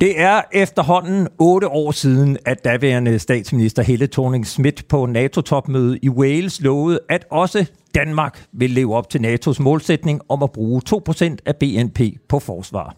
Det 0.00 0.20
er 0.20 0.42
efterhånden 0.52 1.28
otte 1.38 1.68
år 1.68 1.90
siden, 1.90 2.38
at 2.44 2.64
daværende 2.64 3.18
statsminister 3.18 3.82
Helle 3.82 4.06
thorning 4.06 4.46
Schmidt 4.46 4.88
på 4.88 5.06
NATO-topmødet 5.06 5.98
i 6.02 6.08
Wales 6.08 6.60
lovede, 6.60 6.98
at 7.08 7.24
også 7.30 7.66
Danmark 7.94 8.44
vil 8.52 8.70
leve 8.70 8.96
op 8.96 9.10
til 9.10 9.18
NATO's 9.18 9.62
målsætning 9.62 10.20
om 10.28 10.42
at 10.42 10.52
bruge 10.52 10.82
2% 10.90 11.36
af 11.46 11.56
BNP 11.56 12.00
på 12.28 12.38
forsvar. 12.38 12.96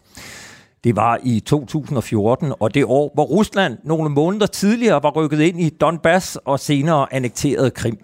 Det 0.85 0.97
var 0.97 1.19
i 1.23 1.41
2014, 1.41 2.53
og 2.61 2.75
det 2.75 2.85
år, 2.85 3.11
hvor 3.15 3.25
Rusland 3.25 3.79
nogle 3.85 4.11
måneder 4.11 4.47
tidligere 4.47 5.03
var 5.03 5.11
rykket 5.11 5.41
ind 5.41 5.61
i 5.61 5.69
Donbass 5.69 6.37
og 6.37 6.61
senere 6.61 7.15
annekterede 7.15 7.71
Krim. 7.71 7.99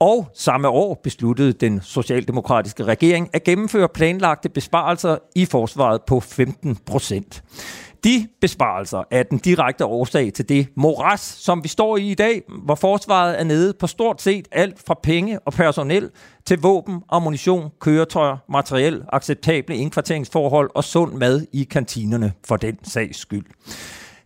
Og 0.00 0.26
samme 0.34 0.68
år 0.68 1.00
besluttede 1.02 1.52
den 1.52 1.80
socialdemokratiske 1.80 2.84
regering 2.84 3.30
at 3.32 3.44
gennemføre 3.44 3.88
planlagte 3.88 4.48
besparelser 4.48 5.16
i 5.34 5.44
forsvaret 5.44 6.00
på 6.06 6.20
15 6.20 6.78
procent. 6.86 7.42
De 8.04 8.28
besparelser 8.40 9.02
er 9.10 9.22
den 9.22 9.38
direkte 9.38 9.86
årsag 9.86 10.32
til 10.32 10.48
det 10.48 10.68
moras, 10.76 11.20
som 11.20 11.62
vi 11.64 11.68
står 11.68 11.96
i 11.96 12.10
i 12.10 12.14
dag, 12.14 12.42
hvor 12.64 12.74
forsvaret 12.74 13.40
er 13.40 13.44
nede 13.44 13.74
på 13.74 13.86
stort 13.86 14.22
set 14.22 14.48
alt 14.52 14.82
fra 14.86 14.98
penge 15.02 15.38
og 15.38 15.52
personel 15.52 16.10
til 16.44 16.60
våben, 16.60 17.02
ammunition, 17.08 17.70
køretøjer, 17.80 18.36
materiel, 18.48 19.02
acceptable 19.12 19.76
indkvarteringsforhold 19.76 20.70
og 20.74 20.84
sund 20.84 21.14
mad 21.14 21.46
i 21.52 21.64
kantinerne 21.64 22.32
for 22.44 22.56
den 22.56 22.78
sags 22.84 23.18
skyld. 23.18 23.46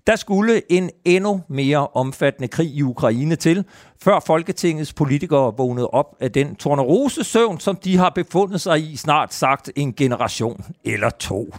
Der 0.06 0.16
skulle 0.16 0.62
en 0.72 0.90
endnu 1.04 1.42
mere 1.48 1.86
omfattende 1.86 2.48
krig 2.48 2.74
i 2.74 2.82
Ukraine 2.82 3.36
til, 3.36 3.64
før 4.02 4.20
Folketingets 4.20 4.92
politikere 4.92 5.56
vågnede 5.56 5.88
op 5.88 6.16
af 6.20 6.32
den 6.32 6.56
tornerose 6.56 7.24
søvn, 7.24 7.60
som 7.60 7.76
de 7.76 7.96
har 7.96 8.10
befundet 8.10 8.60
sig 8.60 8.92
i 8.92 8.96
snart 8.96 9.34
sagt 9.34 9.70
en 9.76 9.92
generation 9.92 10.64
eller 10.84 11.10
to. 11.10 11.54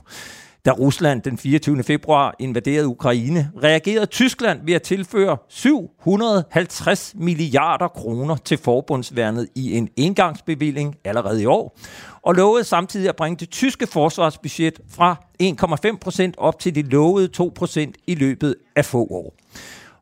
Da 0.67 0.71
Rusland 0.71 1.21
den 1.21 1.37
24. 1.37 1.83
februar 1.83 2.35
invaderede 2.39 2.87
Ukraine, 2.87 3.51
reagerede 3.63 4.05
Tyskland 4.05 4.59
ved 4.65 4.73
at 4.73 4.81
tilføre 4.81 5.37
750 5.49 7.13
milliarder 7.15 7.87
kroner 7.87 8.35
til 8.35 8.57
forbundsværnet 8.57 9.47
i 9.55 9.77
en 9.77 9.89
engangsbevilling 9.95 10.95
allerede 11.05 11.41
i 11.41 11.45
år, 11.45 11.77
og 12.21 12.35
lovede 12.35 12.63
samtidig 12.63 13.09
at 13.09 13.15
bringe 13.15 13.37
det 13.37 13.49
tyske 13.49 13.87
forsvarsbudget 13.87 14.79
fra 14.89 15.15
1,5 15.43 15.97
procent 16.01 16.35
op 16.37 16.59
til 16.59 16.75
de 16.75 16.81
lovede 16.81 17.27
2 17.27 17.51
procent 17.55 17.95
i 18.07 18.15
løbet 18.15 18.55
af 18.75 18.85
få 18.85 19.03
år. 19.03 19.35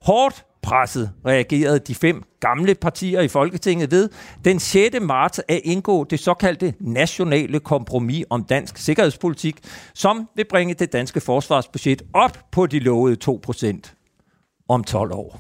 Hårdt 0.02 0.46
presset 0.66 1.12
reagerede 1.26 1.80
de 1.80 1.96
fem 1.96 2.24
gamle 2.40 2.76
partier 2.76 3.22
i 3.22 3.28
Folketinget 3.28 3.92
ved 3.92 4.10
den 4.46 4.60
6. 4.60 4.96
marts 5.02 5.42
at 5.48 5.62
indgå 5.64 6.04
det 6.04 6.20
såkaldte 6.20 6.74
nationale 6.80 7.60
kompromis 7.60 8.26
om 8.30 8.44
dansk 8.44 8.78
sikkerhedspolitik, 8.78 9.56
som 9.94 10.30
vil 10.36 10.46
bringe 10.50 10.74
det 10.74 10.94
danske 10.94 11.22
forsvarsbudget 11.22 12.02
op 12.14 12.38
på 12.52 12.66
de 12.66 12.80
lovede 12.80 13.18
2% 13.48 14.66
om 14.70 14.84
12 14.84 15.12
år. 15.14 15.40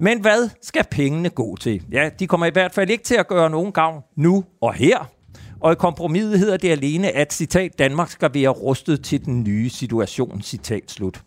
Men 0.00 0.20
hvad 0.20 0.50
skal 0.62 0.84
pengene 0.90 1.28
gå 1.28 1.56
til? 1.56 1.82
Ja, 1.92 2.10
de 2.18 2.26
kommer 2.26 2.46
i 2.46 2.50
hvert 2.52 2.74
fald 2.74 2.90
ikke 2.90 3.04
til 3.04 3.14
at 3.14 3.28
gøre 3.28 3.50
nogen 3.50 3.72
gavn 3.72 4.02
nu 4.16 4.44
og 4.60 4.74
her. 4.74 5.10
Og 5.60 5.72
i 5.72 5.74
kompromiset 5.74 6.38
hedder 6.38 6.56
det 6.56 6.70
alene, 6.70 7.10
at 7.12 7.32
citat, 7.32 7.78
Danmark 7.78 8.10
skal 8.10 8.30
være 8.34 8.48
rustet 8.48 9.04
til 9.04 9.24
den 9.24 9.42
nye 9.42 9.70
situation, 9.70 10.42
citat 10.42 10.90
slut. 10.90 11.22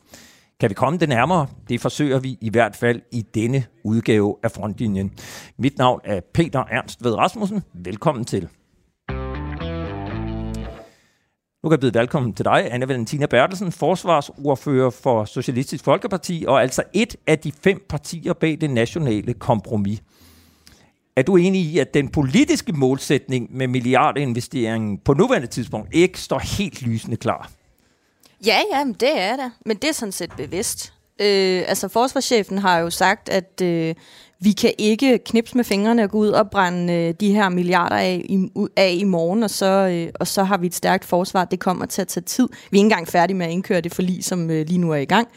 Kan 0.59 0.69
vi 0.69 0.73
komme 0.73 0.99
det 0.99 1.09
nærmere? 1.09 1.47
Det 1.69 1.81
forsøger 1.81 2.19
vi 2.19 2.37
i 2.41 2.49
hvert 2.49 2.75
fald 2.75 3.01
i 3.11 3.21
denne 3.21 3.63
udgave 3.83 4.35
af 4.43 4.51
Frontlinjen. 4.51 5.11
Mit 5.57 5.77
navn 5.77 6.01
er 6.03 6.19
Peter 6.33 6.63
Ernst 6.71 7.03
Ved 7.03 7.15
Rasmussen. 7.15 7.61
Velkommen 7.73 8.25
til. 8.25 8.41
Nu 11.63 11.69
kan 11.69 11.71
jeg 11.71 11.79
byde 11.79 11.93
velkommen 11.93 12.33
til 12.33 12.45
dig, 12.45 12.73
Anna 12.73 12.85
Valentina 12.85 13.25
Bertelsen, 13.25 13.71
forsvarsordfører 13.71 14.89
for 14.89 15.25
Socialistisk 15.25 15.83
Folkeparti, 15.83 16.45
og 16.47 16.61
altså 16.61 16.83
et 16.93 17.15
af 17.27 17.39
de 17.39 17.51
fem 17.51 17.85
partier 17.89 18.33
bag 18.33 18.57
det 18.61 18.69
nationale 18.69 19.33
kompromis. 19.33 20.01
Er 21.15 21.21
du 21.21 21.35
enig 21.35 21.61
i, 21.61 21.79
at 21.79 21.93
den 21.93 22.09
politiske 22.09 22.73
målsætning 22.73 23.57
med 23.57 23.67
milliardinvesteringen 23.67 24.97
på 24.97 25.13
nuværende 25.13 25.47
tidspunkt 25.47 25.95
ikke 25.95 26.19
står 26.19 26.39
helt 26.57 26.81
lysende 26.81 27.17
klar? 27.17 27.51
Ja, 28.45 28.57
ja, 28.73 28.83
det 28.99 29.19
er 29.19 29.35
der. 29.35 29.49
Men 29.65 29.77
det 29.77 29.89
er 29.89 29.93
sådan 29.93 30.11
set 30.11 30.31
bevidst. 30.37 30.93
Øh, 31.21 31.63
altså, 31.67 31.87
forsvarschefen 31.87 32.57
har 32.57 32.79
jo 32.79 32.89
sagt, 32.89 33.29
at 33.29 33.61
øh, 33.61 33.95
vi 34.39 34.51
kan 34.51 34.73
ikke 34.77 35.19
knipse 35.25 35.55
med 35.55 35.63
fingrene 35.63 36.03
og 36.03 36.09
gå 36.09 36.17
ud 36.17 36.29
og 36.29 36.49
brænde 36.49 36.93
øh, 36.93 37.13
de 37.19 37.33
her 37.33 37.49
milliarder 37.49 37.95
af 37.95 38.21
i, 38.29 38.49
af 38.75 38.95
i 38.99 39.03
morgen, 39.03 39.43
og 39.43 39.49
så, 39.49 39.65
øh, 39.65 40.11
og 40.19 40.27
så 40.27 40.43
har 40.43 40.57
vi 40.57 40.67
et 40.67 40.75
stærkt 40.75 41.05
forsvar. 41.05 41.45
Det 41.45 41.59
kommer 41.59 41.85
til 41.85 42.01
at 42.01 42.07
tage 42.07 42.23
tid. 42.23 42.47
Vi 42.51 42.77
er 42.77 42.79
ikke 42.79 42.85
engang 42.85 43.07
færdige 43.07 43.37
med 43.37 43.45
at 43.45 43.51
indkøre 43.51 43.81
det 43.81 43.93
forlig, 43.93 44.23
som 44.23 44.51
øh, 44.51 44.67
lige 44.67 44.77
nu 44.77 44.91
er 44.91 44.95
i 44.97 45.05
gang. 45.05 45.27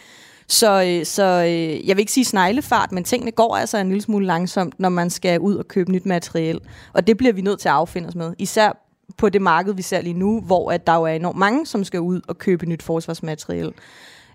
Så, 0.48 0.82
øh, 0.82 1.06
så 1.06 1.22
øh, 1.22 1.88
jeg 1.88 1.96
vil 1.96 2.00
ikke 2.00 2.12
sige 2.12 2.24
sneglefart, 2.24 2.92
men 2.92 3.04
tingene 3.04 3.30
går 3.30 3.56
altså 3.56 3.78
en 3.78 3.88
lille 3.88 4.02
smule 4.02 4.26
langsomt, 4.26 4.80
når 4.80 4.88
man 4.88 5.10
skal 5.10 5.40
ud 5.40 5.56
og 5.56 5.68
købe 5.68 5.92
nyt 5.92 6.06
materiel. 6.06 6.60
Og 6.92 7.06
det 7.06 7.16
bliver 7.16 7.32
vi 7.32 7.42
nødt 7.42 7.60
til 7.60 7.68
at 7.68 7.74
affinde 7.74 8.08
os 8.08 8.14
med. 8.14 8.34
Især 8.38 8.91
på 9.18 9.28
det 9.28 9.42
marked, 9.42 9.74
vi 9.74 9.82
ser 9.82 10.00
lige 10.00 10.14
nu, 10.14 10.40
hvor 10.40 10.72
at 10.72 10.86
der 10.86 10.94
jo 10.94 11.02
er 11.02 11.12
enormt 11.12 11.38
mange, 11.38 11.66
som 11.66 11.84
skal 11.84 12.00
ud 12.00 12.20
og 12.28 12.38
købe 12.38 12.66
nyt 12.66 12.82
forsvarsmateriel. 12.82 13.72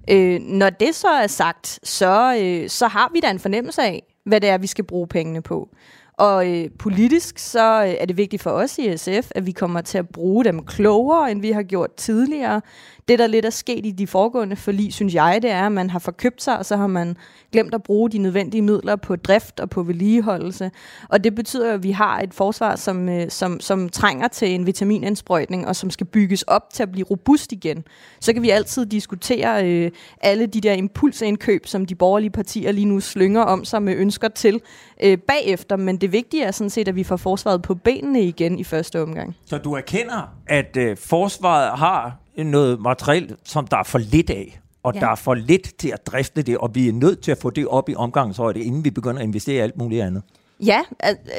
Øh, 0.09 0.41
når 0.41 0.69
det 0.69 0.95
så 0.95 1.07
er 1.07 1.27
sagt, 1.27 1.79
så, 1.83 2.37
øh, 2.41 2.69
så 2.69 2.87
har 2.87 3.09
vi 3.13 3.19
da 3.19 3.31
en 3.31 3.39
fornemmelse 3.39 3.81
af, 3.81 4.03
hvad 4.25 4.41
det 4.41 4.49
er, 4.49 4.57
vi 4.57 4.67
skal 4.67 4.83
bruge 4.83 5.07
pengene 5.07 5.41
på. 5.41 5.69
Og 6.17 6.47
øh, 6.51 6.69
politisk 6.79 7.39
så 7.39 7.83
øh, 7.83 7.89
er 7.89 8.05
det 8.05 8.17
vigtigt 8.17 8.41
for 8.41 8.49
os 8.49 8.77
i 8.77 8.97
SF, 8.97 9.31
at 9.35 9.45
vi 9.45 9.51
kommer 9.51 9.81
til 9.81 9.97
at 9.97 10.09
bruge 10.09 10.45
dem 10.45 10.65
klogere, 10.65 11.31
end 11.31 11.41
vi 11.41 11.51
har 11.51 11.63
gjort 11.63 11.93
tidligere. 11.93 12.61
Det, 13.07 13.19
der 13.19 13.27
lidt 13.27 13.45
er 13.45 13.49
sket 13.49 13.85
i 13.85 13.91
de 13.91 14.07
foregående 14.07 14.55
forlig, 14.55 14.93
synes 14.93 15.13
jeg, 15.13 15.39
det 15.41 15.51
er, 15.51 15.65
at 15.65 15.71
man 15.71 15.89
har 15.89 15.99
forkøbt 15.99 16.43
sig, 16.43 16.57
og 16.57 16.65
så 16.65 16.77
har 16.77 16.87
man 16.87 17.17
glemt 17.51 17.73
at 17.73 17.83
bruge 17.83 18.09
de 18.09 18.17
nødvendige 18.17 18.61
midler 18.61 18.95
på 18.95 19.15
drift 19.15 19.59
og 19.59 19.69
på 19.69 19.83
vedligeholdelse. 19.83 20.71
Og 21.09 21.23
det 21.23 21.35
betyder, 21.35 21.73
at 21.73 21.83
vi 21.83 21.91
har 21.91 22.19
et 22.19 22.33
forsvar, 22.33 22.75
som, 22.75 23.09
øh, 23.09 23.29
som, 23.29 23.59
som 23.59 23.89
trænger 23.89 24.27
til 24.27 24.49
en 24.49 24.65
vitaminindsprøjtning, 24.65 25.67
og 25.67 25.75
som 25.75 25.89
skal 25.89 26.07
bygges 26.07 26.41
op 26.41 26.73
til 26.73 26.83
at 26.83 26.91
blive 26.91 27.05
robust 27.05 27.51
igen. 27.51 27.83
Så 28.19 28.33
kan 28.33 28.41
vi 28.41 28.49
altid 28.49 28.85
diskutere 28.85 29.67
øh, 29.67 29.91
alle 30.21 30.45
de 30.45 30.61
der 30.61 30.73
impulsindkøb, 30.73 31.67
som 31.67 31.85
de 31.85 31.95
borgerlige 31.95 32.29
partier 32.29 32.71
lige 32.71 32.85
nu 32.85 32.99
slynger 32.99 33.41
om 33.41 33.65
sig 33.65 33.83
med 33.83 33.95
ønsker 33.95 34.27
til 34.27 34.61
øh, 35.03 35.17
bagefter. 35.17 35.75
Men 35.75 35.97
det 35.97 36.11
vigtige 36.11 36.43
er 36.43 36.51
sådan 36.51 36.69
set, 36.69 36.87
at 36.87 36.95
vi 36.95 37.03
får 37.03 37.17
forsvaret 37.17 37.61
på 37.61 37.75
benene 37.75 38.21
igen 38.21 38.59
i 38.59 38.63
første 38.63 39.01
omgang. 39.01 39.35
Så 39.45 39.57
du 39.57 39.73
erkender, 39.73 40.33
at 40.47 40.77
øh, 40.77 40.97
forsvaret 40.97 41.79
har 41.79 42.26
noget 42.43 42.81
materiel, 42.81 43.35
som 43.43 43.67
der 43.67 43.77
er 43.77 43.83
for 43.83 43.97
lidt 43.97 44.29
af, 44.29 44.59
og 44.83 44.93
ja. 44.93 44.99
der 44.99 45.07
er 45.07 45.15
for 45.15 45.33
lidt 45.33 45.77
til 45.77 45.89
at 45.89 46.07
drifte 46.07 46.41
det, 46.41 46.57
og 46.57 46.75
vi 46.75 46.87
er 46.87 46.93
nødt 46.93 47.19
til 47.19 47.31
at 47.31 47.37
få 47.37 47.49
det 47.49 47.67
op 47.67 47.89
i 47.89 47.95
omgangshøjde, 47.95 48.59
inden 48.59 48.85
vi 48.85 48.89
begynder 48.89 49.19
at 49.19 49.23
investere 49.23 49.55
i 49.55 49.59
alt 49.59 49.77
muligt 49.77 50.03
andet. 50.03 50.23
Ja, 50.59 50.81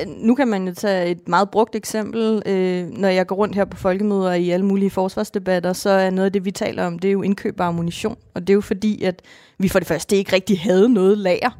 nu 0.06 0.34
kan 0.34 0.48
man 0.48 0.68
jo 0.68 0.74
tage 0.74 1.10
et 1.10 1.28
meget 1.28 1.50
brugt 1.50 1.74
eksempel. 1.74 2.42
Øh, 2.46 2.88
når 2.88 3.08
jeg 3.08 3.26
går 3.26 3.36
rundt 3.36 3.54
her 3.54 3.64
på 3.64 3.76
folkemøder 3.76 4.32
i 4.32 4.50
alle 4.50 4.66
mulige 4.66 4.90
forsvarsdebatter, 4.90 5.72
så 5.72 5.90
er 5.90 6.10
noget 6.10 6.26
af 6.26 6.32
det, 6.32 6.44
vi 6.44 6.50
taler 6.50 6.86
om, 6.86 6.98
det 6.98 7.08
er 7.08 7.12
jo 7.12 7.22
indkøb 7.22 7.60
af 7.60 7.64
ammunition. 7.64 8.16
Og 8.34 8.40
det 8.40 8.50
er 8.50 8.54
jo 8.54 8.60
fordi, 8.60 9.02
at 9.02 9.22
vi 9.58 9.68
for 9.68 9.78
det 9.78 9.88
første 9.88 10.16
ikke 10.16 10.32
rigtig 10.32 10.60
havde 10.60 10.88
noget 10.88 11.18
lager. 11.18 11.50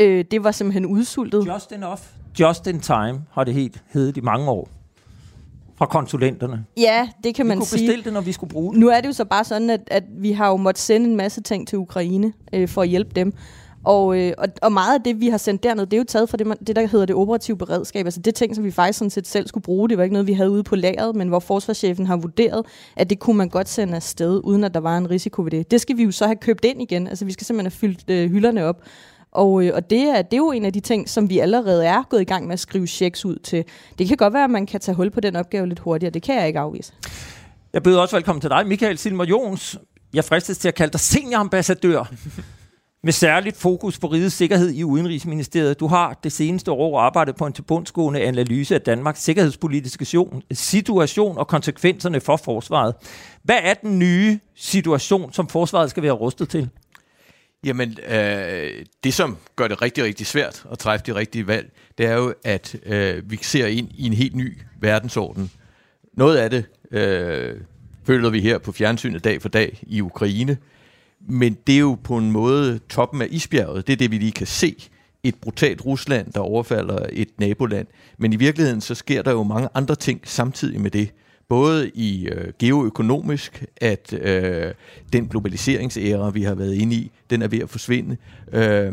Øh, 0.00 0.24
det 0.30 0.44
var 0.44 0.50
simpelthen 0.50 0.86
udsultet. 0.86 1.46
Just 1.46 1.72
enough, 1.72 2.00
just 2.40 2.66
in 2.66 2.80
time 2.80 3.22
har 3.32 3.44
det 3.44 3.54
helt 3.54 3.82
heddet 3.92 4.16
i 4.16 4.20
mange 4.20 4.50
år 4.50 4.68
fra 5.78 5.86
konsulenterne. 5.86 6.64
Ja, 6.76 7.08
det 7.24 7.34
kan 7.34 7.44
vi 7.44 7.48
man 7.48 7.62
sige. 7.62 7.78
Vi 7.78 7.78
kunne 7.78 7.86
bestille 7.86 8.04
det, 8.04 8.12
når 8.12 8.20
vi 8.20 8.32
skulle 8.32 8.50
bruge 8.50 8.72
det. 8.72 8.80
Nu 8.80 8.88
er 8.88 9.00
det 9.00 9.08
jo 9.08 9.12
så 9.12 9.24
bare 9.24 9.44
sådan, 9.44 9.70
at, 9.70 9.80
at 9.86 10.04
vi 10.18 10.32
har 10.32 10.48
jo 10.48 10.56
måttet 10.56 10.82
sende 10.82 11.10
en 11.10 11.16
masse 11.16 11.40
ting 11.40 11.68
til 11.68 11.78
Ukraine 11.78 12.32
øh, 12.52 12.68
for 12.68 12.82
at 12.82 12.88
hjælpe 12.88 13.10
dem. 13.16 13.32
Og, 13.84 14.18
øh, 14.18 14.32
og, 14.38 14.48
og 14.62 14.72
meget 14.72 14.94
af 14.94 15.02
det, 15.02 15.20
vi 15.20 15.28
har 15.28 15.38
sendt 15.38 15.62
derned, 15.62 15.86
det 15.86 15.92
er 15.92 15.98
jo 15.98 16.04
taget 16.04 16.28
fra 16.28 16.36
det, 16.36 16.46
man, 16.46 16.56
det, 16.66 16.76
der 16.76 16.86
hedder 16.86 17.06
det 17.06 17.16
operative 17.16 17.58
beredskab. 17.58 18.06
Altså 18.06 18.20
det 18.20 18.34
ting, 18.34 18.54
som 18.54 18.64
vi 18.64 18.70
faktisk 18.70 18.98
sådan 18.98 19.10
set 19.10 19.26
selv 19.26 19.48
skulle 19.48 19.62
bruge. 19.62 19.88
Det 19.88 19.98
var 19.98 20.04
ikke 20.04 20.12
noget, 20.12 20.26
vi 20.26 20.32
havde 20.32 20.50
ude 20.50 20.62
på 20.62 20.76
lageret, 20.76 21.16
men 21.16 21.28
hvor 21.28 21.38
forsvarschefen 21.38 22.06
har 22.06 22.16
vurderet, 22.16 22.66
at 22.96 23.10
det 23.10 23.18
kunne 23.18 23.36
man 23.36 23.48
godt 23.48 23.68
sende 23.68 23.96
afsted, 23.96 24.40
uden 24.44 24.64
at 24.64 24.74
der 24.74 24.80
var 24.80 24.98
en 24.98 25.10
risiko 25.10 25.42
ved 25.42 25.50
det. 25.50 25.70
Det 25.70 25.80
skal 25.80 25.96
vi 25.96 26.02
jo 26.02 26.10
så 26.10 26.26
have 26.26 26.36
købt 26.36 26.64
ind 26.64 26.82
igen. 26.82 27.06
Altså 27.08 27.24
vi 27.24 27.32
skal 27.32 27.46
simpelthen 27.46 27.72
have 27.72 27.78
fyldt 27.78 28.10
øh, 28.10 28.30
hylderne 28.30 28.64
op. 28.64 28.82
Og, 29.36 29.64
øh, 29.64 29.74
og 29.74 29.90
det, 29.90 30.02
er, 30.02 30.22
det 30.22 30.32
er 30.32 30.36
jo 30.36 30.52
en 30.52 30.64
af 30.64 30.72
de 30.72 30.80
ting, 30.80 31.08
som 31.08 31.30
vi 31.30 31.38
allerede 31.38 31.86
er 31.86 32.02
gået 32.02 32.20
i 32.20 32.24
gang 32.24 32.46
med 32.46 32.52
at 32.52 32.60
skrive 32.60 32.86
checks 32.86 33.24
ud 33.24 33.36
til. 33.36 33.64
Det 33.98 34.08
kan 34.08 34.16
godt 34.16 34.32
være, 34.32 34.44
at 34.44 34.50
man 34.50 34.66
kan 34.66 34.80
tage 34.80 34.96
hul 34.96 35.10
på 35.10 35.20
den 35.20 35.36
opgave 35.36 35.68
lidt 35.68 35.78
hurtigere. 35.78 36.10
Det 36.10 36.22
kan 36.22 36.38
jeg 36.38 36.46
ikke 36.46 36.58
afvise. 36.58 36.92
Jeg 37.72 37.82
byder 37.82 38.00
også 38.00 38.16
velkommen 38.16 38.40
til 38.40 38.50
dig, 38.50 38.66
Michael 38.66 38.98
Silmer 38.98 39.24
Jons. 39.24 39.78
Jeg 40.14 40.24
fristes 40.24 40.58
til 40.58 40.68
at 40.68 40.74
kalde 40.74 40.92
dig 40.92 41.00
seniorambassadør 41.00 42.12
med 43.02 43.12
særligt 43.12 43.56
fokus 43.56 43.98
på 43.98 44.06
rigets 44.06 44.34
sikkerhed 44.34 44.70
i 44.70 44.84
Udenrigsministeriet. 44.84 45.80
Du 45.80 45.86
har 45.86 46.20
det 46.24 46.32
seneste 46.32 46.72
år 46.72 47.00
arbejdet 47.00 47.36
på 47.36 47.46
en 47.46 47.52
tilbundsgående 47.52 48.20
analyse 48.20 48.74
af 48.74 48.80
Danmarks 48.80 49.22
sikkerhedspolitiske 49.22 50.06
situation 50.52 51.38
og 51.38 51.48
konsekvenserne 51.48 52.20
for 52.20 52.36
forsvaret. 52.36 52.94
Hvad 53.42 53.58
er 53.62 53.74
den 53.74 53.98
nye 53.98 54.38
situation, 54.56 55.32
som 55.32 55.48
forsvaret 55.48 55.90
skal 55.90 56.02
være 56.02 56.12
rustet 56.12 56.48
til? 56.48 56.68
Jamen, 57.66 57.98
øh, 58.08 58.84
det 59.04 59.14
som 59.14 59.36
gør 59.56 59.68
det 59.68 59.82
rigtig, 59.82 60.04
rigtig 60.04 60.26
svært 60.26 60.66
at 60.72 60.78
træffe 60.78 61.06
de 61.06 61.14
rigtige 61.14 61.46
valg, 61.46 61.72
det 61.98 62.06
er 62.06 62.14
jo, 62.14 62.34
at 62.44 62.76
øh, 62.86 63.30
vi 63.30 63.38
ser 63.42 63.66
ind 63.66 63.88
i 63.94 64.06
en 64.06 64.12
helt 64.12 64.34
ny 64.34 64.58
verdensorden. 64.80 65.50
Noget 66.12 66.36
af 66.36 66.50
det 66.50 66.64
øh, 66.90 67.60
føler 68.04 68.30
vi 68.30 68.40
her 68.40 68.58
på 68.58 68.72
fjernsynet 68.72 69.24
dag 69.24 69.42
for 69.42 69.48
dag 69.48 69.78
i 69.82 70.00
Ukraine. 70.00 70.56
men 71.28 71.56
det 71.66 71.74
er 71.74 71.78
jo 71.78 71.98
på 72.04 72.16
en 72.16 72.32
måde 72.32 72.80
toppen 72.88 73.22
af 73.22 73.26
isbjerget. 73.30 73.86
Det 73.86 73.92
er 73.92 73.96
det, 73.96 74.10
vi 74.10 74.18
lige 74.18 74.32
kan 74.32 74.46
se. 74.46 74.76
Et 75.22 75.34
brutalt 75.34 75.84
Rusland, 75.84 76.32
der 76.32 76.40
overfalder 76.40 77.06
et 77.12 77.28
naboland. 77.38 77.86
Men 78.18 78.32
i 78.32 78.36
virkeligheden, 78.36 78.80
så 78.80 78.94
sker 78.94 79.22
der 79.22 79.30
jo 79.30 79.42
mange 79.42 79.68
andre 79.74 79.94
ting 79.94 80.20
samtidig 80.24 80.80
med 80.80 80.90
det. 80.90 81.10
Både 81.48 81.90
i 81.94 82.28
øh, 82.28 82.52
geoøkonomisk, 82.58 83.64
at 83.76 84.12
øh, 84.12 84.74
den 85.12 85.28
globaliseringsæra, 85.28 86.30
vi 86.30 86.42
har 86.42 86.54
været 86.54 86.74
inde 86.74 86.96
i, 86.96 87.10
den 87.30 87.42
er 87.42 87.48
ved 87.48 87.58
at 87.58 87.70
forsvinde. 87.70 88.16
Øh, 88.52 88.92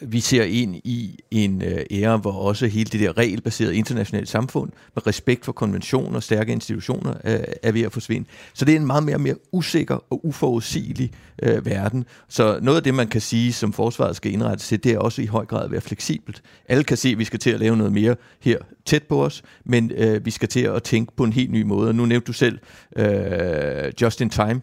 vi 0.00 0.20
ser 0.20 0.42
ind 0.42 0.76
i 0.76 1.18
en 1.30 1.62
øh, 1.62 1.80
ære, 1.90 2.16
hvor 2.16 2.32
også 2.32 2.66
hele 2.66 2.84
det 2.84 3.00
der 3.00 3.18
regelbaserede 3.18 3.76
internationale 3.76 4.26
samfund 4.26 4.72
med 4.94 5.06
respekt 5.06 5.44
for 5.44 5.52
konventioner 5.52 6.16
og 6.16 6.22
stærke 6.22 6.52
institutioner 6.52 7.14
øh, 7.24 7.40
er 7.62 7.72
ved 7.72 7.82
at 7.82 7.92
forsvinde. 7.92 8.28
Så 8.54 8.64
det 8.64 8.72
er 8.72 8.76
en 8.76 8.86
meget 8.86 9.02
mere, 9.02 9.18
mere 9.18 9.34
usikker 9.52 10.04
og 10.10 10.26
uforudsigelig 10.26 11.10
øh, 11.42 11.66
verden. 11.66 12.04
Så 12.28 12.58
noget 12.62 12.76
af 12.76 12.82
det, 12.82 12.94
man 12.94 13.08
kan 13.08 13.20
sige, 13.20 13.52
som 13.52 13.72
forsvaret 13.72 14.16
skal 14.16 14.32
indrette 14.32 14.64
sig, 14.64 14.84
det 14.84 14.92
er 14.92 14.98
også 14.98 15.22
i 15.22 15.26
høj 15.26 15.44
grad 15.44 15.64
at 15.64 15.70
være 15.70 15.80
fleksibelt. 15.80 16.42
Alle 16.68 16.84
kan 16.84 16.96
se, 16.96 17.08
at 17.08 17.18
vi 17.18 17.24
skal 17.24 17.38
til 17.38 17.50
at 17.50 17.60
lave 17.60 17.76
noget 17.76 17.92
mere 17.92 18.16
her 18.40 18.58
tæt 18.84 19.02
på 19.02 19.24
os, 19.24 19.42
men 19.64 19.90
øh, 19.90 20.26
vi 20.26 20.30
skal 20.30 20.48
til 20.48 20.60
at 20.60 20.82
tænke 20.82 21.12
på 21.16 21.24
en 21.24 21.32
helt 21.32 21.50
ny 21.50 21.62
måde. 21.62 21.94
Nu 21.94 22.06
nævnte 22.06 22.26
du 22.26 22.32
selv 22.32 22.58
øh, 22.96 23.92
just 24.00 24.20
in 24.20 24.30
time. 24.30 24.60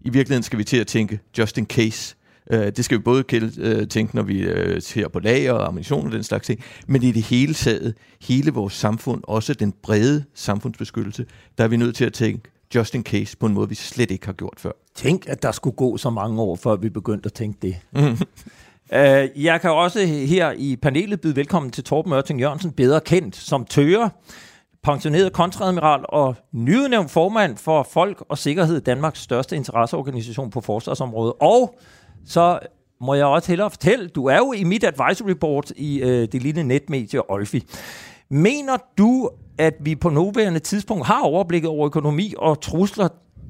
I 0.00 0.10
virkeligheden 0.10 0.42
skal 0.42 0.58
vi 0.58 0.64
til 0.64 0.76
at 0.76 0.86
tænke 0.86 1.20
just 1.38 1.58
in 1.58 1.66
case 1.66 2.16
Øh, 2.50 2.72
det 2.76 2.84
skal 2.84 2.98
vi 2.98 3.02
både 3.02 3.22
kælde, 3.22 3.52
øh, 3.60 3.88
tænke, 3.88 4.16
når 4.16 4.22
vi 4.22 4.40
øh, 4.40 4.82
ser 4.82 5.08
på 5.08 5.20
lager 5.20 5.52
og 5.52 5.66
ammunition 5.66 6.06
og 6.06 6.12
den 6.12 6.22
slags 6.22 6.46
ting, 6.46 6.60
men 6.86 7.02
i 7.02 7.12
det 7.12 7.22
hele 7.22 7.54
taget, 7.54 7.94
hele 8.22 8.50
vores 8.50 8.72
samfund, 8.74 9.22
også 9.24 9.54
den 9.54 9.74
brede 9.82 10.24
samfundsbeskyttelse, 10.34 11.26
der 11.58 11.64
er 11.64 11.68
vi 11.68 11.76
nødt 11.76 11.96
til 11.96 12.04
at 12.04 12.12
tænke 12.12 12.50
just 12.74 12.94
in 12.94 13.02
case 13.02 13.36
på 13.36 13.46
en 13.46 13.54
måde, 13.54 13.68
vi 13.68 13.74
slet 13.74 14.10
ikke 14.10 14.26
har 14.26 14.32
gjort 14.32 14.54
før. 14.58 14.72
Tænk, 14.94 15.28
at 15.28 15.42
der 15.42 15.52
skulle 15.52 15.76
gå 15.76 15.96
så 15.96 16.10
mange 16.10 16.42
år, 16.42 16.56
før 16.56 16.76
vi 16.76 16.88
begyndte 16.88 17.26
at 17.26 17.32
tænke 17.32 17.58
det. 17.62 17.76
Uh, 18.92 19.42
jeg 19.44 19.60
kan 19.60 19.70
også 19.70 20.06
her 20.06 20.52
i 20.56 20.76
panelet 20.76 21.20
byde 21.20 21.36
velkommen 21.36 21.70
til 21.70 21.84
Torben 21.84 22.10
Mørting 22.10 22.40
Jørgensen, 22.40 22.72
bedre 22.72 23.00
kendt 23.00 23.36
som 23.36 23.64
Tøre, 23.64 24.10
pensioneret 24.82 25.32
kontradmiral 25.32 26.04
og 26.08 26.36
nyudnævnt 26.52 27.10
formand 27.10 27.56
for 27.56 27.82
Folk 27.82 28.24
og 28.28 28.38
Sikkerhed, 28.38 28.80
Danmarks 28.80 29.20
største 29.20 29.56
interesseorganisation 29.56 30.50
på 30.50 30.60
forsvarsområdet, 30.60 31.34
og 31.40 31.78
så 32.26 32.58
må 33.00 33.14
jeg 33.14 33.26
også 33.26 33.48
hellere 33.48 33.70
fortælle, 33.70 34.08
du 34.08 34.26
er 34.26 34.36
jo 34.36 34.52
i 34.52 34.64
mit 34.64 34.84
advisory 34.84 35.30
board 35.30 35.70
i 35.76 36.00
øh, 36.00 36.28
det 36.32 36.42
lille 36.42 36.62
netmedie 36.62 37.30
Olfi. 37.30 37.64
Mener 38.30 38.76
du, 38.98 39.30
at 39.58 39.74
vi 39.80 39.94
på 39.94 40.10
nuværende 40.10 40.60
tidspunkt 40.60 41.06
har 41.06 41.22
overblikket 41.22 41.70
over 41.70 41.86
økonomi 41.86 42.34
og 42.38 42.60
trusler, 42.60 43.08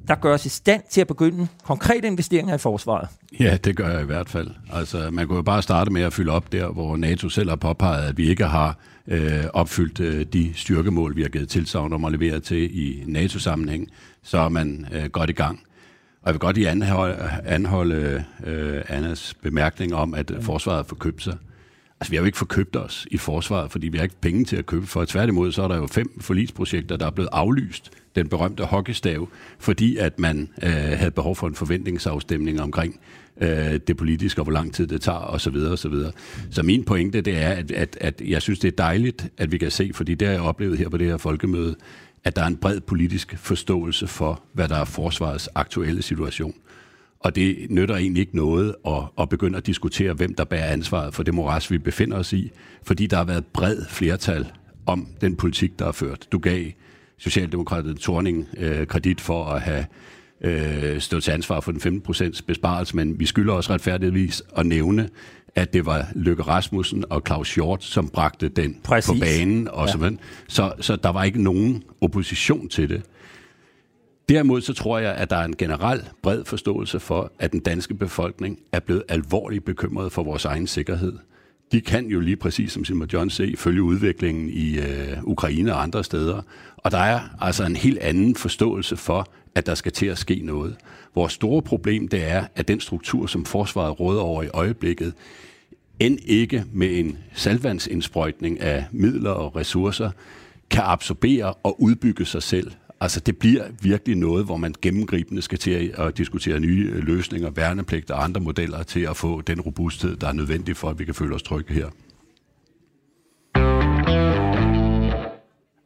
der 0.08 0.14
gør 0.14 0.34
os 0.34 0.46
i 0.46 0.48
stand 0.48 0.82
til 0.90 1.00
at 1.00 1.06
begynde 1.06 1.48
konkrete 1.64 2.06
investeringer 2.06 2.54
i 2.54 2.58
forsvaret? 2.58 3.08
Ja, 3.40 3.56
det 3.64 3.76
gør 3.76 3.88
jeg 3.88 4.02
i 4.02 4.04
hvert 4.04 4.28
fald. 4.28 4.50
Altså, 4.72 5.08
man 5.12 5.26
kunne 5.26 5.36
jo 5.36 5.42
bare 5.42 5.62
starte 5.62 5.92
med 5.92 6.02
at 6.02 6.12
fylde 6.12 6.32
op 6.32 6.52
der, 6.52 6.68
hvor 6.68 6.96
NATO 6.96 7.28
selv 7.28 7.48
har 7.48 7.56
påpeget, 7.56 8.08
at 8.08 8.18
vi 8.18 8.28
ikke 8.30 8.44
har 8.44 8.78
øh, 9.08 9.44
opfyldt 9.52 10.00
øh, 10.00 10.26
de 10.32 10.52
styrkemål, 10.54 11.16
vi 11.16 11.22
har 11.22 11.28
givet 11.28 11.48
tilsavn 11.48 11.92
om 11.92 12.04
at 12.04 12.12
levere 12.12 12.40
til 12.40 12.86
i 12.86 13.04
NATO-sammenhæng, 13.06 13.88
så 14.22 14.38
er 14.38 14.48
man 14.48 14.86
øh, 14.92 15.04
godt 15.04 15.30
i 15.30 15.32
gang. 15.32 15.60
Og 16.26 16.30
jeg 16.30 16.34
vil 16.34 16.40
godt 16.40 16.56
lige 16.56 16.70
anholde, 16.70 17.30
anholde 17.44 18.24
øh, 18.46 18.82
Annas 18.88 19.34
bemærkning 19.42 19.94
om, 19.94 20.14
at 20.14 20.30
mm. 20.30 20.42
forsvaret 20.42 20.76
har 20.76 20.84
forkøbt 20.84 21.22
sig. 21.22 21.36
Altså, 22.00 22.10
vi 22.10 22.16
har 22.16 22.22
jo 22.22 22.26
ikke 22.26 22.38
forkøbt 22.38 22.76
os 22.76 23.06
i 23.10 23.18
forsvaret, 23.18 23.72
fordi 23.72 23.88
vi 23.88 23.98
har 23.98 24.04
ikke 24.04 24.20
penge 24.20 24.44
til 24.44 24.56
at 24.56 24.66
købe 24.66 24.86
for. 24.86 25.04
Tværtimod, 25.04 25.52
så 25.52 25.62
er 25.62 25.68
der 25.68 25.76
jo 25.76 25.86
fem 25.86 26.20
forlisprojekter, 26.20 26.96
der 26.96 27.06
er 27.06 27.10
blevet 27.10 27.28
aflyst. 27.32 27.90
Den 28.16 28.28
berømte 28.28 28.64
hockeystav, 28.64 29.28
fordi 29.58 29.96
at 29.96 30.18
man 30.18 30.48
øh, 30.62 30.70
havde 30.70 31.10
behov 31.10 31.36
for 31.36 31.46
en 31.46 31.54
forventningsafstemning 31.54 32.60
omkring 32.60 33.00
øh, 33.40 33.80
det 33.86 33.96
politiske, 33.96 34.40
og 34.40 34.44
hvor 34.44 34.52
lang 34.52 34.74
tid 34.74 34.86
det 34.86 35.00
tager, 35.00 35.18
osv. 35.18 35.54
Så, 35.54 35.76
Så, 35.76 35.88
videre. 35.88 36.12
så 36.50 36.62
min 36.62 36.84
pointe, 36.84 37.20
det 37.20 37.42
er, 37.42 37.48
at, 37.48 37.70
at, 37.70 37.98
at 38.00 38.20
jeg 38.20 38.42
synes, 38.42 38.58
det 38.58 38.68
er 38.68 38.76
dejligt, 38.76 39.28
at 39.38 39.52
vi 39.52 39.58
kan 39.58 39.70
se, 39.70 39.90
fordi 39.94 40.14
det 40.14 40.28
har 40.28 40.32
jeg 40.34 40.42
oplevet 40.42 40.78
her 40.78 40.88
på 40.88 40.96
det 40.96 41.06
her 41.06 41.16
folkemøde, 41.16 41.76
at 42.26 42.36
der 42.36 42.42
er 42.42 42.46
en 42.46 42.56
bred 42.56 42.80
politisk 42.80 43.38
forståelse 43.38 44.06
for, 44.06 44.42
hvad 44.52 44.68
der 44.68 44.76
er 44.76 44.84
forsvarets 44.84 45.48
aktuelle 45.54 46.02
situation. 46.02 46.54
Og 47.20 47.36
det 47.36 47.70
nytter 47.70 47.96
egentlig 47.96 48.20
ikke 48.20 48.36
noget 48.36 48.74
at, 48.86 49.02
at 49.20 49.28
begynde 49.28 49.58
at 49.58 49.66
diskutere, 49.66 50.12
hvem 50.12 50.34
der 50.34 50.44
bærer 50.44 50.72
ansvaret 50.72 51.14
for 51.14 51.22
det 51.22 51.34
moras, 51.34 51.70
vi 51.70 51.78
befinder 51.78 52.16
os 52.16 52.32
i, 52.32 52.50
fordi 52.82 53.06
der 53.06 53.16
har 53.16 53.24
været 53.24 53.46
bred 53.46 53.84
flertal 53.88 54.52
om 54.86 55.08
den 55.20 55.36
politik, 55.36 55.78
der 55.78 55.86
er 55.86 55.92
ført. 55.92 56.28
Du 56.32 56.38
gav 56.38 56.64
Socialdemokratiet 57.18 57.98
Torning 57.98 58.48
øh, 58.58 58.86
kredit 58.86 59.20
for 59.20 59.44
at 59.44 59.60
have 59.60 59.86
øh, 60.40 61.00
stået 61.00 61.24
til 61.24 61.30
ansvar 61.30 61.60
for 61.60 61.72
den 61.72 62.02
15% 62.08 62.40
besparelse, 62.46 62.96
men 62.96 63.20
vi 63.20 63.26
skylder 63.26 63.54
også 63.54 63.72
retfærdigvis 63.72 64.42
at 64.56 64.66
nævne, 64.66 65.08
at 65.56 65.72
det 65.72 65.86
var 65.86 66.08
Løkke 66.14 66.42
Rasmussen 66.42 67.04
og 67.10 67.22
Claus 67.26 67.54
Hjort, 67.54 67.84
som 67.84 68.08
bragte 68.08 68.48
den 68.48 68.76
Præcis. 68.84 69.10
på 69.10 69.16
banen. 69.20 69.68
Og 69.68 69.86
ja. 69.86 69.92
så, 69.92 70.16
så, 70.48 70.72
så 70.80 70.96
der 70.96 71.08
var 71.08 71.24
ikke 71.24 71.42
nogen 71.42 71.82
opposition 72.00 72.68
til 72.68 72.88
det. 72.88 73.02
Derimod 74.28 74.60
så 74.60 74.72
tror 74.72 74.98
jeg, 74.98 75.14
at 75.14 75.30
der 75.30 75.36
er 75.36 75.44
en 75.44 75.56
generel 75.56 76.02
bred 76.22 76.44
forståelse 76.44 77.00
for, 77.00 77.32
at 77.38 77.52
den 77.52 77.60
danske 77.60 77.94
befolkning 77.94 78.58
er 78.72 78.80
blevet 78.80 79.02
alvorligt 79.08 79.64
bekymret 79.64 80.12
for 80.12 80.22
vores 80.22 80.44
egen 80.44 80.66
sikkerhed. 80.66 81.12
De 81.72 81.80
kan 81.80 82.06
jo 82.06 82.20
lige 82.20 82.36
præcis, 82.36 82.72
som 82.72 82.84
Simon 82.84 83.08
John 83.12 83.30
se, 83.30 83.54
følge 83.56 83.82
udviklingen 83.82 84.50
i 84.50 84.78
øh, 84.78 85.22
Ukraine 85.22 85.74
og 85.74 85.82
andre 85.82 86.04
steder. 86.04 86.42
Og 86.76 86.90
der 86.90 86.98
er 86.98 87.20
altså 87.40 87.64
en 87.64 87.76
helt 87.76 87.98
anden 87.98 88.36
forståelse 88.36 88.96
for, 88.96 89.28
at 89.54 89.66
der 89.66 89.74
skal 89.74 89.92
til 89.92 90.06
at 90.06 90.18
ske 90.18 90.40
noget. 90.44 90.76
Vores 91.14 91.32
store 91.32 91.62
problem 91.62 92.08
det 92.08 92.24
er, 92.24 92.44
at 92.54 92.68
den 92.68 92.80
struktur, 92.80 93.26
som 93.26 93.44
forsvaret 93.44 94.00
råder 94.00 94.20
over 94.20 94.42
i 94.42 94.48
øjeblikket, 94.48 95.14
end 96.00 96.18
ikke 96.24 96.64
med 96.72 96.98
en 96.98 97.18
salvandsindsprøjtning 97.32 98.60
af 98.60 98.84
midler 98.92 99.30
og 99.30 99.56
ressourcer, 99.56 100.10
kan 100.70 100.82
absorbere 100.84 101.54
og 101.54 101.82
udbygge 101.82 102.24
sig 102.24 102.42
selv. 102.42 102.72
Altså 103.00 103.20
det 103.20 103.38
bliver 103.38 103.64
virkelig 103.82 104.16
noget, 104.16 104.44
hvor 104.44 104.56
man 104.56 104.74
gennemgribende 104.82 105.42
skal 105.42 105.58
til 105.58 105.94
at 105.98 106.18
diskutere 106.18 106.60
nye 106.60 107.00
løsninger, 107.00 107.50
værnepligt 107.50 108.10
og 108.10 108.24
andre 108.24 108.40
modeller 108.40 108.82
til 108.82 109.00
at 109.00 109.16
få 109.16 109.40
den 109.40 109.60
robusthed, 109.60 110.16
der 110.16 110.28
er 110.28 110.32
nødvendig 110.32 110.76
for, 110.76 110.88
at 110.88 110.98
vi 110.98 111.04
kan 111.04 111.14
føle 111.14 111.34
os 111.34 111.42
trygge 111.42 111.74
her. 111.74 111.86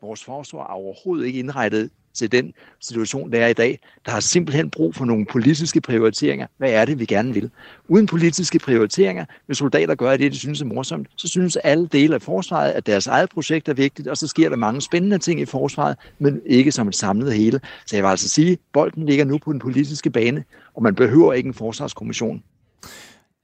Vores 0.01 0.25
forsvar 0.25 0.61
er 0.61 0.73
overhovedet 0.73 1.27
ikke 1.27 1.39
indrettet 1.39 1.91
til 2.15 2.33
den 2.33 2.53
situation, 2.81 3.33
der 3.33 3.45
er 3.45 3.49
i 3.49 3.53
dag. 3.53 3.79
Der 4.07 4.13
har 4.13 4.21
simpelthen 4.21 4.71
brug 4.71 4.95
for 4.95 5.05
nogle 5.05 5.27
politiske 5.27 5.81
prioriteringer. 5.81 6.47
Hvad 6.59 6.71
er 6.71 6.85
det, 6.85 6.99
vi 6.99 7.05
gerne 7.05 7.35
vil? 7.35 7.51
Uden 7.89 8.07
politiske 8.07 8.59
prioriteringer, 8.59 9.25
hvis 9.47 9.59
soldater 9.59 9.95
gør 9.95 10.17
det, 10.17 10.33
de 10.33 10.39
synes 10.39 10.61
er 10.61 10.65
morsomt, 10.65 11.09
så 11.17 11.29
synes 11.29 11.57
alle 11.57 11.87
dele 11.87 12.15
af 12.15 12.23
forsvaret, 12.23 12.71
at 12.71 12.87
deres 12.87 13.07
eget 13.07 13.31
projekt 13.31 13.69
er 13.69 13.75
vigtigt, 13.75 14.09
og 14.09 14.17
så 14.17 14.27
sker 14.27 14.49
der 14.49 14.57
mange 14.57 14.81
spændende 14.81 15.19
ting 15.19 15.41
i 15.41 15.45
forsvaret, 15.45 15.97
men 16.19 16.41
ikke 16.47 16.73
som 16.73 16.89
et 16.89 16.95
samlet 16.95 17.35
hele. 17.35 17.61
Så 17.87 17.97
jeg 17.97 18.05
vil 18.05 18.11
altså 18.11 18.29
sige, 18.29 18.59
bolden 18.73 19.07
ligger 19.07 19.25
nu 19.25 19.39
på 19.39 19.53
den 19.53 19.61
politiske 19.61 20.11
bane, 20.11 20.45
og 20.75 20.83
man 20.83 20.95
behøver 20.95 21.33
ikke 21.33 21.47
en 21.47 21.55
forsvarskommission. 21.55 22.43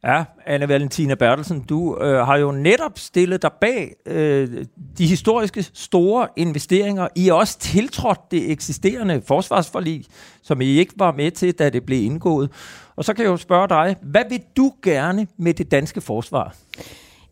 Ja, 0.05 0.25
Anne 0.47 0.69
Valentina 0.69 1.15
Bertelsen, 1.15 1.61
du 1.61 1.99
øh, 2.00 2.26
har 2.26 2.37
jo 2.37 2.53
netop 2.53 2.99
stillet 2.99 3.43
dig 3.43 3.50
bag 3.61 3.95
øh, 4.07 4.65
de 4.99 5.07
historiske 5.07 5.62
store 5.75 6.29
investeringer. 6.37 7.09
I 7.15 7.29
også 7.29 7.59
tiltrådt 7.59 8.31
det 8.31 8.50
eksisterende 8.50 9.23
forsvarsforlig, 9.26 10.05
som 10.43 10.61
I 10.61 10.67
ikke 10.67 10.93
var 10.97 11.12
med 11.12 11.31
til, 11.31 11.55
da 11.55 11.71
det 11.71 11.87
blev 11.87 12.05
indgået. 12.05 12.50
Og 12.97 13.05
så 13.05 13.15
kan 13.15 13.25
jeg 13.25 13.31
jo 13.31 13.37
spørge 13.37 13.69
dig, 13.69 13.97
hvad 14.03 14.23
vil 14.29 14.41
du 14.57 14.73
gerne 14.83 15.26
med 15.37 15.55
det 15.55 15.71
danske 15.71 16.00
forsvar? 16.00 16.55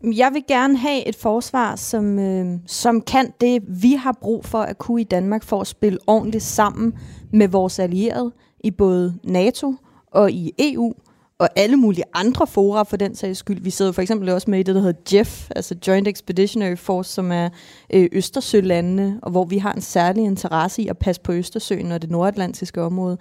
Jeg 0.03 0.33
vil 0.33 0.43
gerne 0.47 0.77
have 0.77 1.07
et 1.07 1.15
forsvar, 1.15 1.75
som, 1.75 2.19
øh, 2.19 2.59
som 2.67 3.01
kan 3.01 3.33
det, 3.41 3.63
vi 3.67 3.93
har 3.93 4.17
brug 4.21 4.45
for 4.45 4.61
at 4.61 4.77
kunne 4.77 5.01
i 5.01 5.03
Danmark, 5.03 5.43
for 5.43 5.61
at 5.61 5.67
spille 5.67 5.99
ordentligt 6.07 6.43
sammen 6.43 6.93
med 7.31 7.47
vores 7.47 7.79
allierede 7.79 8.31
i 8.63 8.71
både 8.71 9.19
NATO 9.23 9.75
og 10.11 10.31
i 10.31 10.53
EU 10.59 10.93
og 11.39 11.49
alle 11.55 11.77
mulige 11.77 12.03
andre 12.13 12.47
fora 12.47 12.83
for 12.83 12.97
den 12.97 13.15
sags 13.15 13.39
skyld. 13.39 13.61
Vi 13.61 13.69
sidder 13.69 13.91
for 13.91 14.01
eksempel 14.01 14.29
også 14.29 14.49
med 14.51 14.59
i 14.59 14.63
det, 14.63 14.75
der 14.75 14.81
hedder 14.81 15.17
JEF, 15.17 15.49
altså 15.55 15.75
Joint 15.87 16.07
Expeditionary 16.07 16.75
Force, 16.75 17.13
som 17.13 17.31
er 17.31 17.49
øh, 17.93 18.09
Østersølandene, 18.11 19.19
og 19.23 19.31
hvor 19.31 19.45
vi 19.45 19.57
har 19.57 19.73
en 19.73 19.81
særlig 19.81 20.23
interesse 20.23 20.81
i 20.81 20.87
at 20.87 20.97
passe 20.97 21.21
på 21.21 21.31
Østersøen 21.31 21.91
og 21.91 22.01
det 22.01 22.11
nordatlantiske 22.11 22.81
område. 22.81 23.17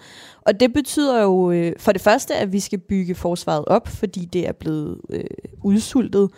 Og 0.46 0.60
det 0.60 0.72
betyder 0.72 1.22
jo 1.22 1.50
øh, 1.50 1.72
for 1.78 1.92
det 1.92 2.00
første, 2.00 2.34
at 2.34 2.52
vi 2.52 2.60
skal 2.60 2.78
bygge 2.78 3.14
forsvaret 3.14 3.64
op, 3.64 3.88
fordi 3.88 4.24
det 4.24 4.48
er 4.48 4.52
blevet 4.52 4.98
øh, 5.10 5.24
udsultet 5.62 6.30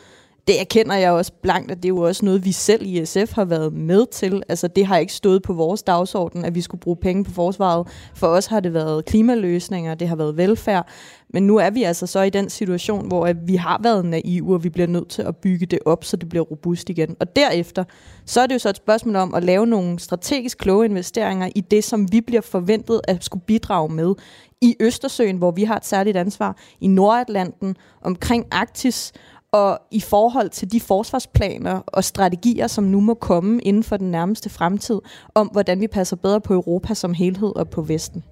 det 0.47 0.61
erkender 0.61 0.95
jeg 0.95 1.13
også 1.13 1.33
blankt, 1.43 1.71
at 1.71 1.77
det 1.77 1.85
er 1.85 1.89
jo 1.89 2.01
også 2.01 2.25
noget, 2.25 2.45
vi 2.45 2.53
selv 2.53 2.83
i 2.87 3.05
SF 3.05 3.33
har 3.33 3.45
været 3.45 3.73
med 3.73 4.07
til. 4.07 4.43
Altså 4.49 4.69
det 4.69 4.87
har 4.87 4.97
ikke 4.99 5.13
stået 5.13 5.43
på 5.43 5.53
vores 5.53 5.83
dagsorden, 5.83 6.45
at 6.45 6.55
vi 6.55 6.61
skulle 6.61 6.81
bruge 6.81 6.97
penge 6.97 7.25
på 7.25 7.31
forsvaret. 7.31 7.89
For 8.15 8.27
os 8.27 8.47
har 8.47 8.61
det 8.61 8.75
været 8.75 9.05
klimaløsninger, 9.05 9.95
det 9.95 10.09
har 10.09 10.17
været 10.17 10.37
velfærd. 10.37 10.89
Men 11.29 11.47
nu 11.47 11.57
er 11.57 11.71
vi 11.71 11.83
altså 11.83 12.07
så 12.07 12.21
i 12.21 12.31
den 12.31 12.51
situation, 12.51 13.09
hvor 13.09 13.33
vi 13.47 13.57
har 13.57 13.81
været 13.83 14.05
naive, 14.05 14.55
og 14.55 14.65
vi 14.65 14.69
bliver 14.69 14.89
nødt 14.89 15.09
til 15.09 15.23
at 15.23 15.37
bygge 15.37 15.67
det 15.67 15.79
op, 15.85 16.05
så 16.05 16.17
det 16.17 16.29
bliver 16.29 16.45
robust 16.45 16.91
igen. 16.91 17.17
Og 17.21 17.37
derefter, 17.37 17.85
så 18.27 18.41
er 18.41 18.47
det 18.47 18.55
jo 18.55 18.59
så 18.59 18.69
et 18.69 18.77
spørgsmål 18.77 19.17
om 19.17 19.35
at 19.35 19.45
lave 19.45 19.67
nogle 19.67 19.99
strategisk 19.99 20.59
kloge 20.59 20.85
investeringer 20.85 21.49
i 21.55 21.61
det, 21.61 21.85
som 21.85 22.13
vi 22.13 22.21
bliver 22.21 22.41
forventet 22.41 23.01
at 23.05 23.25
skulle 23.25 23.45
bidrage 23.47 23.89
med 23.89 24.15
i 24.61 24.77
Østersøen, 24.81 25.37
hvor 25.37 25.51
vi 25.51 25.65
har 25.65 25.77
et 25.77 25.87
særligt 25.87 26.17
ansvar, 26.17 26.57
i 26.81 26.87
Nordatlanten, 26.87 27.77
omkring 28.03 28.47
Arktis, 28.51 29.13
og 29.57 29.79
i 29.91 30.01
forhold 30.01 30.51
til 30.51 30.73
de 30.73 30.81
forsvarsplaner 30.81 31.81
og 31.87 32.05
strategier, 32.05 32.67
som 32.67 32.85
nu 32.85 33.01
må 33.01 33.15
komme 33.15 33.61
inden 33.63 33.83
for 33.83 33.97
den 33.97 34.11
nærmeste 34.11 34.51
fremtid, 34.51 35.01
om 35.35 35.47
hvordan 35.47 35.81
vi 35.81 35.87
passer 35.87 36.17
bedre 36.17 36.41
på 36.41 36.55
Europa 36.55 36.95
som 36.95 37.15
helhed 37.15 37.57
og 37.57 37.69
på 37.69 37.83
Vesten. 37.83 38.25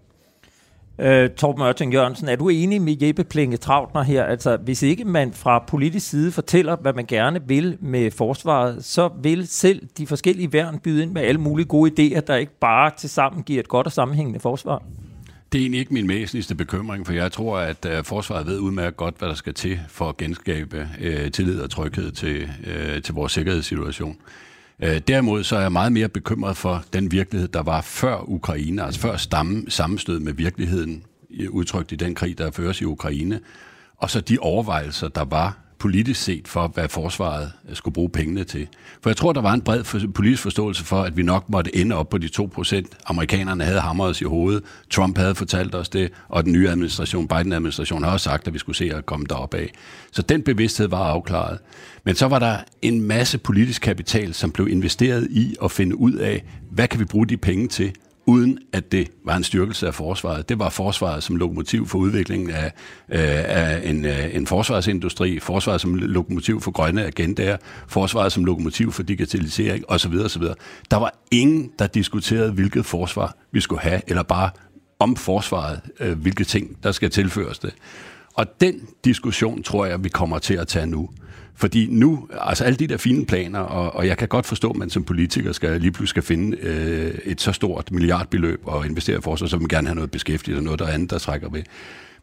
Øh, 0.99 1.31
Torben 1.31 1.63
Ørting 1.63 1.93
Jørgensen, 1.93 2.29
er 2.29 2.37
du 2.37 2.49
enig 2.49 2.83
med 2.83 3.03
Jeppe 3.03 3.25
Plinge 3.25 3.57
Trautner 3.57 4.03
her? 4.03 4.25
Altså, 4.25 4.57
hvis 4.57 4.83
ikke 4.83 5.05
man 5.05 5.33
fra 5.33 5.65
politisk 5.69 6.09
side 6.09 6.33
fortæller, 6.33 6.77
hvad 6.77 6.93
man 6.93 7.07
gerne 7.07 7.41
vil 7.47 7.79
med 7.81 8.11
forsvaret, 8.11 8.85
så 8.85 9.11
vil 9.23 9.47
selv 9.49 9.89
de 9.99 10.07
forskellige 10.07 10.53
værn 10.53 10.79
byde 10.79 11.03
ind 11.03 11.13
med 11.13 11.23
alle 11.23 11.41
mulige 11.41 11.67
gode 11.67 11.91
idéer, 11.91 12.21
der 12.21 12.37
ikke 12.37 12.59
bare 12.61 12.91
til 12.97 13.11
sammen 13.11 13.43
giver 13.43 13.61
et 13.61 13.69
godt 13.69 13.87
og 13.87 13.93
sammenhængende 13.93 14.41
forsvar? 14.41 14.83
Det 15.55 15.61
er 15.61 15.63
egentlig 15.63 15.81
ikke 15.81 15.95
min 15.95 16.09
væsentligste 16.09 16.55
bekymring, 16.55 17.07
for 17.07 17.13
jeg 17.13 17.33
tror, 17.33 17.59
at 17.59 17.87
øh, 17.87 18.05
forsvaret 18.05 18.47
ved 18.47 18.59
udmærket 18.59 18.97
godt, 18.97 19.15
hvad 19.19 19.29
der 19.29 19.35
skal 19.35 19.55
til 19.55 19.81
for 19.89 20.09
at 20.09 20.17
genskabe 20.17 20.89
øh, 21.01 21.31
tillid 21.31 21.61
og 21.61 21.71
tryghed 21.71 22.13
til, 22.13 22.51
øh, 22.67 23.03
til 23.03 23.15
vores 23.15 23.33
sikkerhedssituation. 23.33 24.17
Uh, 24.83 24.97
derimod 25.09 25.45
så 25.45 25.57
er 25.57 25.61
jeg 25.61 25.73
meget 25.73 25.93
mere 25.93 26.09
bekymret 26.09 26.57
for 26.57 26.85
den 26.93 27.13
virkelighed, 27.13 27.49
der 27.49 27.63
var 27.63 27.81
før 27.81 28.31
Ukraine, 28.31 28.83
altså 28.83 29.01
før 29.01 29.17
stamme, 29.17 29.65
sammenstød 29.69 30.21
med 30.21 30.33
virkeligheden, 30.33 31.05
udtrykt 31.51 31.93
i 31.93 31.97
den 31.97 32.15
krig, 32.15 32.39
der 32.39 32.51
føres 32.51 32.81
i 32.81 32.85
Ukraine, 32.85 33.41
og 33.97 34.11
så 34.11 34.21
de 34.21 34.39
overvejelser, 34.39 35.09
der 35.09 35.25
var 35.25 35.59
politisk 35.85 36.23
set 36.23 36.49
for, 36.49 36.69
hvad 36.69 36.89
forsvaret 36.89 37.53
skulle 37.73 37.95
bruge 37.95 38.11
pengene 38.11 38.45
til. 38.45 38.67
For 39.03 39.11
jeg 39.11 39.17
tror, 39.17 39.33
der 39.33 39.41
var 39.41 39.53
en 39.53 39.61
bred 39.61 39.85
for, 39.85 40.01
politisk 40.15 40.43
forståelse 40.43 40.85
for, 40.85 41.03
at 41.03 41.17
vi 41.17 41.23
nok 41.23 41.49
måtte 41.49 41.77
ende 41.77 41.97
op 41.97 42.09
på 42.09 42.19
de 42.19 42.29
2 42.29 42.51
procent. 42.55 42.87
Amerikanerne 43.07 43.65
havde 43.65 43.81
hamret 43.81 44.11
os 44.11 44.21
i 44.21 44.25
hovedet, 44.25 44.63
Trump 44.91 45.19
havde 45.19 45.35
fortalt 45.35 45.75
os 45.75 45.89
det, 45.89 46.13
og 46.29 46.45
den 46.45 46.53
nye 46.53 46.69
administration, 46.69 47.29
Biden-administration, 47.29 48.05
har 48.05 48.11
også 48.11 48.25
sagt, 48.25 48.47
at 48.47 48.55
vi 48.55 48.59
skulle 48.59 48.77
se 48.77 48.95
at 48.95 49.07
komme 49.07 49.27
derop 49.29 49.55
af. 49.55 49.71
Så 50.13 50.23
den 50.23 50.43
bevidsthed 50.43 50.89
var 50.89 51.05
afklaret. 51.05 51.59
Men 52.05 52.15
så 52.15 52.27
var 52.27 52.39
der 52.39 52.57
en 52.83 53.03
masse 53.03 53.39
politisk 53.39 53.83
kapital, 53.83 54.35
som 54.35 54.51
blev 54.51 54.69
investeret 54.69 55.29
i 55.31 55.57
at 55.65 55.71
finde 55.71 55.97
ud 55.97 56.13
af, 56.13 56.45
hvad 56.71 56.89
kan 56.89 57.01
vi 57.01 57.05
bruge 57.05 57.27
de 57.27 57.37
penge 57.37 57.69
til, 57.69 57.93
uden 58.27 58.59
at 58.73 58.93
det 58.93 59.11
var 59.25 59.37
en 59.37 59.45
styrkelse 59.45 59.87
af 59.87 59.95
forsvaret. 59.95 60.49
Det 60.49 60.59
var 60.59 60.69
forsvaret 60.69 61.23
som 61.23 61.37
lokomotiv 61.37 61.87
for 61.87 61.99
udviklingen 61.99 62.51
af, 62.51 62.73
øh, 63.09 63.21
af 63.45 63.91
en, 63.91 64.05
øh, 64.05 64.35
en 64.35 64.47
forsvarsindustri, 64.47 65.39
forsvaret 65.41 65.81
som 65.81 65.95
lokomotiv 65.95 66.61
for 66.61 66.71
grønne 66.71 67.05
agendaer, 67.05 67.57
forsvaret 67.89 68.33
som 68.33 68.45
lokomotiv 68.45 68.93
for 68.93 69.03
digitalisering 69.03 69.85
osv. 69.89 70.15
osv. 70.25 70.43
Der 70.91 70.97
var 70.97 71.15
ingen, 71.31 71.71
der 71.79 71.87
diskuterede, 71.87 72.53
hvilket 72.53 72.87
forsvar 72.87 73.37
vi 73.53 73.61
skulle 73.61 73.81
have, 73.81 74.01
eller 74.07 74.23
bare 74.23 74.51
om 74.99 75.17
forsvaret, 75.17 75.81
øh, 76.01 76.19
hvilke 76.19 76.45
ting, 76.45 76.77
der 76.83 76.93
skal 76.93 77.11
tilføres 77.11 77.59
det. 77.59 77.75
Og 78.35 78.61
den 78.61 78.75
diskussion 79.05 79.63
tror 79.63 79.87
jeg, 79.87 80.05
vi 80.05 80.09
kommer 80.09 80.39
til 80.39 80.55
at 80.55 80.69
tage 80.69 80.87
nu. 80.87 81.11
Fordi 81.57 81.87
nu, 81.91 82.29
altså 82.41 82.65
alle 82.65 82.77
de 82.77 82.87
der 82.87 82.97
fine 82.97 83.27
planer, 83.27 83.61
og, 83.61 83.97
og 83.97 84.07
jeg 84.07 84.19
kan 84.19 84.29
godt 84.29 84.47
forstå, 84.47 84.71
at 84.71 84.77
man 84.77 84.91
som 84.91 85.05
politiker 85.05 85.53
skal 85.53 85.81
lige 85.81 85.93
pludselig 85.93 86.09
skal 86.09 86.23
finde 86.23 86.57
øh, 86.61 87.15
et 87.25 87.41
så 87.41 87.53
stort 87.53 87.91
milliardbeløb 87.91 88.61
og 88.65 88.87
investere 88.87 89.19
i 89.19 89.21
forsvar, 89.21 89.49
så 89.49 89.59
man 89.59 89.69
gerne 89.69 89.89
have 89.89 89.95
noget 89.95 90.11
beskæftiget 90.11 90.59
og 90.59 90.65
noget 90.65 90.79
der 90.79 90.87
andet, 90.87 91.11
der 91.11 91.19
trækker 91.19 91.51
ved. 91.51 91.63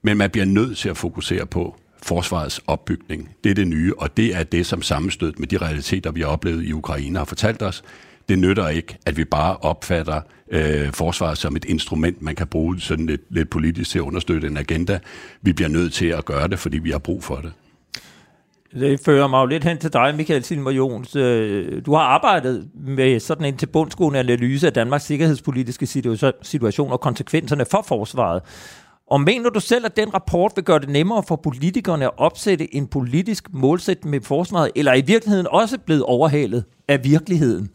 Men 0.01 0.17
man 0.17 0.29
bliver 0.29 0.45
nødt 0.45 0.77
til 0.77 0.89
at 0.89 0.97
fokusere 0.97 1.45
på 1.45 1.75
forsvarets 2.03 2.61
opbygning. 2.67 3.29
Det 3.43 3.49
er 3.49 3.53
det 3.53 3.67
nye, 3.67 3.93
og 3.97 4.17
det 4.17 4.35
er 4.35 4.43
det, 4.43 4.65
som 4.65 4.81
sammenstød 4.81 5.33
med 5.37 5.47
de 5.47 5.57
realiteter, 5.57 6.11
vi 6.11 6.21
har 6.21 6.27
oplevet 6.27 6.63
i 6.63 6.73
Ukraine, 6.73 7.17
har 7.17 7.25
fortalt 7.25 7.61
os. 7.61 7.83
Det 8.29 8.39
nytter 8.39 8.67
ikke, 8.67 8.97
at 9.05 9.17
vi 9.17 9.23
bare 9.25 9.57
opfatter 9.57 10.21
øh, 10.51 10.93
forsvaret 10.93 11.37
som 11.37 11.55
et 11.55 11.65
instrument, 11.65 12.21
man 12.21 12.35
kan 12.35 12.47
bruge 12.47 12.79
sådan 12.79 13.05
lidt, 13.05 13.21
lidt 13.29 13.49
politisk 13.49 13.89
til 13.89 13.99
at 13.99 14.03
understøtte 14.03 14.47
en 14.47 14.57
agenda. 14.57 14.99
Vi 15.41 15.53
bliver 15.53 15.69
nødt 15.69 15.93
til 15.93 16.05
at 16.05 16.25
gøre 16.25 16.47
det, 16.47 16.59
fordi 16.59 16.77
vi 16.77 16.91
har 16.91 16.97
brug 16.97 17.23
for 17.23 17.35
det. 17.35 17.51
Det 18.73 18.99
fører 18.99 19.27
mig 19.27 19.41
jo 19.41 19.45
lidt 19.45 19.63
hen 19.63 19.77
til 19.77 19.93
dig, 19.93 20.15
Michael 20.15 20.43
Silmer 20.43 20.71
Jons. 20.71 21.15
Øh, 21.15 21.85
du 21.85 21.93
har 21.93 22.01
arbejdet 22.01 22.69
med 22.73 23.19
sådan 23.19 23.45
en 23.45 23.57
tilbundsgående 23.57 24.19
analyse 24.19 24.67
af 24.67 24.73
Danmarks 24.73 25.03
sikkerhedspolitiske 25.03 25.85
situation 26.41 26.91
og 26.91 27.01
konsekvenserne 27.01 27.65
for 27.65 27.81
forsvaret. 27.87 28.41
Og 29.07 29.21
mener 29.21 29.49
du 29.49 29.59
selv, 29.59 29.85
at 29.85 29.97
den 29.97 30.13
rapport 30.13 30.51
vil 30.55 30.63
gøre 30.63 30.79
det 30.79 30.89
nemmere 30.89 31.23
for 31.27 31.35
politikerne 31.35 32.05
at 32.05 32.11
opsætte 32.17 32.75
en 32.75 32.87
politisk 32.87 33.53
målsætning 33.53 34.11
med 34.11 34.21
forsvaret, 34.21 34.71
eller 34.75 34.91
er 34.91 34.95
i 34.95 35.03
virkeligheden 35.07 35.47
også 35.47 35.77
blevet 35.77 36.03
overhalet 36.03 36.63
af 36.87 37.03
virkeligheden? 37.03 37.69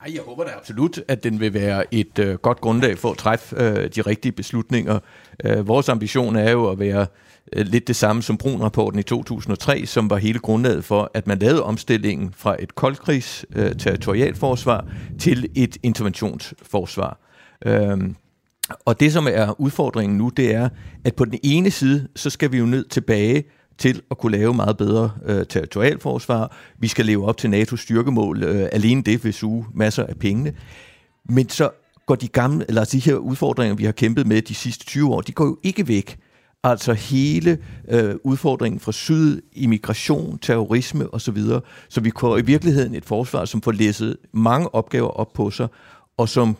Ej, 0.00 0.10
jeg 0.14 0.22
håber 0.26 0.44
da 0.44 0.50
absolut, 0.58 1.00
at 1.08 1.24
den 1.24 1.40
vil 1.40 1.54
være 1.54 1.94
et 1.94 2.18
øh, 2.18 2.34
godt 2.34 2.60
grundlag 2.60 2.98
for 2.98 3.10
at 3.10 3.18
træffe 3.18 3.56
øh, 3.58 3.90
de 3.96 4.02
rigtige 4.02 4.32
beslutninger. 4.32 4.98
Øh, 5.44 5.68
vores 5.68 5.88
ambition 5.88 6.36
er 6.36 6.50
jo 6.50 6.70
at 6.70 6.78
være 6.78 7.00
øh, 7.00 7.06
Øh, 7.52 7.66
lidt 7.66 7.88
det 7.88 7.96
samme 7.96 8.22
som 8.22 8.36
Brun-rapporten 8.36 8.98
i 8.98 9.02
2003, 9.02 9.86
som 9.86 10.10
var 10.10 10.16
hele 10.16 10.38
grundlaget 10.38 10.84
for, 10.84 11.10
at 11.14 11.26
man 11.26 11.38
lavede 11.38 11.62
omstillingen 11.62 12.32
fra 12.36 12.56
et 12.58 12.74
koldkrigs 12.74 13.46
øh, 13.54 13.76
territorialforsvar 13.76 14.86
til 15.18 15.48
et 15.54 15.76
interventionsforsvar. 15.82 17.18
Øh, 17.66 17.98
og 18.84 19.00
det, 19.00 19.12
som 19.12 19.26
er 19.30 19.60
udfordringen 19.60 20.18
nu, 20.18 20.28
det 20.28 20.54
er, 20.54 20.68
at 21.04 21.14
på 21.14 21.24
den 21.24 21.38
ene 21.42 21.70
side, 21.70 22.08
så 22.16 22.30
skal 22.30 22.52
vi 22.52 22.58
jo 22.58 22.66
ned 22.66 22.84
tilbage 22.84 23.44
til 23.78 24.02
at 24.10 24.18
kunne 24.18 24.32
lave 24.38 24.54
meget 24.54 24.76
bedre 24.76 25.10
øh, 25.24 25.46
territorialforsvar. 25.46 26.56
Vi 26.78 26.88
skal 26.88 27.06
leve 27.06 27.26
op 27.26 27.36
til 27.36 27.48
NATO's 27.48 27.76
styrkemål. 27.76 28.42
Øh, 28.42 28.68
alene 28.72 29.02
det 29.02 29.24
vil 29.24 29.34
suge 29.34 29.66
masser 29.74 30.06
af 30.06 30.16
pengene. 30.16 30.52
Men 31.28 31.48
så 31.48 31.70
går 32.06 32.14
de 32.14 32.28
gamle, 32.28 32.64
eller 32.68 32.84
de 32.84 32.98
her 32.98 33.14
udfordringer, 33.14 33.74
vi 33.74 33.84
har 33.84 33.92
kæmpet 33.92 34.26
med 34.26 34.42
de 34.42 34.54
sidste 34.54 34.86
20 34.86 35.14
år, 35.14 35.20
de 35.20 35.32
går 35.32 35.44
jo 35.44 35.58
ikke 35.62 35.88
væk. 35.88 36.18
Altså 36.64 36.92
hele 36.92 37.58
øh, 37.88 38.14
udfordringen 38.24 38.80
fra 38.80 38.92
syd, 38.92 39.42
immigration, 39.52 40.38
terrorisme 40.38 41.14
osv. 41.14 41.38
Så 41.88 42.00
vi 42.00 42.12
får 42.20 42.38
i 42.38 42.42
virkeligheden 42.42 42.94
et 42.94 43.04
forsvar, 43.04 43.44
som 43.44 43.62
får 43.62 43.72
læsset 43.72 44.16
mange 44.32 44.74
opgaver 44.74 45.08
op 45.08 45.32
på 45.32 45.50
sig, 45.50 45.68
og 46.16 46.28
som 46.28 46.56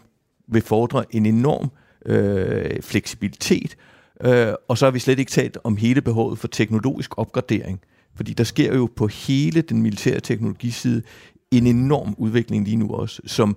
vil 0.49 0.62
fordre 0.62 1.04
en 1.11 1.26
enorm 1.26 1.71
øh, 2.06 2.82
fleksibilitet, 2.82 3.76
Øh, 4.25 4.52
og 4.68 4.78
så 4.78 4.87
har 4.87 4.90
vi 4.90 4.99
slet 4.99 5.18
ikke 5.18 5.30
talt 5.30 5.59
om 5.64 5.76
hele 5.76 6.00
behovet 6.00 6.38
for 6.38 6.49
teknologisk 6.49 7.18
opgradering. 7.18 7.80
Fordi 8.16 8.32
der 8.32 8.44
sker 8.44 8.75
jo 8.75 8.88
på 8.97 9.06
hele 9.06 9.62
den 9.62 9.82
militære 9.82 10.21
teknologiside 10.21 11.02
en 11.50 11.66
enorm 11.66 12.14
udvikling 12.18 12.64
lige 12.64 12.76
nu 12.76 12.94
også, 12.94 13.23
som 13.26 13.56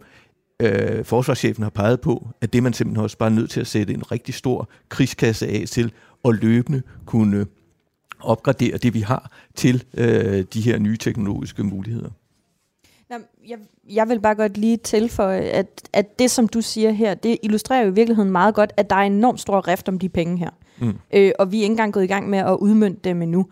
øh, 0.61 1.05
forsvarschefen 1.05 1.63
har 1.63 1.69
peget 1.69 2.01
på, 2.01 2.27
at 2.41 2.53
det 2.53 2.63
man 2.63 2.73
simpelthen 2.73 3.03
også 3.03 3.17
bare 3.17 3.29
er 3.29 3.33
nødt 3.33 3.49
til 3.49 3.61
at 3.61 3.67
sætte 3.67 3.93
en 3.93 4.11
rigtig 4.11 4.33
stor 4.33 4.69
krigskasse 4.89 5.47
af 5.47 5.63
til, 5.67 5.91
og 6.25 6.33
løbende 6.33 6.81
kunne 7.05 7.45
opgradere 8.19 8.77
det, 8.77 8.93
vi 8.93 8.99
har, 8.99 9.31
til 9.55 9.83
øh, 9.97 10.45
de 10.53 10.61
her 10.61 10.79
nye 10.79 10.97
teknologiske 10.97 11.63
muligheder. 11.63 12.09
Jeg, 13.47 13.57
jeg 13.89 14.09
vil 14.09 14.19
bare 14.19 14.35
godt 14.35 14.57
lige 14.57 14.77
tilføje, 14.77 15.41
at, 15.41 15.89
at 15.93 16.19
det, 16.19 16.31
som 16.31 16.47
du 16.47 16.61
siger 16.61 16.91
her, 16.91 17.13
det 17.13 17.37
illustrerer 17.43 17.83
jo 17.83 17.91
i 17.91 17.93
virkeligheden 17.93 18.31
meget 18.31 18.55
godt, 18.55 18.73
at 18.77 18.89
der 18.89 18.95
er 18.95 19.01
enormt 19.01 19.39
stor 19.39 19.67
rift 19.67 19.89
om 19.89 19.99
de 19.99 20.09
penge 20.09 20.37
her. 20.37 20.49
Mm. 20.79 20.93
Øh, 21.13 21.31
og 21.39 21.51
vi 21.51 21.57
er 21.57 21.61
ikke 21.61 21.71
engang 21.71 21.93
gået 21.93 22.03
i 22.03 22.07
gang 22.07 22.29
med 22.29 22.39
at 22.39 22.57
udmønte 22.57 22.99
dem 23.03 23.21
endnu. 23.21 23.47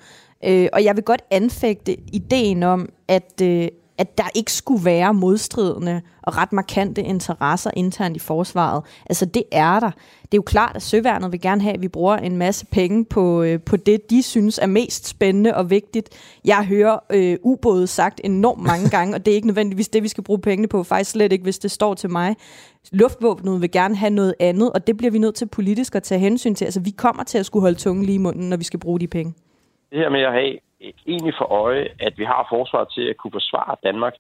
Øh, 0.46 0.68
og 0.74 0.84
jeg 0.84 0.96
vil 0.96 1.04
godt 1.04 1.22
anfægte 1.32 1.98
ideen 2.14 2.64
om, 2.64 2.90
at, 3.08 3.42
øh, 3.44 3.68
at 3.98 4.18
der 4.18 4.24
ikke 4.36 4.52
skulle 4.52 4.86
være 4.86 5.14
modstridende 5.14 6.02
og 6.22 6.38
ret 6.38 6.54
markante 6.54 7.02
interesser 7.02 7.72
internt 7.76 8.16
i 8.16 8.20
forsvaret. 8.20 8.84
Altså 9.06 9.26
det 9.26 9.44
er 9.52 9.80
der. 9.80 9.92
Det 10.22 10.34
er 10.34 10.38
jo 10.38 10.42
klart, 10.42 10.76
at 10.76 10.82
Søværnet 10.82 11.32
vil 11.32 11.42
gerne 11.42 11.62
have, 11.62 11.74
at 11.74 11.82
vi 11.82 11.88
bruger 11.88 12.18
en 12.18 12.38
masse 12.38 12.66
penge 12.66 13.06
på, 13.06 13.44
øh, 13.44 13.60
på 13.62 13.78
det, 13.78 14.10
de 14.10 14.24
synes 14.24 14.58
er 14.58 14.68
mest 14.68 15.08
spændende 15.08 15.56
og 15.56 15.70
vigtigt. 15.70 16.10
Jeg 16.46 16.66
hører 16.66 17.00
øh, 17.10 17.38
ubåde 17.44 17.88
sagt 17.88 18.22
enormt 18.24 18.64
mange 18.64 18.90
gange, 18.98 19.16
og 19.16 19.26
det 19.26 19.32
er 19.32 19.36
ikke 19.36 19.48
nødvendigvis 19.48 19.90
det, 19.90 20.04
vi 20.04 20.08
skal 20.08 20.24
bruge 20.24 20.40
pengene 20.40 20.68
på. 20.68 20.84
Faktisk 20.84 21.12
slet 21.12 21.32
ikke, 21.32 21.44
hvis 21.44 21.60
det 21.60 21.72
står 21.72 21.94
til 21.94 22.10
mig. 22.10 22.36
Luftvåbnet 22.92 23.62
vil 23.62 23.72
gerne 23.72 23.96
have 23.96 24.10
noget 24.10 24.36
andet, 24.40 24.72
og 24.72 24.88
det 24.88 24.98
bliver 24.98 25.12
vi 25.12 25.18
nødt 25.18 25.36
til 25.36 25.46
politisk 25.46 25.96
at 25.96 26.04
tage 26.04 26.20
hensyn 26.20 26.56
til. 26.56 26.66
Altså 26.66 26.80
vi 26.80 26.92
kommer 26.92 27.24
til 27.24 27.38
at 27.38 27.46
skulle 27.46 27.62
holde 27.62 27.78
tungen 27.78 28.06
lige 28.06 28.16
i 28.16 28.18
munden, 28.18 28.50
når 28.50 28.58
vi 28.58 28.64
skal 28.64 28.80
bruge 28.80 29.00
de 29.00 29.08
penge. 29.08 29.34
Det 29.92 30.00
her 30.00 30.10
med 30.10 30.22
at 30.22 30.32
have 30.32 30.60
egentlig 31.08 31.34
for 31.38 31.46
øje, 31.46 31.88
at 32.00 32.14
vi 32.18 32.24
har 32.24 32.48
forsvaret 32.50 32.88
til 32.96 33.06
at 33.10 33.18
kunne 33.18 33.32
forsvare 33.32 33.76
Danmark, 33.84 34.14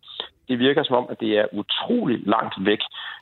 det 0.47 0.59
virker 0.59 0.83
som 0.83 0.95
om, 0.95 1.07
at 1.09 1.19
det 1.19 1.31
er 1.37 1.45
utrolig 1.51 2.19
langt 2.25 2.55
væk, 2.65 2.79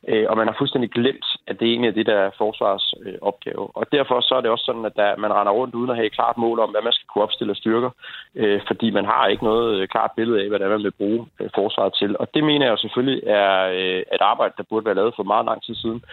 øh, 0.08 0.26
og 0.30 0.38
man 0.38 0.48
har 0.48 0.56
fuldstændig 0.58 0.92
glemt, 0.92 1.26
at 1.48 1.60
det 1.60 1.68
egentlig 1.68 1.90
er 1.90 1.98
det, 2.00 2.06
der 2.06 2.16
er 2.16 2.38
forsvars 2.38 2.94
øh, 3.06 3.18
opgave. 3.22 3.64
Og 3.78 3.86
derfor 3.92 4.22
så 4.22 4.36
er 4.36 4.42
det 4.42 4.50
også 4.50 4.66
sådan, 4.66 4.86
at 4.86 4.96
der, 4.96 5.18
man 5.18 5.34
render 5.34 5.54
rundt 5.54 5.76
uden 5.76 5.90
at 5.90 5.96
have 5.96 6.06
et 6.06 6.18
klart 6.20 6.38
mål 6.38 6.60
om, 6.60 6.70
hvad 6.70 6.82
man 6.82 6.94
skal 6.94 7.08
kunne 7.08 7.24
opstille 7.24 7.52
af 7.52 7.58
styrker, 7.58 7.90
øh, 8.36 8.62
fordi 8.68 8.92
man 8.92 9.06
har 9.06 9.28
ikke 9.28 9.44
noget 9.44 9.80
øh, 9.80 9.88
klart 9.88 10.12
billede 10.16 10.42
af, 10.42 10.48
hvad 10.50 10.60
det 10.60 10.66
er, 10.66 10.70
man 10.70 10.84
vil 10.84 11.00
bruge 11.02 11.28
øh, 11.40 11.50
forsvaret 11.56 11.94
til. 11.94 12.18
Og 12.18 12.28
det 12.34 12.44
mener 12.44 12.66
jeg 12.66 12.72
jo 12.72 12.78
selvfølgelig 12.78 13.24
er 13.28 13.54
øh, 13.80 14.02
et 14.16 14.22
arbejde, 14.32 14.54
der 14.58 14.64
burde 14.70 14.86
være 14.86 14.96
lavet 14.96 15.14
for 15.16 15.24
meget 15.24 15.46
lang 15.46 15.64
tid 15.64 15.76
siden, 15.76 16.04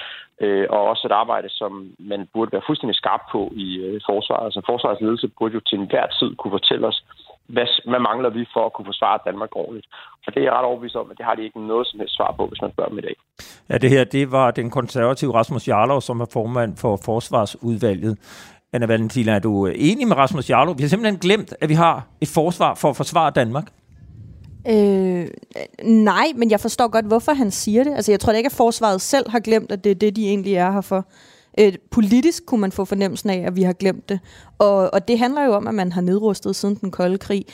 øh, 0.40 0.66
og 0.70 0.80
også 0.90 1.02
et 1.06 1.12
arbejde, 1.12 1.48
som 1.50 1.90
man 1.98 2.28
burde 2.34 2.52
være 2.52 2.66
fuldstændig 2.66 2.96
skarp 2.96 3.22
på 3.32 3.52
i 3.56 3.78
øh, 3.78 4.00
forsvaret. 4.06 4.44
Altså 4.44 4.60
forsvarets 4.66 5.00
ledelse 5.00 5.28
burde 5.38 5.54
jo 5.54 5.60
til 5.60 5.78
enhver 5.78 6.06
tid 6.06 6.36
kunne 6.36 6.50
fortælle 6.58 6.86
os, 6.86 7.04
hvad, 7.54 7.68
hvad 7.90 8.00
mangler 8.08 8.30
vi 8.30 8.42
for 8.54 8.66
at 8.66 8.72
kunne 8.72 8.88
forsvare 8.92 9.18
Danmark 9.26 9.50
ordentligt? 9.52 9.86
Og 10.26 10.34
det 10.34 10.40
er 10.40 10.44
jeg 10.44 10.52
ret 10.52 10.64
overbevist 10.64 10.96
om, 10.96 11.10
at 11.10 11.18
det 11.18 11.26
har 11.26 11.34
de 11.34 11.44
ikke 11.44 11.66
noget 11.66 11.86
som 11.86 12.00
helst 12.00 12.16
svar 12.16 12.34
på, 12.36 12.46
hvis 12.46 12.62
man 12.62 12.72
spørger 12.72 12.90
dem 12.90 12.98
i 12.98 13.06
dag. 13.08 13.16
Ja, 13.70 13.78
det 13.78 13.90
her, 13.90 14.04
det 14.04 14.32
var 14.32 14.50
den 14.50 14.70
konservative 14.70 15.34
Rasmus 15.34 15.68
Jarlov, 15.68 16.00
som 16.00 16.20
er 16.20 16.26
formand 16.32 16.76
for 16.76 16.98
Forsvarsudvalget. 17.04 18.18
Anna 18.72 18.86
Valentina, 18.86 19.32
er 19.32 19.38
du 19.38 19.66
enig 19.66 20.08
med 20.08 20.16
Rasmus 20.16 20.50
Jarlov? 20.50 20.78
Vi 20.78 20.82
har 20.82 20.88
simpelthen 20.88 21.18
glemt, 21.20 21.54
at 21.60 21.68
vi 21.68 21.74
har 21.74 22.06
et 22.20 22.28
forsvar 22.34 22.74
for 22.74 22.90
at 22.90 22.96
forsvare 22.96 23.30
Danmark. 23.30 23.66
Øh, 24.68 25.26
nej, 25.84 26.26
men 26.36 26.50
jeg 26.50 26.60
forstår 26.60 26.88
godt, 26.88 27.06
hvorfor 27.06 27.32
han 27.32 27.50
siger 27.50 27.84
det. 27.84 27.94
Altså, 27.94 28.12
jeg 28.12 28.20
tror 28.20 28.32
da 28.32 28.36
ikke, 28.36 28.46
at 28.46 28.56
forsvaret 28.56 29.00
selv 29.00 29.30
har 29.30 29.40
glemt, 29.40 29.72
at 29.72 29.84
det 29.84 29.90
er 29.90 29.94
det, 29.94 30.16
de 30.16 30.28
egentlig 30.28 30.54
er 30.54 30.70
her 30.70 30.80
for. 30.80 31.04
Øh, 31.58 31.72
politisk 31.90 32.46
kunne 32.46 32.60
man 32.60 32.72
få 32.72 32.84
fornemmelsen 32.84 33.30
af, 33.30 33.44
at 33.46 33.56
vi 33.56 33.62
har 33.62 33.72
glemt 33.72 34.08
det. 34.08 34.20
Og, 34.58 34.94
og 34.94 35.08
det 35.08 35.18
handler 35.18 35.44
jo 35.44 35.52
om, 35.52 35.66
at 35.66 35.74
man 35.74 35.92
har 35.92 36.00
nedrustet 36.00 36.56
siden 36.56 36.74
den 36.74 36.90
kolde 36.90 37.18
krig. 37.18 37.44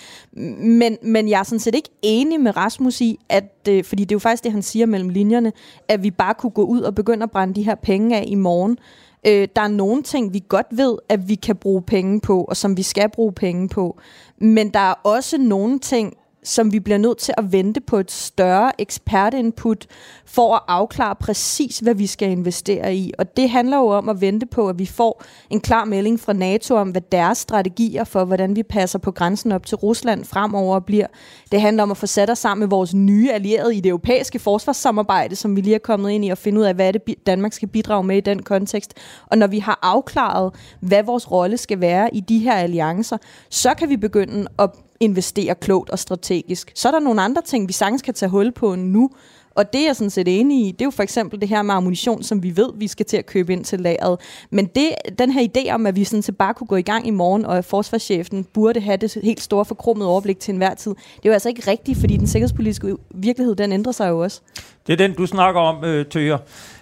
Men, 0.58 0.96
men 1.02 1.28
jeg 1.28 1.38
er 1.38 1.42
sådan 1.42 1.58
set 1.58 1.74
ikke 1.74 1.90
enig 2.02 2.40
med 2.40 2.56
Rasmus 2.56 3.00
i, 3.00 3.18
at, 3.28 3.68
øh, 3.68 3.84
fordi 3.84 4.04
det 4.04 4.12
er 4.12 4.16
jo 4.16 4.20
faktisk 4.20 4.44
det, 4.44 4.52
han 4.52 4.62
siger 4.62 4.86
mellem 4.86 5.08
linjerne, 5.08 5.52
at 5.88 6.02
vi 6.02 6.10
bare 6.10 6.34
kunne 6.34 6.50
gå 6.50 6.64
ud 6.64 6.80
og 6.80 6.94
begynde 6.94 7.22
at 7.22 7.30
brænde 7.30 7.54
de 7.54 7.62
her 7.62 7.74
penge 7.74 8.16
af 8.16 8.24
i 8.26 8.34
morgen. 8.34 8.78
Øh, 9.26 9.48
der 9.56 9.62
er 9.62 9.68
nogle 9.68 10.02
ting, 10.02 10.32
vi 10.32 10.42
godt 10.48 10.66
ved, 10.70 10.96
at 11.08 11.28
vi 11.28 11.34
kan 11.34 11.56
bruge 11.56 11.82
penge 11.82 12.20
på, 12.20 12.44
og 12.44 12.56
som 12.56 12.76
vi 12.76 12.82
skal 12.82 13.10
bruge 13.10 13.32
penge 13.32 13.68
på. 13.68 13.98
Men 14.38 14.68
der 14.68 14.80
er 14.80 14.94
også 15.04 15.38
nogle 15.38 15.78
ting, 15.78 16.14
som 16.44 16.72
vi 16.72 16.80
bliver 16.80 16.98
nødt 16.98 17.18
til 17.18 17.34
at 17.36 17.52
vente 17.52 17.80
på 17.80 17.96
et 17.96 18.10
større 18.10 18.80
ekspertinput 18.80 19.86
for 20.26 20.54
at 20.54 20.62
afklare 20.68 21.14
præcis, 21.14 21.78
hvad 21.78 21.94
vi 21.94 22.06
skal 22.06 22.30
investere 22.30 22.96
i. 22.96 23.12
Og 23.18 23.36
det 23.36 23.50
handler 23.50 23.76
jo 23.76 23.86
om 23.86 24.08
at 24.08 24.20
vente 24.20 24.46
på, 24.46 24.68
at 24.68 24.78
vi 24.78 24.86
får 24.86 25.22
en 25.50 25.60
klar 25.60 25.84
melding 25.84 26.20
fra 26.20 26.32
NATO 26.32 26.74
om, 26.74 26.90
hvad 26.90 27.02
deres 27.12 27.38
strategier 27.38 28.04
for, 28.04 28.24
hvordan 28.24 28.56
vi 28.56 28.62
passer 28.62 28.98
på 28.98 29.10
grænsen 29.10 29.52
op 29.52 29.66
til 29.66 29.76
Rusland 29.76 30.24
fremover 30.24 30.80
bliver. 30.80 31.06
Det 31.52 31.60
handler 31.60 31.82
om 31.82 31.90
at 31.90 31.96
få 31.96 32.06
sat 32.06 32.30
os 32.30 32.38
sammen 32.38 32.60
med 32.60 32.68
vores 32.68 32.94
nye 32.94 33.32
allierede 33.32 33.76
i 33.76 33.80
det 33.80 33.88
europæiske 33.88 34.38
forsvarssamarbejde, 34.38 35.36
som 35.36 35.56
vi 35.56 35.60
lige 35.60 35.74
er 35.74 35.78
kommet 35.78 36.10
ind 36.10 36.24
i, 36.24 36.28
og 36.28 36.38
finde 36.38 36.60
ud 36.60 36.64
af, 36.64 36.74
hvad 36.74 36.92
det 36.92 37.02
Danmark 37.26 37.52
skal 37.52 37.68
bidrage 37.68 38.04
med 38.04 38.16
i 38.16 38.20
den 38.20 38.42
kontekst. 38.42 38.94
Og 39.26 39.38
når 39.38 39.46
vi 39.46 39.58
har 39.58 39.78
afklaret, 39.82 40.54
hvad 40.80 41.02
vores 41.02 41.30
rolle 41.30 41.56
skal 41.56 41.80
være 41.80 42.14
i 42.14 42.20
de 42.20 42.38
her 42.38 42.54
alliancer, 42.54 43.16
så 43.50 43.74
kan 43.74 43.88
vi 43.88 43.96
begynde 43.96 44.46
at 44.58 44.70
investere 45.00 45.54
klogt 45.54 45.90
og 45.90 45.98
strategisk. 45.98 46.72
Så 46.74 46.88
er 46.88 46.92
der 46.92 47.00
nogle 47.00 47.22
andre 47.22 47.42
ting, 47.42 47.68
vi 47.68 47.72
sagtens 47.72 48.02
kan 48.02 48.14
tage 48.14 48.30
hul 48.30 48.52
på 48.52 48.74
nu, 48.74 49.10
og 49.54 49.72
det 49.72 49.80
er 49.80 49.84
jeg 49.84 49.96
sådan 49.96 50.10
set 50.10 50.40
enig 50.40 50.66
i. 50.66 50.70
Det 50.70 50.80
er 50.80 50.84
jo 50.84 50.90
for 50.90 51.02
eksempel 51.02 51.40
det 51.40 51.48
her 51.48 51.62
med 51.62 51.74
ammunition, 51.74 52.22
som 52.22 52.42
vi 52.42 52.56
ved, 52.56 52.68
vi 52.76 52.88
skal 52.88 53.06
til 53.06 53.16
at 53.16 53.26
købe 53.26 53.52
ind 53.52 53.64
til 53.64 53.80
lageret. 53.80 54.20
Men 54.50 54.66
det, 54.66 54.88
den 55.18 55.30
her 55.30 55.48
idé 55.56 55.72
om, 55.72 55.86
at 55.86 55.96
vi 55.96 56.04
sådan 56.04 56.22
set 56.22 56.36
bare 56.36 56.54
kunne 56.54 56.66
gå 56.66 56.76
i 56.76 56.82
gang 56.82 57.06
i 57.06 57.10
morgen, 57.10 57.44
og 57.44 57.58
at 57.58 57.64
forsvarschefen 57.64 58.44
burde 58.44 58.80
have 58.80 58.96
det 58.96 59.18
helt 59.22 59.40
store 59.40 59.64
forkromede 59.64 60.08
overblik 60.08 60.38
til 60.38 60.52
enhver 60.52 60.74
tid, 60.74 60.90
det 60.90 61.24
er 61.24 61.28
jo 61.28 61.32
altså 61.32 61.48
ikke 61.48 61.70
rigtigt, 61.70 61.98
fordi 61.98 62.16
den 62.16 62.26
sikkerhedspolitiske 62.26 62.96
virkelighed, 63.10 63.54
den 63.54 63.72
ændrer 63.72 63.92
sig 63.92 64.08
jo 64.08 64.22
også. 64.22 64.40
Det 64.86 64.92
er 64.92 64.96
den, 64.96 65.14
du 65.14 65.26
snakker 65.26 65.60
om, 65.60 65.84
øh, 65.84 66.06
Tøger. 66.06 66.38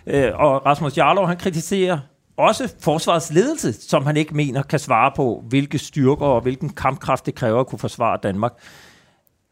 Øh, 0.06 0.30
og 0.34 0.66
Rasmus 0.66 0.98
Jarlov, 0.98 1.26
han 1.26 1.36
kritiserer 1.36 1.98
også 2.36 2.74
forsvarets 2.80 3.32
ledelse, 3.32 3.72
som 3.72 4.06
han 4.06 4.16
ikke 4.16 4.36
mener 4.36 4.62
kan 4.62 4.78
svare 4.78 5.12
på, 5.16 5.44
hvilke 5.48 5.78
styrker 5.78 6.26
og 6.26 6.40
hvilken 6.40 6.68
kampkraft 6.68 7.26
det 7.26 7.34
kræver 7.34 7.60
at 7.60 7.66
kunne 7.66 7.78
forsvare 7.78 8.18
Danmark. 8.22 8.52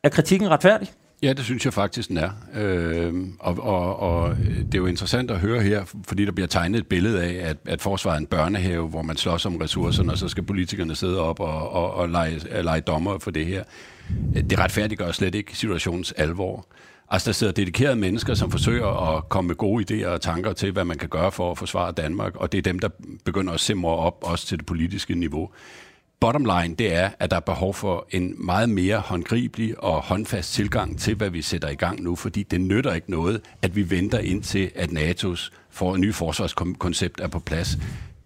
Er 0.05 0.09
kritikken 0.09 0.51
retfærdig? 0.51 0.93
Ja, 1.23 1.33
det 1.33 1.45
synes 1.45 1.65
jeg 1.65 1.73
faktisk, 1.73 2.09
den 2.09 2.17
er. 2.17 2.31
Øh, 2.55 3.15
og, 3.39 3.59
og, 3.59 3.97
og 4.01 4.37
det 4.37 4.75
er 4.75 4.79
jo 4.79 4.87
interessant 4.87 5.31
at 5.31 5.39
høre 5.39 5.61
her, 5.61 5.85
fordi 6.07 6.25
der 6.25 6.33
bliver 6.33 6.49
tegnet 6.49 6.79
et 6.79 6.87
billede 6.87 7.25
af, 7.25 7.49
at, 7.51 7.57
at 7.65 7.81
forsvaret 7.81 8.15
er 8.15 8.21
en 8.21 8.27
børnehave, 8.27 8.89
hvor 8.89 9.03
man 9.03 9.17
slås 9.17 9.47
om 9.47 9.57
ressourcerne, 9.57 10.13
og 10.13 10.19
så 10.19 10.29
skal 10.29 10.43
politikerne 10.43 10.95
sidde 10.95 11.21
op 11.21 11.41
og, 11.41 11.73
og, 11.73 11.95
og 11.95 12.09
lege, 12.09 12.63
lege 12.63 12.81
dommer 12.81 13.19
for 13.19 13.31
det 13.31 13.47
her. 13.47 13.65
Det 14.51 14.59
retfærdiggør 14.59 15.13
slet 15.13 15.35
ikke 15.35 15.57
situationens 15.57 16.13
alvor. 16.13 16.67
Altså, 17.11 17.27
der 17.27 17.33
sidder 17.33 17.53
dedikerede 17.53 17.97
mennesker, 17.97 18.35
som 18.35 18.51
forsøger 18.51 19.17
at 19.17 19.29
komme 19.29 19.49
med 19.49 19.57
gode 19.57 19.85
idéer 20.05 20.09
og 20.09 20.21
tanker 20.21 20.53
til, 20.53 20.73
hvad 20.73 20.85
man 20.85 20.99
kan 20.99 21.09
gøre 21.09 21.33
for 21.33 21.51
at 21.51 21.59
forsvare 21.59 21.93
Danmark, 21.93 22.37
og 22.37 22.53
det 22.53 22.59
er 22.59 22.63
dem, 22.63 22.79
der 22.79 22.89
begynder 23.25 23.53
at 23.53 23.61
simre 23.61 23.97
op, 23.97 24.19
også 24.23 24.47
til 24.47 24.59
det 24.59 24.67
politiske 24.67 25.15
niveau. 25.15 25.51
Bottom 26.21 26.45
line, 26.45 26.75
det 26.75 26.95
er, 26.95 27.11
at 27.19 27.31
der 27.31 27.37
er 27.37 27.41
behov 27.41 27.75
for 27.75 28.07
en 28.11 28.35
meget 28.39 28.69
mere 28.69 28.99
håndgribelig 28.99 29.85
og 29.85 30.03
håndfast 30.03 30.53
tilgang 30.53 30.99
til, 30.99 31.15
hvad 31.15 31.31
vi 31.31 31.43
sætter 31.43 31.69
i 31.69 31.75
gang 31.75 32.03
nu, 32.03 32.17
fordi 32.17 32.43
det 32.43 32.61
nytter 32.61 32.95
ikke 32.95 33.11
noget, 33.11 33.41
at 33.63 33.77
vi 33.77 33.91
venter 33.91 34.19
indtil, 34.19 34.71
at 34.75 34.91
NATO's 34.91 35.51
for 35.71 35.97
nye 35.97 36.13
forsvarskoncept 36.13 37.21
er 37.21 37.29
på 37.29 37.39
plads. 37.39 37.79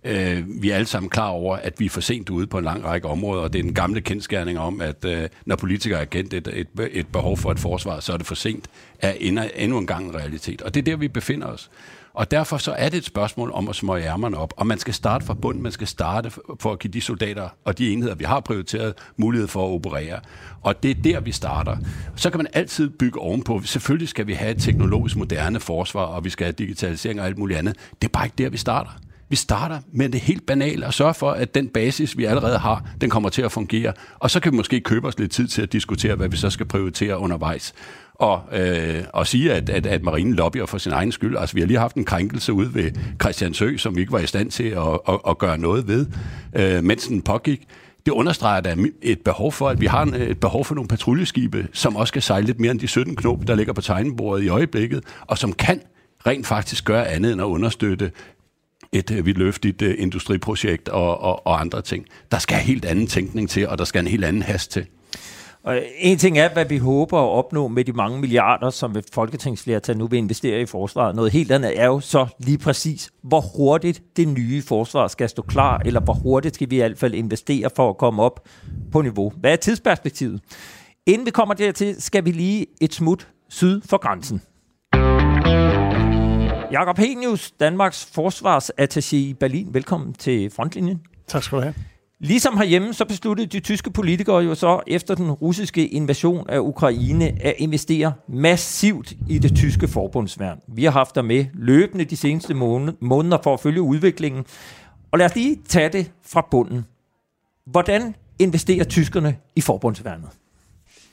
Øh, 0.05 0.45
vi 0.63 0.71
er 0.71 0.75
alle 0.75 0.87
sammen 0.87 1.11
klar 1.11 1.29
over, 1.29 1.57
at 1.57 1.81
vi 1.81 1.87
er 1.87 1.91
for 1.91 2.01
sent 2.01 2.31
ude 2.31 2.47
på 2.47 2.59
en 2.59 2.65
lang 2.65 2.85
række 2.85 3.09
områder, 3.09 3.43
og 3.43 3.53
det 3.53 3.59
er 3.59 3.63
den 3.63 3.75
gamle 3.75 4.01
kendskærning 4.01 4.59
om, 4.59 4.81
at 4.81 5.05
øh, 5.05 5.29
når 5.47 5.57
politikere 5.57 6.01
er 6.01 6.05
kendt 6.05 6.35
et, 6.35 6.49
et, 6.53 6.69
et 6.91 7.07
behov 7.07 7.37
for 7.37 7.51
et 7.51 7.59
forsvar, 7.59 8.01
så 8.01 8.13
er 8.13 8.17
det 8.17 8.27
for 8.27 8.35
sent, 8.35 8.69
er 8.99 9.13
endnu, 9.21 9.43
endnu 9.57 9.79
en 9.79 9.87
gang 9.87 10.07
en 10.07 10.15
realitet. 10.15 10.63
Og 10.63 10.75
det 10.75 10.81
er 10.81 10.85
der, 10.85 10.97
vi 10.97 11.09
befinder 11.09 11.47
os. 11.47 11.71
Og 12.15 12.31
derfor 12.31 12.57
så 12.57 12.73
er 12.73 12.89
det 12.89 12.99
et 12.99 13.05
spørgsmål 13.05 13.51
om 13.55 13.69
at 13.69 13.77
smøge 13.77 14.05
ærmerne 14.05 14.37
op. 14.37 14.55
Og 14.57 14.67
man 14.67 14.79
skal 14.79 14.95
starte 14.95 15.27
fra 15.27 15.35
bunden. 15.35 15.63
Man 15.63 15.73
skal 15.73 15.87
starte 15.87 16.31
for 16.61 16.73
at 16.73 16.79
give 16.79 16.93
de 16.93 17.01
soldater 17.01 17.49
og 17.65 17.79
de 17.79 17.93
enheder, 17.93 18.15
vi 18.15 18.25
har 18.25 18.41
prioriteret, 18.41 18.95
mulighed 19.17 19.49
for 19.49 19.67
at 19.67 19.71
operere. 19.71 20.21
Og 20.63 20.83
det 20.83 20.91
er 20.91 20.95
der, 20.95 21.21
vi 21.21 21.33
starter. 21.33 21.77
Så 22.17 22.31
kan 22.31 22.39
man 22.39 22.47
altid 22.53 22.91
bygge 22.91 23.21
ovenpå. 23.21 23.63
Selvfølgelig 23.65 24.09
skal 24.09 24.27
vi 24.27 24.33
have 24.33 24.51
et 24.51 24.63
teknologisk 24.63 25.17
moderne 25.17 25.61
forsvar, 25.61 26.03
og 26.03 26.25
vi 26.25 26.31
skal 26.31 26.45
have 26.45 26.53
digitalisering 26.53 27.21
og 27.21 27.27
alt 27.27 27.39
muligt 27.39 27.59
andet. 27.59 27.77
Det 28.03 28.09
er 28.09 28.13
bare 28.13 28.27
ikke 28.27 28.37
der, 28.39 28.49
vi 28.49 28.57
starter. 28.57 28.91
Vi 29.29 29.37
starter 29.37 29.81
med 29.93 30.09
det 30.09 30.21
helt 30.21 30.47
banale 30.47 30.87
og 30.87 30.95
sørger 30.95 31.13
for, 31.13 31.31
at 31.31 31.55
den 31.55 31.69
basis, 31.69 32.17
vi 32.17 32.25
allerede 32.25 32.59
har, 32.59 32.85
den 33.01 33.11
kommer 33.11 33.29
til 33.29 33.43
at 33.43 33.53
fungere. 33.53 33.93
Og 34.19 34.31
så 34.31 34.41
kan 34.41 34.53
vi 34.53 34.57
måske 34.57 34.81
købe 34.81 35.09
os 35.09 35.19
lidt 35.19 35.33
tid 35.33 35.49
til 35.49 35.63
at 35.63 35.73
diskutere, 35.73 36.15
hvad 36.15 36.29
vi 36.29 36.37
så 36.37 36.51
skal 36.51 36.67
prioritere 36.67 37.19
undervejs 37.19 37.75
og, 38.15 38.43
øh, 38.53 39.05
og 39.13 39.27
sige, 39.27 39.53
at, 39.53 39.71
at, 39.71 39.87
at 39.87 40.03
marinen 40.03 40.35
lobbyer 40.35 40.67
for 40.67 40.79
sin 40.79 40.93
egen 40.93 41.13
skyld. 41.13 41.37
Altså, 41.37 41.55
vi 41.55 41.61
har 41.61 41.67
lige 41.67 41.79
haft 41.79 41.97
en 41.97 42.05
krænkelse 42.05 42.53
ude 42.53 42.75
ved 42.75 42.91
Christiansø, 43.21 43.77
som 43.77 43.97
vi 43.97 44.01
ikke 44.01 44.13
var 44.13 44.19
i 44.19 44.27
stand 44.27 44.51
til 44.51 44.65
at, 44.65 45.01
at, 45.09 45.21
at 45.29 45.39
gøre 45.39 45.59
noget 45.59 45.89
ved, 45.89 46.07
øh, 46.57 46.85
mens 46.85 47.07
den 47.07 47.23
pågik. 47.23 47.63
Det 48.07 48.13
understreger, 48.13 48.61
da 48.61 48.77
et 49.03 49.21
behov 49.21 49.53
for, 49.53 49.69
at 49.69 49.81
vi 49.81 49.87
har 49.87 50.05
et 50.05 50.41
behov 50.41 50.65
for 50.65 50.75
nogle 50.75 50.89
patruljeskibe, 50.89 51.69
som 51.73 51.97
også 51.97 52.13
kan 52.13 52.23
sejle 52.23 52.47
lidt 52.47 52.61
mere 52.61 52.71
end 52.71 52.81
de 52.81 52.89
17 52.89 53.17
knop, 53.17 53.39
der 53.47 53.55
ligger 53.55 53.73
på 53.73 53.81
tegnebordet 53.81 54.45
i 54.45 54.49
øjeblikket, 54.49 55.05
og 55.21 55.39
som 55.39 55.53
kan 55.53 55.81
rent 56.27 56.47
faktisk 56.47 56.85
gøre 56.85 57.09
andet 57.09 57.33
end 57.33 57.41
at 57.41 57.47
understøtte 57.47 58.11
et 58.93 59.11
øh, 59.11 59.27
vidtløftigt 59.27 59.83
øh, 59.83 59.95
industriprojekt 59.99 60.89
og, 60.89 61.21
og, 61.21 61.47
og 61.47 61.61
andre 61.61 61.83
ting. 61.83 62.07
Der 62.33 62.39
skal 62.39 62.57
helt 62.57 62.85
anden 62.85 63.07
tænkning 63.07 63.51
til, 63.51 63.69
og 63.69 63.79
der 63.79 63.85
skal 63.85 64.01
en 64.01 64.07
helt 64.07 64.25
anden 64.25 64.43
hast 64.43 64.71
til. 64.71 64.87
Og 65.65 65.83
en 65.99 66.19
ting 66.19 66.39
er, 66.39 66.49
hvad 66.53 66.65
vi 66.65 66.79
håber 66.79 67.19
at 67.19 67.31
opnå 67.31 67.69
med 67.69 67.85
de 67.85 67.93
mange 67.93 68.21
milliarder, 68.21 68.71
som 68.71 68.97
et 68.97 69.05
folketingsflertal 69.13 69.97
nu 69.97 70.07
vil 70.07 70.19
investere 70.19 70.61
i 70.61 70.67
forsvaret. 70.67 71.17
Noget 71.17 71.33
helt 71.33 71.53
andet 71.53 71.81
er 71.81 71.87
jo 71.87 72.01
så 72.01 72.27
lige 72.39 72.59
præcis, 72.59 73.11
hvor 73.23 73.41
hurtigt 73.57 74.03
det 74.17 74.29
nye 74.29 74.63
forsvar 74.63 75.09
skal 75.09 75.29
stå 75.29 75.43
klar, 75.43 75.83
eller 75.85 76.01
hvor 76.01 76.13
hurtigt 76.13 76.55
skal 76.55 76.71
vi 76.71 76.77
i 76.77 76.79
hvert 76.79 76.99
fald 76.99 77.15
investere 77.15 77.71
for 77.77 77.91
at 77.91 77.97
komme 77.97 78.23
op 78.23 78.49
på 78.93 79.03
niveau. 79.03 79.33
Hvad 79.37 79.53
er 79.53 79.57
tidsperspektivet? 79.57 80.41
Inden 81.07 81.27
vi 81.27 81.31
kommer 81.31 81.55
dertil, 81.55 82.03
skal 82.03 82.25
vi 82.25 82.31
lige 82.31 82.67
et 82.81 82.95
smut 82.95 83.29
syd 83.49 83.81
for 83.85 83.97
grænsen. 83.97 84.43
Jakob 86.73 86.99
Henius, 86.99 87.51
Danmarks 87.51 88.13
forsvarsattaché 88.19 89.17
i 89.17 89.35
Berlin. 89.41 89.75
Velkommen 89.75 90.13
til 90.13 90.51
Frontlinjen. 90.51 91.01
Tak 91.29 91.43
skal 91.43 91.59
du 91.59 91.63
have. 91.63 91.75
Ligesom 92.21 92.57
herhjemme, 92.57 92.95
så 92.95 93.05
besluttede 93.05 93.47
de 93.47 93.61
tyske 93.61 93.91
politikere 93.91 94.39
jo 94.39 94.55
så 94.55 94.81
efter 94.87 95.15
den 95.15 95.31
russiske 95.31 95.89
invasion 95.89 96.51
af 96.51 96.59
Ukraine 96.59 97.25
at 97.43 97.55
investere 97.59 98.13
massivt 98.29 99.13
i 99.29 99.39
det 99.39 99.57
tyske 99.57 99.89
forbundsværn. 99.89 100.61
Vi 100.69 100.85
har 100.85 100.91
haft 100.91 101.15
der 101.15 101.23
med 101.23 101.47
løbende 101.55 102.05
de 102.05 102.17
seneste 102.17 102.55
måneder 103.01 103.39
for 103.43 103.55
at 103.55 103.61
følge 103.61 103.83
udviklingen. 103.83 104.45
Og 105.11 105.19
lad 105.19 105.27
os 105.27 105.35
lige 105.35 105.59
tage 105.69 105.89
det 105.89 106.13
fra 106.27 106.47
bunden. 106.51 106.85
Hvordan 107.67 108.15
investerer 108.39 108.85
tyskerne 108.85 109.37
i 109.57 109.61
forbundsværnet? 109.61 110.29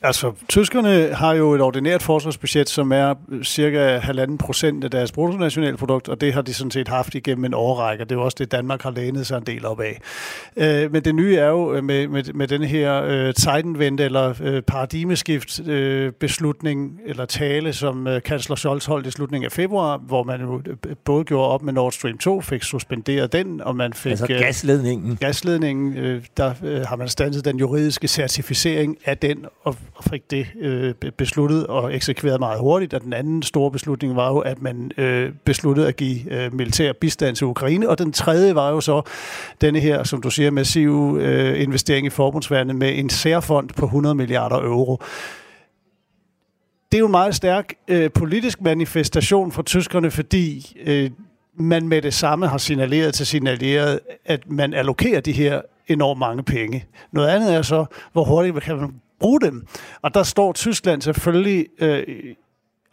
Altså, 0.04 0.32
tyskerne 0.50 1.14
har 1.14 1.34
jo 1.34 1.54
et 1.54 1.62
ordinært 1.62 2.02
forsvarsbudget, 2.02 2.70
som 2.70 2.92
er 2.92 3.14
cirka 3.44 3.98
halvanden 3.98 4.38
procent 4.38 4.84
af 4.84 4.92
deres 4.92 5.12
bruttonationalprodukt, 5.12 6.10
og 6.10 6.22
det 6.22 6.34
har 6.34 6.42
de 6.42 6.54
sådan 6.54 6.72
set 6.72 6.88
haft 6.88 7.16
igennem 7.16 7.46
en 7.46 7.54
årrække. 7.54 8.04
Det 8.04 8.12
er 8.12 8.16
jo 8.16 8.24
også 8.24 8.36
det, 8.40 8.52
Danmark 8.52 8.82
har 8.82 8.92
lænet 8.92 9.28
sig 9.28 9.38
en 9.38 9.44
del 9.44 9.66
op 9.66 9.80
af. 9.80 10.02
Øh, 10.58 10.92
men 10.92 11.06
det 11.06 11.16
nye 11.16 11.36
er 11.36 11.48
jo 11.48 11.74
øh, 11.74 11.84
med, 11.84 12.08
med, 12.08 12.24
med 12.34 12.48
den 12.48 12.64
her 12.64 13.04
øh, 13.04 13.34
Zeitenwende 13.34 14.04
eller 14.04 14.34
øh, 14.42 14.62
paradigmeskift 14.62 15.68
øh, 15.68 16.12
beslutning 16.12 17.00
eller 17.06 17.26
tale, 17.26 17.74
som 17.74 18.08
øh, 18.08 18.22
kansler 18.22 18.56
Scholz 18.56 18.86
holdt 18.86 19.08
i 19.08 19.12
slutningen 19.12 19.46
af 19.46 19.52
februar, 19.52 19.98
hvor 19.98 20.24
man 20.24 20.42
jo 20.42 20.62
øh, 20.68 20.96
både 21.06 21.24
gjorde 21.24 21.50
op 21.50 21.62
med 21.62 21.74
Nord 21.74 21.92
Stream 21.92 22.18
2, 22.18 22.42
fik 22.42 22.64
suspenderet 22.64 23.34
den, 23.34 23.62
og 23.62 23.76
man 23.76 23.94
fik... 23.94 24.10
Altså 24.10 24.28
gasledningen. 24.28 25.12
Øh, 25.12 25.18
gasledningen, 25.20 25.98
øh, 25.98 26.24
der 26.38 26.54
øh, 26.64 26.82
har 26.82 26.96
man 26.96 27.08
standet 27.08 27.46
den 27.46 27.58
juridiske 27.58 28.08
certificering 28.08 28.98
af 29.06 29.18
den, 29.18 29.46
og 29.64 29.76
og 29.96 30.04
fik 30.04 30.32
det 30.32 30.48
øh, 30.60 30.94
besluttet 31.18 31.68
og 31.68 31.96
eksekveret 31.96 32.40
meget 32.40 32.60
hurtigt. 32.60 32.94
Og 32.94 33.02
den 33.02 33.14
anden 33.14 33.44
store 33.44 33.72
beslutning 33.72 34.16
var 34.16 34.30
jo, 34.30 34.40
at 34.40 34.62
man 34.62 34.92
øh, 34.98 35.32
besluttede 35.46 35.88
at 35.88 35.96
give 35.96 36.34
øh, 36.34 36.54
militær 36.54 36.94
bistand 36.94 37.36
til 37.36 37.48
Ukraine. 37.48 37.90
Og 37.90 37.98
den 37.98 38.12
tredje 38.12 38.56
var 38.56 38.70
jo 38.70 38.82
så 38.82 39.02
denne 39.62 39.80
her, 39.80 40.04
som 40.04 40.22
du 40.22 40.30
siger, 40.30 40.52
massive 40.52 41.24
øh, 41.24 41.62
investering 41.62 42.08
i 42.08 42.10
forbundsværnet 42.10 42.76
med 42.76 43.00
en 43.00 43.10
særfond 43.10 43.70
på 43.70 43.86
100 43.86 44.16
milliarder 44.16 44.58
euro 44.58 45.02
det 46.92 46.98
er 46.98 47.00
jo 47.00 47.06
en 47.06 47.12
meget 47.12 47.36
stærk 47.36 47.74
øh, 47.88 48.12
politisk 48.12 48.62
manifestation 48.62 49.52
for 49.52 49.62
tyskerne, 49.62 50.12
fordi 50.12 50.78
øh, 50.86 51.12
man 51.56 51.88
med 51.88 52.02
det 52.02 52.14
samme 52.14 52.48
har 52.48 52.58
signaleret 52.58 53.14
til 53.14 53.26
sine 53.26 53.50
allierede, 53.50 54.00
at 54.26 54.50
man 54.50 54.74
allokerer 54.74 55.22
de 55.22 55.32
her 55.32 55.62
enormt 55.88 56.20
mange 56.20 56.44
penge. 56.44 56.86
Noget 57.12 57.28
andet 57.30 57.56
er 57.56 57.62
så, 57.62 57.86
hvor 58.14 58.24
hurtigt 58.24 58.62
kan 58.62 58.78
man 58.78 58.94
bruge 59.22 59.42
dem. 59.42 59.68
Og 60.02 60.14
der 60.14 60.24
står 60.24 60.54
Tyskland 60.54 61.02
selvfølgelig 61.02 61.66
øh, 61.80 62.04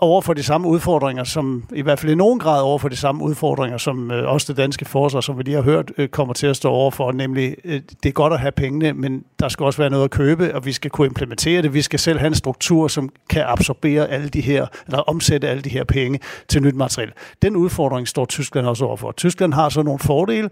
over 0.00 0.20
for 0.20 0.34
de 0.34 0.42
samme 0.42 0.68
udfordringer, 0.68 1.24
som 1.24 1.64
i 1.74 1.82
hvert 1.82 1.98
fald 1.98 2.12
i 2.12 2.14
nogen 2.14 2.38
grad 2.38 2.62
over 2.62 2.78
for 2.78 2.88
de 2.88 2.96
samme 2.96 3.24
udfordringer, 3.24 3.78
som 3.78 4.10
øh, 4.10 4.32
også 4.32 4.52
det 4.52 4.56
danske 4.56 4.84
forsvar, 4.84 5.20
som 5.20 5.38
vi 5.38 5.42
lige 5.42 5.54
har 5.54 5.62
hørt, 5.62 5.92
øh, 5.98 6.08
kommer 6.08 6.34
til 6.34 6.46
at 6.46 6.56
stå 6.56 6.70
over 6.70 6.90
for. 6.90 7.12
Nemlig, 7.12 7.56
øh, 7.64 7.80
det 8.02 8.08
er 8.08 8.12
godt 8.12 8.32
at 8.32 8.40
have 8.40 8.52
pengene, 8.52 8.92
men 8.92 9.24
der 9.40 9.48
skal 9.48 9.64
også 9.64 9.78
være 9.78 9.90
noget 9.90 10.04
at 10.04 10.10
købe, 10.10 10.54
og 10.54 10.64
vi 10.64 10.72
skal 10.72 10.90
kunne 10.90 11.06
implementere 11.06 11.62
det. 11.62 11.74
Vi 11.74 11.82
skal 11.82 11.98
selv 11.98 12.18
have 12.18 12.26
en 12.26 12.34
struktur, 12.34 12.88
som 12.88 13.10
kan 13.30 13.42
absorbere 13.46 14.08
alle 14.08 14.28
de 14.28 14.40
her, 14.40 14.66
eller 14.86 14.98
omsætte 14.98 15.48
alle 15.48 15.62
de 15.62 15.70
her 15.70 15.84
penge 15.84 16.20
til 16.48 16.62
nyt 16.62 16.74
materiel. 16.74 17.12
Den 17.42 17.56
udfordring 17.56 18.08
står 18.08 18.24
Tyskland 18.24 18.66
også 18.66 18.84
over 18.84 18.96
for. 18.96 19.12
Tyskland 19.12 19.52
har 19.54 19.68
så 19.68 19.82
nogle 19.82 19.98
fordele, 19.98 20.50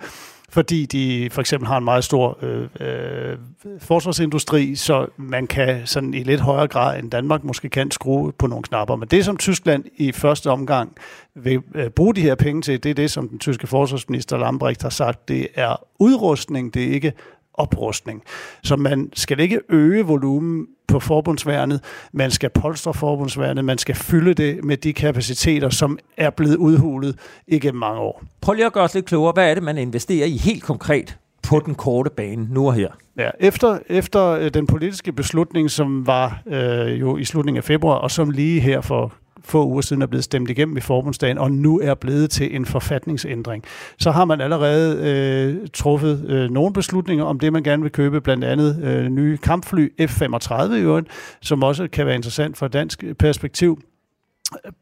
fordi 0.48 0.86
de 0.86 1.28
for 1.30 1.40
eksempel 1.40 1.66
har 1.66 1.78
en 1.78 1.84
meget 1.84 2.04
stor 2.04 2.38
øh, 2.42 2.68
øh, 2.80 3.38
forsvarsindustri, 3.78 4.74
så 4.74 5.06
man 5.16 5.46
kan 5.46 5.86
sådan 5.86 6.14
i 6.14 6.22
lidt 6.22 6.40
højere 6.40 6.68
grad 6.68 6.98
end 6.98 7.10
Danmark 7.10 7.44
måske 7.44 7.68
kan 7.68 7.90
skrue 7.90 8.32
på 8.32 8.46
nogle 8.46 8.62
knapper. 8.62 8.96
Men 8.96 9.08
det, 9.08 9.24
som 9.24 9.36
Tyskland 9.36 9.84
i 9.96 10.12
første 10.12 10.50
omgang 10.50 10.92
vil 11.34 11.60
øh, 11.74 11.90
bruge 11.90 12.14
de 12.14 12.20
her 12.20 12.34
penge 12.34 12.62
til, 12.62 12.82
det 12.82 12.90
er 12.90 12.94
det, 12.94 13.10
som 13.10 13.28
den 13.28 13.38
tyske 13.38 13.66
forsvarsminister 13.66 14.38
Lambrecht 14.38 14.82
har 14.82 14.90
sagt, 14.90 15.28
det 15.28 15.48
er 15.54 15.76
udrustning, 15.98 16.74
det 16.74 16.84
er 16.84 16.92
ikke 16.92 17.12
oprustning. 17.56 18.22
Så 18.62 18.76
man 18.76 19.10
skal 19.14 19.40
ikke 19.40 19.60
øge 19.68 20.02
volumen 20.02 20.66
på 20.88 21.00
forbundsværnet, 21.00 21.80
man 22.12 22.30
skal 22.30 22.50
polstre 22.50 22.94
forbundsværnet, 22.94 23.64
man 23.64 23.78
skal 23.78 23.94
fylde 23.94 24.34
det 24.34 24.64
med 24.64 24.76
de 24.76 24.92
kapaciteter, 24.92 25.68
som 25.68 25.98
er 26.16 26.30
blevet 26.30 26.56
udhulet 26.56 27.18
igennem 27.46 27.78
mange 27.78 28.00
år. 28.00 28.22
Prøv 28.40 28.54
lige 28.54 28.66
at 28.66 28.72
gøre 28.72 28.84
os 28.84 28.94
lidt 28.94 29.06
klogere. 29.06 29.32
Hvad 29.32 29.50
er 29.50 29.54
det, 29.54 29.62
man 29.62 29.78
investerer 29.78 30.26
i 30.26 30.36
helt 30.36 30.62
konkret 30.62 31.18
på 31.42 31.62
den 31.66 31.74
korte 31.74 32.10
bane 32.10 32.48
nu 32.50 32.66
og 32.66 32.74
her? 32.74 32.88
Ja, 33.18 33.30
efter, 33.40 33.78
efter 33.88 34.26
øh, 34.26 34.50
den 34.54 34.66
politiske 34.66 35.12
beslutning, 35.12 35.70
som 35.70 36.06
var 36.06 36.42
øh, 36.46 37.00
jo 37.00 37.16
i 37.16 37.24
slutningen 37.24 37.58
af 37.58 37.64
februar, 37.64 37.94
og 37.94 38.10
som 38.10 38.30
lige 38.30 38.60
her 38.60 38.80
for 38.80 39.14
få 39.46 39.66
uger 39.66 39.80
siden 39.80 40.02
er 40.02 40.06
blevet 40.06 40.24
stemt 40.24 40.50
igennem 40.50 40.76
i 40.76 40.80
forbundsdagen, 40.80 41.38
og 41.38 41.52
nu 41.52 41.80
er 41.80 41.94
blevet 41.94 42.30
til 42.30 42.56
en 42.56 42.66
forfatningsændring. 42.66 43.64
Så 43.98 44.10
har 44.10 44.24
man 44.24 44.40
allerede 44.40 45.00
øh, 45.02 45.68
truffet 45.72 46.24
øh, 46.28 46.50
nogle 46.50 46.72
beslutninger 46.72 47.24
om 47.24 47.40
det, 47.40 47.52
man 47.52 47.62
gerne 47.62 47.82
vil 47.82 47.92
købe, 47.92 48.20
blandt 48.20 48.44
andet 48.44 48.82
øh, 48.84 49.08
nye 49.08 49.36
kampfly 49.36 49.92
F-35 50.00 50.72
i 50.72 50.80
øvrigt, 50.80 51.08
som 51.42 51.62
også 51.62 51.88
kan 51.88 52.06
være 52.06 52.14
interessant 52.14 52.56
fra 52.56 52.68
dansk 52.68 53.04
perspektiv. 53.18 53.78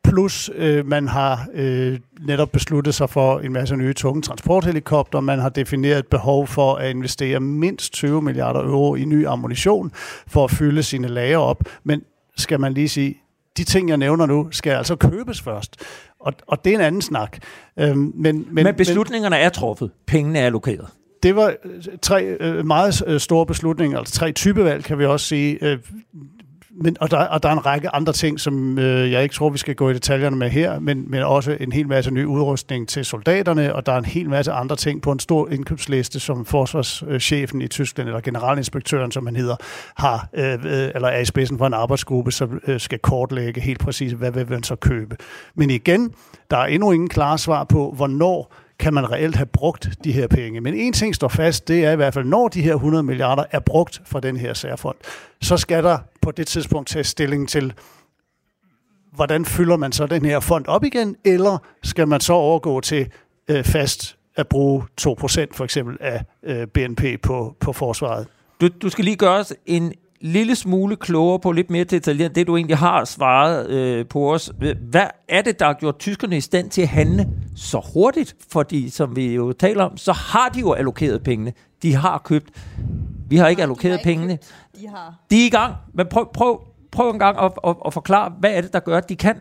Plus 0.05 0.51
øh, 0.55 0.87
man 0.87 1.09
har 1.09 1.49
øh, 1.55 1.99
netop 2.21 2.53
besluttet 2.53 2.95
sig 2.95 3.11
for 3.11 3.39
en 3.39 3.53
masse 3.53 3.77
nye 3.77 3.93
tunge 3.93 4.23
transporthelikopter. 4.23 5.21
Man 5.21 5.39
har 5.39 5.49
defineret 5.49 5.99
et 5.99 6.07
behov 6.07 6.47
for 6.47 6.75
at 6.75 6.91
investere 6.91 7.41
mindst 7.41 7.93
20 7.93 8.23
milliarder 8.23 8.61
euro 8.61 8.95
i 8.95 9.05
ny 9.05 9.27
ammunition 9.27 9.93
for 10.27 10.45
at 10.45 10.51
fylde 10.51 10.83
sine 10.83 11.09
lager 11.09 11.39
op. 11.39 11.65
Men 11.85 12.03
skal 12.37 12.61
man 12.61 12.75
lige 12.75 12.89
sige, 12.89 13.24
de 13.57 13.65
ting, 13.65 13.89
jeg 13.89 13.97
nævner 13.97 14.27
nu, 14.27 14.49
skal 14.51 14.73
altså 14.73 14.97
købes 14.97 15.41
først. 15.41 15.77
Og, 16.21 16.33
og 16.47 16.65
det 16.65 16.71
er 16.71 16.75
en 16.75 16.85
anden 16.85 17.03
snak. 17.03 17.39
Øhm, 17.79 18.13
men, 18.15 18.47
men, 18.51 18.65
men 18.65 18.75
beslutningerne 18.75 19.37
men, 19.37 19.45
er 19.45 19.49
truffet. 19.49 19.91
Pengene 20.07 20.39
er 20.39 20.47
allokeret. 20.47 20.87
Det 21.23 21.37
var 21.37 21.55
øh, 21.65 21.83
tre 22.03 22.25
øh, 22.25 22.67
meget 22.67 23.03
øh, 23.07 23.21
store 23.21 23.47
beslutninger, 23.47 23.99
altså 23.99 24.15
tre 24.15 24.33
typevalg, 24.33 24.85
kan 24.85 24.99
vi 24.99 25.07
også 25.07 25.27
sige. 25.27 25.79
Men, 26.77 26.97
og, 27.01 27.11
der, 27.11 27.17
og 27.17 27.43
der 27.43 27.49
er 27.49 27.53
en 27.53 27.67
række 27.67 27.95
andre 27.95 28.13
ting, 28.13 28.41
som 28.41 28.79
øh, 28.79 29.13
jeg 29.13 29.23
ikke 29.23 29.35
tror, 29.35 29.51
vi 29.51 29.59
skal 29.59 29.75
gå 29.75 29.91
i 29.91 29.95
detaljerne 29.95 30.37
med 30.37 30.51
her, 30.51 30.79
men, 30.79 31.11
men 31.11 31.23
også 31.23 31.57
en 31.61 31.73
hel 31.73 31.89
masse 31.89 32.11
ny 32.11 32.25
udrustning 32.25 32.89
til 32.89 33.05
soldaterne, 33.05 33.75
og 33.75 33.87
der 33.87 33.93
er 33.93 33.99
en 33.99 34.05
hel 34.05 34.31
masse 34.31 34.53
andre 34.53 34.77
ting 34.77 35.03
på 35.03 35.13
en 35.13 35.19
stor 35.19 35.49
indkøbsliste, 35.49 36.21
som 36.21 36.45
forsvarschefen 36.45 37.63
i 37.63 37.69
Tyskland, 37.69 38.09
eller 38.09 38.21
generalinspektøren, 38.21 39.11
som 39.11 39.27
han 39.27 39.37
hedder, 39.37 39.57
har, 39.97 40.29
øh, 40.35 40.53
øh 40.53 40.91
eller 40.95 41.09
er 41.09 41.21
i 41.21 41.25
spidsen 41.25 41.59
for 41.59 41.67
en 41.67 41.75
arbejdsgruppe, 41.75 42.33
som 42.33 42.61
øh, 42.67 42.81
skal 42.81 42.99
kortlægge 42.99 43.61
helt 43.61 43.81
præcis, 43.81 44.13
hvad 44.13 44.31
vil 44.31 44.51
man 44.51 44.63
så 44.63 44.77
købe. 44.77 45.17
Men 45.55 45.71
igen, 45.71 46.15
der 46.51 46.57
er 46.57 46.67
endnu 46.67 46.93
ingen 46.93 47.09
klare 47.09 47.39
svar 47.39 47.65
på, 47.65 47.93
hvornår 47.97 48.55
kan 48.85 48.95
man 48.95 49.11
reelt 49.11 49.37
have 49.37 49.47
brugt 49.47 49.89
de 50.05 50.13
her 50.13 50.27
penge. 50.27 50.61
Men 50.61 50.75
en 50.75 50.93
ting 50.93 51.15
står 51.15 51.29
fast, 51.29 51.69
det 51.69 51.85
er 51.85 51.93
i 51.93 51.97
hvert 51.97 52.15
fald, 52.15 52.25
når 52.25 52.49
de 52.49 52.63
her 52.63 52.75
100 52.75 53.03
milliarder 53.03 53.45
er 53.51 53.61
brugt 53.61 54.03
fra 54.07 54.21
den 54.21 54.37
her 54.37 54.55
særfond, 54.55 54.97
så 55.41 55.57
skal 55.57 55.85
der 55.85 55.99
på 56.23 56.31
det 56.31 56.47
tidspunkt 56.47 56.89
tage 56.89 57.05
stilling 57.05 57.49
til, 57.49 57.73
hvordan 59.13 59.45
fylder 59.45 59.77
man 59.77 59.93
så 59.93 60.07
den 60.07 60.25
her 60.25 60.41
fond 60.41 60.67
op 60.67 60.85
igen, 60.85 61.17
eller 61.25 61.59
skal 61.83 62.09
man 62.09 62.21
så 62.21 62.33
overgå 62.33 62.81
til 62.81 63.13
øh, 63.49 63.65
fast 63.65 64.17
at 64.37 64.49
bruge 64.49 64.83
2% 65.01 65.07
for 65.53 65.65
eksempel 65.65 65.97
af 66.01 66.25
øh, 66.43 66.67
BNP 66.67 67.03
på, 67.23 67.57
på 67.61 67.73
forsvaret? 67.73 68.27
Du, 68.61 68.69
du 68.83 68.89
skal 68.89 69.05
lige 69.05 69.17
gøre 69.17 69.39
os 69.39 69.53
en 69.67 69.93
lille 70.25 70.57
smule 70.57 70.97
klogere 70.97 71.39
på, 71.39 71.53
lidt 71.53 71.71
mere 71.71 71.85
detaljeret, 71.85 72.35
det 72.35 72.47
du 72.47 72.57
egentlig 72.57 72.77
har 72.77 73.05
svaret 73.05 73.71
øh, 73.71 74.07
på 74.07 74.33
os. 74.33 74.53
Hvad 74.91 75.07
er 75.29 75.43
det, 75.43 75.61
der 75.61 75.67
har 75.67 75.73
gjort 75.73 75.99
tyskerne 75.99 76.37
i 76.37 76.41
stand 76.41 76.71
til 76.71 76.83
at 76.83 76.89
handle 76.89 77.29
så 77.57 77.91
hurtigt? 77.95 78.37
Fordi, 78.53 78.91
som 78.91 79.17
vi 79.17 79.35
jo 79.35 79.53
taler 79.53 79.85
om, 79.85 79.97
så 79.97 80.13
har 80.13 80.49
de 80.49 80.61
jo 80.61 80.73
allokeret 80.73 81.23
pengene. 81.23 81.53
De 81.83 81.95
har 81.95 82.19
købt. 82.19 82.51
Vi 83.29 83.37
har 83.37 83.49
ikke 83.49 83.63
allokeret 83.63 83.95
ikke 83.95 84.05
pengene. 84.05 84.33
Købt. 84.33 84.81
De 84.81 84.89
har. 84.89 85.15
De 85.31 85.43
er 85.43 85.47
i 85.47 85.51
gang. 85.51 85.75
Men 85.95 86.07
prøv, 86.11 86.29
prøv, 86.33 86.61
prøv 86.93 87.11
en 87.11 87.19
gang 87.19 87.39
at, 87.39 87.53
at, 87.67 87.77
at 87.87 87.93
forklare, 87.93 88.33
hvad 88.41 88.51
er 88.55 88.61
det, 88.61 88.73
der 88.73 88.81
gør, 88.81 88.97
at 88.97 89.09
de 89.09 89.17
kan? 89.17 89.41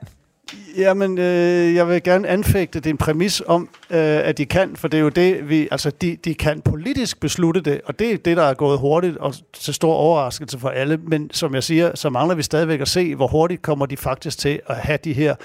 Jamen, 0.77 1.17
øh, 1.17 1.75
jeg 1.75 1.87
vil 1.87 2.03
gerne 2.03 2.27
anfægte 2.27 2.79
din 2.79 2.97
præmis 2.97 3.41
om, 3.47 3.69
øh, 3.89 3.97
at 3.99 4.37
de 4.37 4.45
kan, 4.45 4.75
for 4.75 4.87
det 4.87 4.97
er 4.97 5.01
jo 5.01 5.09
det, 5.09 5.49
vi, 5.49 5.67
altså 5.71 5.89
de, 5.89 6.15
de 6.15 6.35
kan 6.35 6.61
politisk 6.61 7.19
beslutte 7.19 7.61
det, 7.61 7.81
og 7.85 7.99
det 7.99 8.11
er 8.11 8.17
det, 8.17 8.37
der 8.37 8.43
er 8.43 8.53
gået 8.53 8.79
hurtigt 8.79 9.17
og 9.17 9.33
til 9.53 9.73
stor 9.73 9.93
overraskelse 9.93 10.59
for 10.59 10.69
alle, 10.69 10.97
men 10.97 11.29
som 11.33 11.55
jeg 11.55 11.63
siger, 11.63 11.95
så 11.95 12.09
mangler 12.09 12.35
vi 12.35 12.43
stadigvæk 12.43 12.81
at 12.81 12.87
se, 12.87 13.15
hvor 13.15 13.27
hurtigt 13.27 13.61
kommer 13.61 13.85
de 13.85 13.97
faktisk 13.97 14.37
til 14.37 14.59
at 14.67 14.75
have 14.75 14.97
de 15.03 15.13
her 15.13 15.35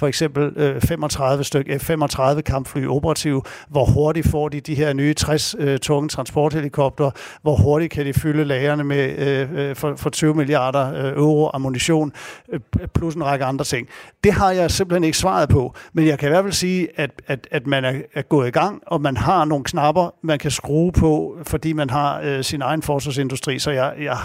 for 0.00 0.06
eksempel 0.06 0.52
øh, 0.56 0.80
35 0.80 1.44
styk 1.44 1.66
øh, 1.68 1.80
F-35 1.80 2.40
kampfly 2.40 2.86
operative, 2.86 3.42
hvor 3.68 3.84
hurtigt 3.84 4.28
får 4.28 4.48
de 4.48 4.60
de 4.60 4.74
her 4.74 4.92
nye 4.92 5.14
60 5.14 5.54
øh, 5.58 5.78
tunge 5.78 6.08
transporthelikopter, 6.08 7.10
hvor 7.42 7.56
hurtigt 7.56 7.92
kan 7.92 8.06
de 8.06 8.12
fylde 8.12 8.44
lagerne 8.44 8.84
med 8.84 9.18
øh, 9.18 9.68
øh, 9.70 9.76
for, 9.76 9.94
for 9.96 10.10
20 10.10 10.34
milliarder 10.34 10.94
øh, 10.94 11.12
euro 11.12 11.50
ammunition, 11.54 12.12
øh, 12.52 12.60
plus 12.94 13.14
en 13.14 13.24
række 13.24 13.44
andre 13.44 13.64
ting. 13.64 13.88
Det 14.24 14.32
har 14.32 14.50
jeg 14.50 14.70
simpelthen 14.70 15.04
ikke 15.04 15.18
svaret 15.18 15.48
på, 15.48 15.74
men 15.92 16.06
jeg 16.06 16.18
kan 16.18 16.28
i 16.28 16.30
hvert 16.30 16.44
fald 16.44 16.52
sige, 16.52 16.88
at, 16.96 17.10
at, 17.26 17.48
at 17.50 17.66
man 17.66 17.84
er, 17.84 17.92
er 18.14 18.22
gået 18.22 18.48
i 18.48 18.50
gang, 18.50 18.82
og 18.86 19.00
man 19.00 19.16
har 19.16 19.44
nogle 19.44 19.64
knapper, 19.64 20.14
man 20.22 20.38
kan 20.38 20.50
skrue 20.50 20.92
på, 20.92 21.36
fordi 21.46 21.72
man 21.72 21.90
har 21.90 22.20
øh, 22.20 22.44
sin 22.44 22.62
egen 22.62 22.82
forsvarsindustri, 22.82 23.58
så 23.58 23.70
jeg, 23.70 23.94
jeg 24.00 24.16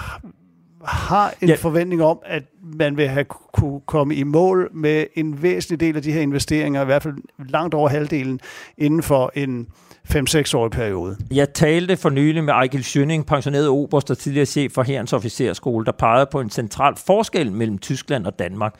har 0.87 1.33
en 1.41 1.49
ja. 1.49 1.55
forventning 1.55 2.03
om, 2.03 2.19
at 2.25 2.43
man 2.63 2.97
vil 2.97 3.07
have 3.07 3.25
kunne 3.53 3.81
komme 3.85 4.15
i 4.15 4.23
mål 4.23 4.69
med 4.73 5.05
en 5.15 5.41
væsentlig 5.43 5.79
del 5.79 5.95
af 5.95 6.01
de 6.01 6.11
her 6.11 6.21
investeringer, 6.21 6.81
i 6.81 6.85
hvert 6.85 7.03
fald 7.03 7.15
langt 7.49 7.73
over 7.73 7.89
halvdelen, 7.89 8.39
inden 8.77 9.03
for 9.03 9.31
en 9.35 9.67
5-6 10.09 10.57
årig 10.57 10.71
periode. 10.71 11.17
Jeg 11.31 11.53
talte 11.53 11.97
for 11.97 12.09
nylig 12.09 12.43
med 12.43 12.53
Ejkel 12.53 12.83
Schønning, 12.83 13.25
pensioneret 13.25 13.67
oberst 13.67 14.11
og 14.11 14.17
tidligere 14.17 14.45
chef 14.45 14.71
for 14.71 14.83
Herrens 14.83 15.13
Officerskole, 15.13 15.85
der 15.85 15.91
pegede 15.91 16.27
på 16.31 16.39
en 16.39 16.49
central 16.49 16.95
forskel 16.95 17.51
mellem 17.51 17.77
Tyskland 17.77 18.25
og 18.25 18.39
Danmark. 18.39 18.75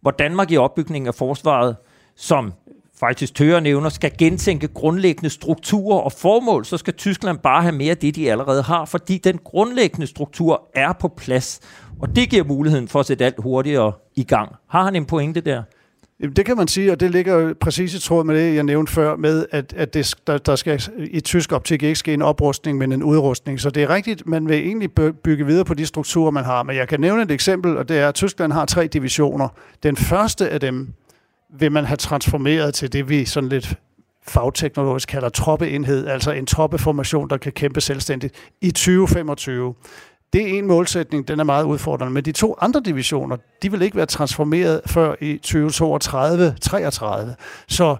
Hvor 0.00 0.10
Danmark 0.10 0.50
i 0.50 0.56
opbygningen 0.56 1.08
af 1.08 1.14
forsvaret, 1.14 1.76
som 2.16 2.52
faktisk 3.02 3.34
Tøre 3.34 3.60
nævner, 3.60 3.88
skal 3.88 4.12
gentænke 4.18 4.68
grundlæggende 4.68 5.30
strukturer 5.30 5.98
og 5.98 6.12
formål, 6.12 6.64
så 6.64 6.76
skal 6.76 6.94
Tyskland 6.94 7.38
bare 7.38 7.62
have 7.62 7.74
mere 7.74 7.90
af 7.90 7.96
det, 7.96 8.16
de 8.16 8.30
allerede 8.30 8.62
har, 8.62 8.84
fordi 8.84 9.18
den 9.18 9.38
grundlæggende 9.44 10.06
struktur 10.06 10.68
er 10.74 10.92
på 10.92 11.08
plads. 11.08 11.60
Og 12.00 12.16
det 12.16 12.30
giver 12.30 12.44
muligheden 12.44 12.88
for 12.88 13.00
at 13.00 13.06
sætte 13.06 13.24
alt 13.24 13.34
hurtigere 13.38 13.92
i 14.16 14.24
gang. 14.24 14.52
Har 14.68 14.84
han 14.84 14.96
en 14.96 15.04
pointe 15.04 15.40
der? 15.40 15.62
Det 16.36 16.46
kan 16.46 16.56
man 16.56 16.68
sige, 16.68 16.92
og 16.92 17.00
det 17.00 17.10
ligger 17.10 17.34
jo 17.34 17.54
præcis 17.60 17.94
i 17.94 18.00
tråd 18.00 18.24
med 18.24 18.36
det, 18.36 18.54
jeg 18.54 18.64
nævnte 18.64 18.92
før, 18.92 19.16
med 19.16 19.46
at, 19.50 19.72
at 19.76 19.94
det, 19.94 20.14
der, 20.26 20.38
der 20.38 20.56
skal 20.56 20.82
i 20.98 21.20
tysk 21.20 21.52
optik 21.52 21.82
ikke 21.82 21.98
ske 21.98 22.14
en 22.14 22.22
oprustning, 22.22 22.78
men 22.78 22.92
en 22.92 23.02
udrustning. 23.02 23.60
Så 23.60 23.70
det 23.70 23.82
er 23.82 23.90
rigtigt, 23.90 24.26
man 24.26 24.48
vil 24.48 24.56
egentlig 24.56 24.90
bygge 25.24 25.46
videre 25.46 25.64
på 25.64 25.74
de 25.74 25.86
strukturer, 25.86 26.30
man 26.30 26.44
har. 26.44 26.62
Men 26.62 26.76
jeg 26.76 26.88
kan 26.88 27.00
nævne 27.00 27.22
et 27.22 27.30
eksempel, 27.30 27.76
og 27.76 27.88
det 27.88 27.98
er, 27.98 28.08
at 28.08 28.14
Tyskland 28.14 28.52
har 28.52 28.64
tre 28.64 28.86
divisioner. 28.86 29.48
Den 29.82 29.96
første 29.96 30.48
af 30.48 30.60
dem 30.60 30.88
vil 31.58 31.72
man 31.72 31.84
have 31.84 31.96
transformeret 31.96 32.74
til 32.74 32.92
det, 32.92 33.08
vi 33.08 33.24
sådan 33.24 33.48
lidt 33.48 33.74
fagteknologisk 34.28 35.08
kalder 35.08 35.28
troppeenhed, 35.28 36.06
altså 36.06 36.30
en 36.30 36.46
troppeformation, 36.46 37.30
der 37.30 37.36
kan 37.36 37.52
kæmpe 37.52 37.80
selvstændigt 37.80 38.34
i 38.60 38.70
2025. 38.70 39.74
Det 40.32 40.42
er 40.42 40.58
en 40.58 40.66
målsætning, 40.66 41.28
den 41.28 41.40
er 41.40 41.44
meget 41.44 41.64
udfordrende. 41.64 42.14
Men 42.14 42.24
de 42.24 42.32
to 42.32 42.56
andre 42.60 42.80
divisioner, 42.84 43.36
de 43.62 43.70
vil 43.70 43.82
ikke 43.82 43.96
være 43.96 44.06
transformeret 44.06 44.80
før 44.86 45.14
i 45.20 45.40
2032-33. 45.46 47.34
Så 47.68 47.96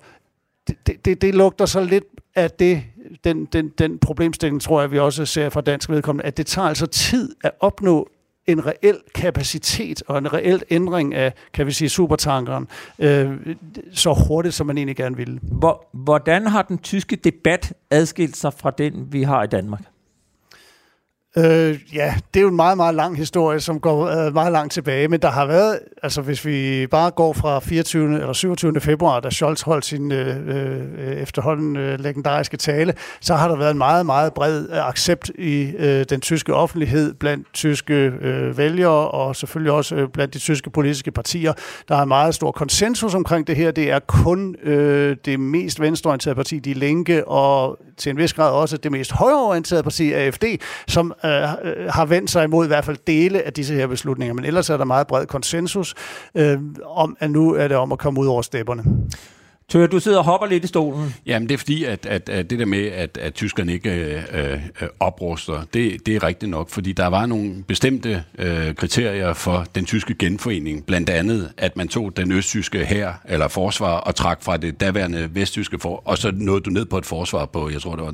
det, 0.87 1.05
det, 1.05 1.23
det 1.23 1.35
lugter 1.35 1.67
så 1.67 1.85
lidt 1.85 2.05
af 2.35 2.51
det, 2.51 2.83
den, 3.25 3.45
den, 3.45 3.69
den 3.79 3.99
problemstilling, 3.99 4.63
tror 4.63 4.81
jeg, 4.81 4.93
vi 4.93 4.99
også 4.99 5.27
ser 5.27 5.49
fra 5.49 5.61
dansk 5.61 5.91
vedkommende, 5.91 6.27
at 6.27 6.37
det 6.37 6.47
tager 6.47 6.69
altså 6.69 6.87
tid 6.87 7.35
at 7.45 7.51
opnå 7.61 8.09
en 8.47 8.67
reel 8.67 9.01
kapacitet 9.15 10.03
og 10.07 10.19
en 10.19 10.33
reel 10.33 10.63
ændring 10.71 11.15
af, 11.15 11.33
kan 11.53 11.67
vi 11.67 11.73
sige, 11.73 11.89
supertankeren, 11.89 12.69
øh, 12.99 13.57
så 13.93 14.25
hurtigt, 14.29 14.55
som 14.55 14.67
man 14.67 14.79
egentlig 14.79 14.97
gerne 14.97 15.17
ville. 15.17 15.41
Hvor, 15.43 15.89
hvordan 15.93 16.47
har 16.47 16.63
den 16.63 16.79
tyske 16.79 17.17
debat 17.17 17.73
adskilt 17.91 18.37
sig 18.37 18.53
fra 18.53 18.71
den, 18.71 19.13
vi 19.13 19.23
har 19.23 19.43
i 19.43 19.47
Danmark? 19.47 19.92
Øh, 21.39 21.79
ja, 21.95 22.15
det 22.35 22.41
er 22.41 22.43
jo 22.43 22.49
en 22.49 22.57
meget, 22.57 22.77
meget 22.77 22.95
lang 22.95 23.17
historie, 23.17 23.61
som 23.61 23.81
går 23.81 24.07
øh, 24.07 24.35
meget 24.35 24.53
langt 24.53 24.73
tilbage, 24.73 25.09
men 25.09 25.21
der 25.21 25.31
har 25.31 25.47
været, 25.47 25.79
altså 26.03 26.23
hvis 26.23 26.47
vi 26.47 26.87
bare 26.87 27.11
går 27.11 27.33
fra 27.33 27.61
24. 27.61 28.15
eller 28.15 28.33
27. 28.33 28.81
februar, 28.81 29.21
da 29.21 29.31
Scholz 29.31 29.63
holdt 29.63 29.85
sin 29.85 30.13
øh, 30.13 30.37
øh, 30.49 31.13
efterhånden 31.13 31.77
øh, 31.77 32.01
legendariske 32.01 32.57
tale, 32.57 32.95
så 33.21 33.35
har 33.35 33.49
der 33.49 33.57
været 33.57 33.71
en 33.71 33.79
meget, 33.79 34.07
meget 34.07 34.35
bred 34.35 34.69
øh, 34.71 34.89
accept 34.89 35.31
i 35.39 35.73
øh, 35.79 36.05
den 36.11 36.21
tyske 36.21 36.55
offentlighed 36.55 37.15
blandt 37.15 37.47
tyske 37.53 37.95
øh, 37.95 38.59
vælgere 38.59 39.09
og 39.09 39.37
selvfølgelig 39.37 39.73
også 39.73 39.95
øh, 39.95 40.09
blandt 40.09 40.35
de 40.35 40.39
tyske 40.39 40.71
politiske 40.71 41.11
partier. 41.11 41.53
Der 41.89 41.97
er 41.97 42.05
meget 42.05 42.35
stor 42.35 42.51
konsensus 42.51 43.15
omkring 43.15 43.47
det 43.47 43.57
her. 43.57 43.71
Det 43.71 43.91
er 43.91 43.99
kun 43.99 44.57
øh, 44.63 45.17
det 45.25 45.41
mest 45.41 45.81
venstreorienterede 45.81 46.37
parti, 46.37 46.59
De 46.59 46.75
Linke, 46.75 47.29
og 47.29 47.79
til 47.97 48.11
en 48.11 48.17
vis 48.17 48.33
grad 48.33 48.51
også 48.51 48.77
det 48.77 48.93
mest 48.93 49.13
højreorienterede 49.13 49.83
parti, 49.83 50.13
AFD, 50.13 50.45
som 50.89 51.13
øh, 51.25 51.31
har 51.89 52.05
vendt 52.05 52.31
sig 52.31 52.45
imod 52.45 52.65
i 52.65 52.69
hvert 52.69 52.85
fald 52.85 52.97
dele 53.07 53.43
af 53.43 53.53
disse 53.53 53.75
her 53.75 53.87
beslutninger. 53.87 54.35
Men 54.35 54.45
ellers 54.45 54.71
er 54.71 54.77
der 54.77 54.85
meget 54.85 55.07
bred 55.07 55.27
konsensus 55.27 55.95
øh, 56.35 56.59
om, 56.85 57.17
at 57.21 57.31
nu 57.31 57.55
er 57.55 57.69
det 57.69 57.77
om 57.77 57.93
at 57.93 57.99
komme 57.99 58.21
ud 58.21 58.27
over 58.27 58.43
stepperne. 58.43 58.85
Tør, 59.73 59.87
du 59.87 60.01
sidder 60.01 60.19
og 60.19 60.25
hopper 60.25 60.47
lidt 60.47 60.65
i 60.65 60.67
stolen. 60.67 61.15
Jamen, 61.27 61.49
det 61.49 61.55
er 61.55 61.59
fordi, 61.59 61.85
at, 61.85 62.07
at, 62.07 62.29
at 62.29 62.51
det 62.51 62.59
der 62.59 62.65
med, 62.65 62.87
at, 62.87 63.19
at 63.19 63.35
tyskerne 63.35 63.73
ikke 63.73 63.91
øh, 63.91 64.53
øh, 64.53 64.89
opruster, 65.01 65.63
det, 65.75 66.07
det 66.07 66.17
er 66.17 66.23
rigtigt 66.23 66.51
nok, 66.51 66.71
fordi 66.71 66.93
der 66.93 67.07
var 67.07 67.27
nogle 67.27 67.65
bestemte 67.69 68.25
øh, 68.39 68.75
kriterier 68.75 69.33
for 69.33 69.67
den 69.75 69.85
tyske 69.85 70.15
genforening. 70.15 70.87
Blandt 70.87 71.11
andet, 71.11 71.53
at 71.57 71.77
man 71.77 71.89
tog 71.89 72.17
den 72.17 72.33
østtyske 72.33 72.85
her 72.85 73.13
eller 73.29 73.49
forsvar 73.49 73.97
og 73.97 74.15
trak 74.15 74.43
fra 74.43 74.57
det 74.57 74.81
daværende 74.81 75.35
vesttyske 75.35 75.79
for, 75.79 76.03
og 76.05 76.19
så 76.19 76.33
nåede 76.35 76.61
du 76.61 76.71
ned 76.71 76.85
på 76.85 76.99
et 76.99 77.07
forsvar 77.07 77.47
på, 77.47 77.71
jeg 77.71 77.81
tror, 77.81 77.97
det 77.97 78.05
var 78.05 78.13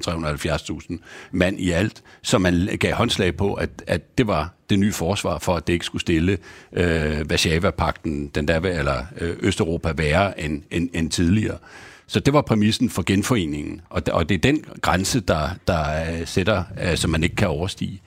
370.000 0.89 0.99
mand 1.33 1.61
i 1.61 1.71
alt, 1.71 2.03
så 2.23 2.39
man 2.39 2.69
gav 2.81 2.95
håndslag 2.95 3.37
på, 3.37 3.55
at, 3.55 3.71
at 3.87 4.19
det 4.19 4.27
var 4.27 4.58
det 4.71 4.79
nye 4.79 4.93
forsvar 4.93 5.39
for, 5.39 5.57
at 5.57 5.67
det 5.67 5.73
ikke 5.73 5.85
skulle 5.85 6.01
stille 6.01 6.39
øh, 6.73 7.31
Varsava-pakten, 7.31 8.29
den 8.29 8.49
der, 8.49 8.61
eller 8.61 9.05
øh, 9.21 9.37
Østeuropa, 9.41 9.93
værre 9.97 10.41
end, 10.41 10.63
end, 10.71 10.91
end 10.95 11.11
tidligere. 11.11 11.57
Så 12.07 12.21
det 12.21 12.35
var 12.35 12.43
præmissen 12.43 12.91
for 12.91 13.03
genforeningen, 13.03 13.81
og, 13.91 14.03
og 14.13 14.29
det 14.29 14.35
er 14.35 14.39
den 14.39 14.65
grænse, 14.81 15.21
der, 15.21 15.49
der 15.67 16.13
øh, 16.13 16.27
sætter, 16.27 16.65
øh, 16.83 16.97
som 16.97 17.11
man 17.11 17.23
ikke 17.23 17.37
kan 17.37 17.49
overstige. 17.49 18.01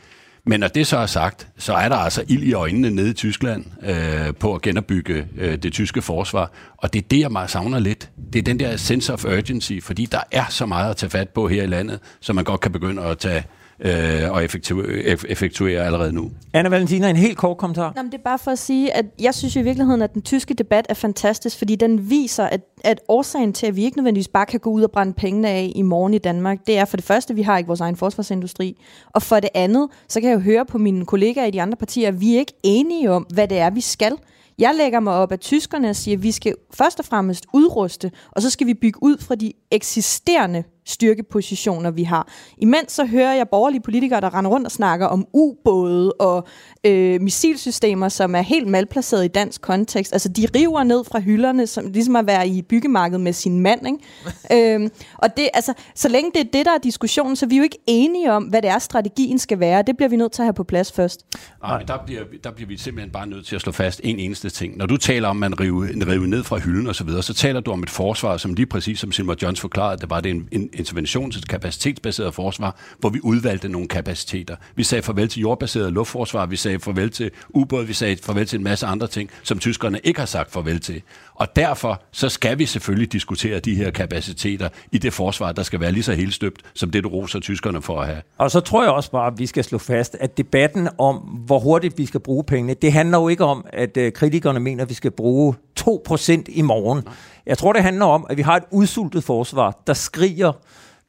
Men 0.46 0.60
når 0.60 0.68
det 0.68 0.88
så 0.88 0.98
er 0.98 1.06
sagt, 1.06 1.48
så 1.58 1.74
er 1.74 1.90
der 1.90 1.96
altså 1.96 2.24
ild 2.28 2.44
i 2.44 2.54
øjnene 2.54 2.90
nede 2.90 3.10
i 3.10 3.14
Tyskland 3.14 3.66
øh, 3.84 4.36
på 4.36 4.56
at 4.56 4.62
genopbygge 4.62 5.28
øh, 5.38 5.58
det 5.58 5.74
tyske 5.74 6.02
forsvar. 6.02 6.52
Og 6.78 6.94
det 6.94 7.02
er 7.02 7.08
det, 7.08 7.20
jeg 7.20 7.32
meget 7.32 7.50
savner 7.50 7.80
lidt. 7.80 8.10
Det 8.34 8.40
er 8.40 8.44
den 8.44 8.60
der 8.60 8.78
sense 8.78 9.14
of 9.14 9.26
urgency, 9.26 9.74
fordi 9.82 10.06
der 10.06 10.20
er 10.32 10.46
så 10.50 10.66
meget 10.66 10.90
at 10.90 10.98
tage 10.98 11.10
fat 11.10 11.30
på 11.30 11.48
her 11.48 11.64
i 11.64 11.68
landet, 11.68 12.00
så 12.20 12.34
man 12.34 12.44
godt 12.44 12.62
kan 12.62 12.72
begynde 12.72 13.04
at 13.04 13.18
tage 13.18 13.44
øh, 13.82 14.32
og 14.32 14.44
effektuere, 14.44 14.88
effektuere 15.30 15.86
allerede 15.86 16.14
nu. 16.14 16.32
Anna 16.54 16.70
Valentina, 16.70 17.10
en 17.10 17.16
helt 17.16 17.38
kort 17.38 17.58
kommentar. 17.58 17.94
Jamen, 17.98 18.12
det 18.12 18.18
er 18.18 18.24
bare 18.24 18.40
for 18.40 18.52
at 18.52 18.60
sige, 18.60 18.94
at 18.94 19.06
jeg 19.20 19.34
synes 19.36 19.56
i 19.56 19.62
virkeligheden, 19.62 20.02
at 20.02 20.14
den 20.14 20.22
tyske 20.22 20.54
debat 20.54 20.86
er 20.90 20.94
fantastisk, 20.94 21.58
fordi 21.58 21.76
den 21.76 22.10
viser, 22.10 22.44
at, 22.44 22.62
at 22.84 23.00
årsagen 23.08 23.54
til, 23.54 23.68
at 23.68 23.76
vi 23.76 23.84
ikke 23.84 23.98
nødvendigvis 23.98 24.28
bare 24.28 24.46
kan 24.46 24.60
gå 24.60 24.70
ud 24.70 24.84
og 24.84 24.92
brænde 24.92 25.14
pengene 25.14 25.50
af 25.50 25.72
i 25.76 25.82
morgen 25.82 26.14
i 26.14 26.18
Danmark, 26.18 26.58
det 26.68 26.78
er 26.78 26.86
for 26.86 26.98
det 26.98 27.06
første, 27.06 27.32
at 27.32 27.38
vi 27.38 27.42
har 27.42 27.58
ikke 27.58 27.68
vores 27.68 27.82
egen 27.82 27.96
forsvarsindustri, 27.96 28.78
og 29.10 29.22
for 29.22 29.40
det 29.40 29.50
andet, 29.54 29.90
så 30.10 30.22
kan 30.22 30.30
jeg 30.30 30.36
jo 30.36 30.42
høre 30.42 30.66
på 30.66 30.78
mine 30.78 31.06
kollegaer 31.06 31.46
i 31.46 31.52
de 31.52 31.62
andre 31.62 31.76
partier, 31.76 32.08
at 32.08 32.22
vi 32.22 32.36
er 32.36 32.40
ikke 32.40 32.54
enige 32.64 33.12
om, 33.12 33.28
hvad 33.34 33.48
det 33.48 33.58
er, 33.58 33.70
vi 33.70 33.82
skal. 33.82 34.14
Jeg 34.60 34.74
lægger 34.78 35.00
mig 35.00 35.14
op 35.14 35.32
af 35.32 35.40
tyskerne 35.40 35.90
og 35.90 35.96
siger, 35.96 36.18
at 36.18 36.24
vi 36.24 36.32
skal 36.32 36.56
først 36.74 37.00
og 37.00 37.06
fremmest 37.06 37.46
udruste, 37.54 38.12
og 38.32 38.42
så 38.42 38.50
skal 38.50 38.68
vi 38.68 38.74
bygge 38.74 39.04
ud 39.04 39.18
fra 39.18 39.36
de 39.36 39.54
eksisterende 39.72 40.64
styrkepositioner, 40.86 41.92
vi 41.92 42.04
har. 42.04 42.28
Imens 42.58 42.92
så 42.92 43.06
hører 43.06 43.34
jeg 43.34 43.50
borgerlige 43.50 43.82
politikere, 43.82 44.22
der 44.22 44.38
render 44.38 44.52
rundt 44.52 44.66
og 44.66 44.72
snakker 44.72 45.06
om 45.06 45.28
ubåde 45.34 46.14
og 46.14 46.48
øh, 46.84 47.22
missilsystemer, 47.22 48.10
som 48.10 48.36
er 48.36 48.42
helt 48.42 48.68
malplaceret 48.68 49.26
i 49.26 49.28
dansk 49.28 49.62
kontekst. 49.62 50.14
Altså, 50.14 50.30
de 50.30 50.48
river 50.56 50.84
ned 50.84 51.04
fra 51.04 51.20
hylderne, 51.20 51.68
som 51.68 51.92
ligesom 51.92 52.16
at 52.16 52.28
være 52.28 52.48
i 52.48 52.62
byggemarkedet 52.62 53.22
med 53.22 53.34
sin 53.34 53.60
mand. 53.60 53.88
Ikke? 53.88 54.74
øhm, 54.76 54.90
og 55.18 55.38
det, 55.38 55.50
altså, 55.54 55.74
så 55.96 56.10
længe 56.10 56.32
det 56.34 56.40
er 56.40 56.50
det, 56.54 56.66
der 56.66 56.72
er 56.72 56.78
diskussionen, 56.84 57.36
så 57.36 57.46
er 57.46 57.50
vi 57.50 57.58
jo 57.58 57.64
ikke 57.64 57.80
enige 57.88 58.32
om, 58.32 58.44
hvad 58.44 58.62
det 58.62 58.70
er, 58.70 58.80
strategien 58.80 59.40
skal 59.40 59.60
være. 59.60 59.82
Det 59.88 59.98
bliver 59.98 60.10
vi 60.10 60.16
nødt 60.16 60.32
til 60.32 60.42
at 60.42 60.46
have 60.46 60.54
på 60.54 60.64
plads 60.64 60.92
først. 60.92 61.26
Nej, 61.64 61.78
men 61.78 61.88
der 61.88 61.98
bliver, 62.06 62.22
der 62.44 62.52
bliver 62.52 62.68
vi 62.68 62.78
simpelthen 62.78 63.12
bare 63.12 63.28
nødt 63.28 63.46
til 63.46 63.56
at 63.56 63.62
slå 63.62 63.72
fast 63.72 64.02
en 64.04 64.20
eneste 64.20 64.50
ting. 64.50 64.78
Når 64.78 64.86
du 64.86 64.98
taler 64.98 65.28
om, 65.28 65.44
at 65.44 65.50
man 65.52 65.60
river, 65.60 66.08
river 66.08 66.28
ned 66.28 66.44
fra 66.44 66.58
hylden 66.58 66.88
og 66.88 66.96
så 66.96 67.04
videre, 67.04 67.24
så 67.24 67.34
taler 67.34 67.60
du 67.60 67.72
om 67.72 67.84
et 67.84 67.90
forsvar, 67.90 68.38
som 68.38 68.54
lige 68.54 68.66
præcis 68.66 69.00
som 69.00 69.12
Silver 69.12 69.36
Jones 69.42 69.60
forklarede, 69.60 70.02
det 70.02 70.10
var 70.10 70.22
det 70.22 70.30
en, 70.32 70.48
en 70.52 70.70
interventions- 70.76 71.38
og 71.38 71.48
kapacitetsbaseret 71.50 72.34
forsvar, 72.34 72.76
hvor 73.00 73.10
vi 73.10 73.20
udvalgte 73.24 73.70
nogle 73.70 73.88
kapaciteter. 73.88 74.56
Vi 74.76 74.84
sagde 74.84 75.02
farvel 75.02 75.28
til 75.28 75.42
jordbaseret 75.42 75.94
luftforsvar, 75.94 76.46
vi 76.46 76.56
sagde 76.56 76.80
farvel 76.80 77.10
til 77.10 77.32
ubåd, 77.50 77.86
vi 77.86 77.94
sagde 77.94 78.18
farvel 78.24 78.46
til 78.46 78.58
en 78.58 78.64
masse 78.64 78.86
andre 78.86 79.08
ting, 79.08 79.30
som 79.44 79.60
tyskerne 79.60 80.00
ikke 80.04 80.20
har 80.20 80.26
sagt 80.26 80.52
farvel 80.52 80.80
til. 80.80 81.02
Og 81.36 81.56
derfor 81.56 82.02
så 82.12 82.30
skal 82.30 82.60
vi 82.60 82.66
selvfølgelig 82.66 83.12
diskutere 83.12 83.60
de 83.60 83.76
her 83.76 83.92
kapaciteter 83.92 84.70
i 84.92 84.98
det 84.98 85.14
forsvar, 85.14 85.52
der 85.52 85.64
skal 85.64 85.80
være 85.80 85.92
lige 85.92 86.04
så 86.04 86.14
helt 86.14 86.34
støbt, 86.34 86.62
som 86.74 86.92
det 86.92 87.04
du 87.04 87.10
roser 87.10 87.40
tyskerne 87.40 87.82
for 87.82 88.02
at 88.02 88.08
have. 88.08 88.22
Og 88.38 88.52
så 88.52 88.60
tror 88.60 88.84
jeg 88.84 88.92
også 88.92 89.12
bare, 89.12 89.28
at 89.28 89.40
vi 89.40 89.46
skal 89.46 89.64
slå 89.64 89.78
fast, 89.78 90.18
at 90.20 90.38
debatten 90.38 90.90
om, 90.98 91.16
hvor 91.18 91.60
hurtigt 91.60 91.98
vi 91.98 92.06
skal 92.06 92.20
bruge 92.20 92.44
pengene, 92.44 92.74
det 92.74 92.94
handler 92.94 93.18
jo 93.18 93.28
ikke 93.28 93.46
om, 93.46 93.66
at 93.74 93.98
øh, 93.98 94.12
kritikerne 94.12 94.60
mener, 94.60 94.84
at 94.84 94.90
vi 94.90 94.94
skal 94.94 95.12
bruge 95.12 95.56
2% 95.80 96.44
i 96.48 96.62
morgen. 96.62 97.08
Jeg 97.46 97.58
tror, 97.58 97.74
det 97.74 97.84
handler 97.84 98.06
om, 98.06 98.26
at 98.30 98.38
vi 98.38 98.42
har 98.42 98.56
et 98.56 98.64
udsultet 98.72 99.24
forsvar, 99.24 99.82
der 99.88 99.94
skriger 99.94 100.52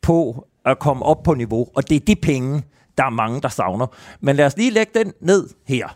på 0.03 0.47
at 0.65 0.79
komme 0.79 1.05
op 1.05 1.23
på 1.23 1.35
niveau, 1.35 1.67
og 1.75 1.89
det 1.89 1.97
er 1.97 2.01
de 2.01 2.17
penge, 2.17 2.63
der 2.99 3.05
er 3.05 3.11
mange, 3.11 3.41
der 3.41 3.49
savner. 3.49 3.87
Men 4.21 4.37
lad 4.37 4.47
os 4.47 4.57
lige 4.57 4.71
lægge 4.71 4.99
den 4.99 5.13
ned 5.21 5.49
her. 5.69 5.89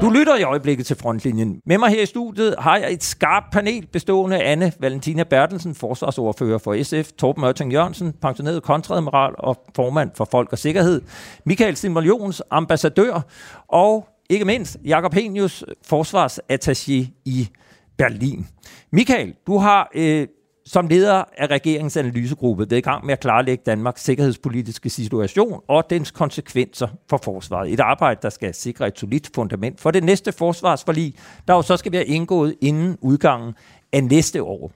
Du 0.00 0.10
lytter 0.10 0.36
i 0.36 0.42
øjeblikket 0.42 0.86
til 0.86 0.96
Frontlinjen. 0.96 1.60
Med 1.66 1.78
mig 1.78 1.90
her 1.90 2.02
i 2.02 2.06
studiet 2.06 2.54
har 2.58 2.76
jeg 2.76 2.92
et 2.92 3.04
skarpt 3.04 3.52
panel 3.52 3.86
bestående 3.86 4.42
af 4.42 4.52
Anne 4.52 4.72
Valentina 4.80 5.22
Bertelsen, 5.22 5.74
forsvarsordfører 5.74 6.58
for 6.58 6.82
SF, 6.82 7.12
Torben 7.12 7.40
Mørting 7.40 7.72
Jørgensen, 7.72 8.12
pensioneret 8.12 8.62
kontradmiral 8.62 9.34
og 9.38 9.64
formand 9.76 10.10
for 10.14 10.28
Folk 10.30 10.52
og 10.52 10.58
Sikkerhed, 10.58 11.02
Michael 11.44 11.76
Simon 11.76 12.32
ambassadør, 12.50 13.20
og 13.68 14.08
ikke 14.30 14.44
mindst 14.44 14.76
Jakob 14.84 15.14
Henius, 15.14 15.64
forsvarsattaché 15.92 17.06
i 17.24 17.48
Berlin. 17.96 18.46
Michael, 18.90 19.34
du 19.46 19.58
har 19.58 19.90
øh, 19.94 20.26
som 20.66 20.88
leder 20.88 21.24
af 21.38 21.46
regeringens 21.46 21.96
analysegruppe 21.96 22.70
været 22.70 22.78
i 22.78 22.82
gang 22.82 23.06
med 23.06 23.12
at 23.12 23.20
klarlægge 23.20 23.62
Danmarks 23.66 24.04
sikkerhedspolitiske 24.04 24.90
situation 24.90 25.60
og 25.68 25.90
dens 25.90 26.10
konsekvenser 26.10 26.88
for 27.10 27.20
forsvaret. 27.24 27.72
Et 27.72 27.80
arbejde, 27.80 28.20
der 28.22 28.30
skal 28.30 28.54
sikre 28.54 28.88
et 28.88 28.98
solidt 28.98 29.30
fundament 29.34 29.80
for 29.80 29.90
det 29.90 30.04
næste 30.04 30.32
forsvarsforlig, 30.32 31.14
der 31.48 31.54
jo 31.54 31.62
så 31.62 31.76
skal 31.76 31.92
være 31.92 32.06
indgået 32.06 32.54
inden 32.60 32.98
udgangen 33.00 33.54
af 33.92 34.04
næste 34.04 34.42
år. 34.42 34.72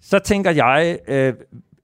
Så 0.00 0.18
tænker 0.18 0.50
jeg, 0.50 0.98
øh, 1.08 1.34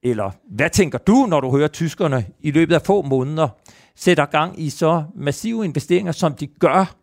eller 0.03 0.31
hvad 0.49 0.69
tænker 0.69 0.97
du, 0.97 1.25
når 1.29 1.39
du 1.39 1.57
hører 1.57 1.67
tyskerne 1.67 2.25
i 2.39 2.51
løbet 2.51 2.75
af 2.75 2.81
få 2.81 3.01
måneder 3.01 3.47
sætter 3.95 4.25
gang 4.25 4.61
i 4.61 4.69
så 4.69 5.03
massive 5.15 5.65
investeringer, 5.65 6.11
som 6.11 6.33
de 6.33 6.47
gør 6.47 6.95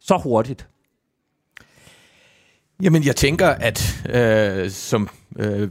så 0.00 0.16
hurtigt? 0.16 0.68
Jamen, 2.82 3.04
jeg 3.04 3.16
tænker, 3.16 3.48
at 3.48 4.06
øh, 4.14 4.70
som 4.70 5.08
øh, 5.38 5.68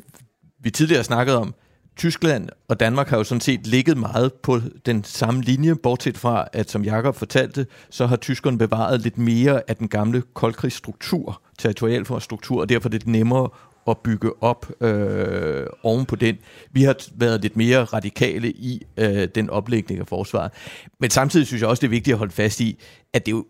vi 0.59 0.69
tidligere 0.69 1.03
snakkede 1.03 1.37
om, 1.37 1.53
Tyskland 1.97 2.49
og 2.67 2.79
Danmark 2.79 3.07
har 3.07 3.17
jo 3.17 3.23
sådan 3.23 3.41
set 3.41 3.67
ligget 3.67 3.97
meget 3.97 4.33
på 4.33 4.59
den 4.85 5.03
samme 5.03 5.41
linje, 5.41 5.75
bortset 5.75 6.17
fra, 6.17 6.47
at 6.53 6.71
som 6.71 6.83
Jakob 6.83 7.15
fortalte, 7.15 7.65
så 7.89 8.05
har 8.05 8.15
tyskerne 8.15 8.57
bevaret 8.57 9.01
lidt 9.01 9.17
mere 9.17 9.61
af 9.67 9.75
den 9.75 9.87
gamle 9.87 10.23
koldkrigsstruktur, 10.33 11.41
territorialforstruktur, 11.57 12.61
og 12.61 12.69
derfor 12.69 12.89
er 12.89 12.91
det 12.91 13.07
nemmere 13.07 13.49
at 13.87 13.97
bygge 13.97 14.43
op 14.43 14.83
øh, 14.83 15.65
oven 15.83 16.05
på 16.05 16.15
den. 16.15 16.37
Vi 16.71 16.83
har 16.83 16.95
været 17.15 17.41
lidt 17.41 17.57
mere 17.57 17.83
radikale 17.83 18.51
i 18.51 18.81
øh, 18.97 19.27
den 19.35 19.49
oplægning 19.49 19.99
af 19.99 20.07
forsvaret. 20.07 20.51
Men 20.99 21.09
samtidig 21.09 21.47
synes 21.47 21.61
jeg 21.61 21.69
også, 21.69 21.81
det 21.81 21.87
er 21.87 21.91
vigtigt 21.91 22.13
at 22.13 22.17
holde 22.17 22.33
fast 22.33 22.59
i, 22.59 22.79
at 23.13 23.25
det 23.25 23.31
jo, 23.31 23.45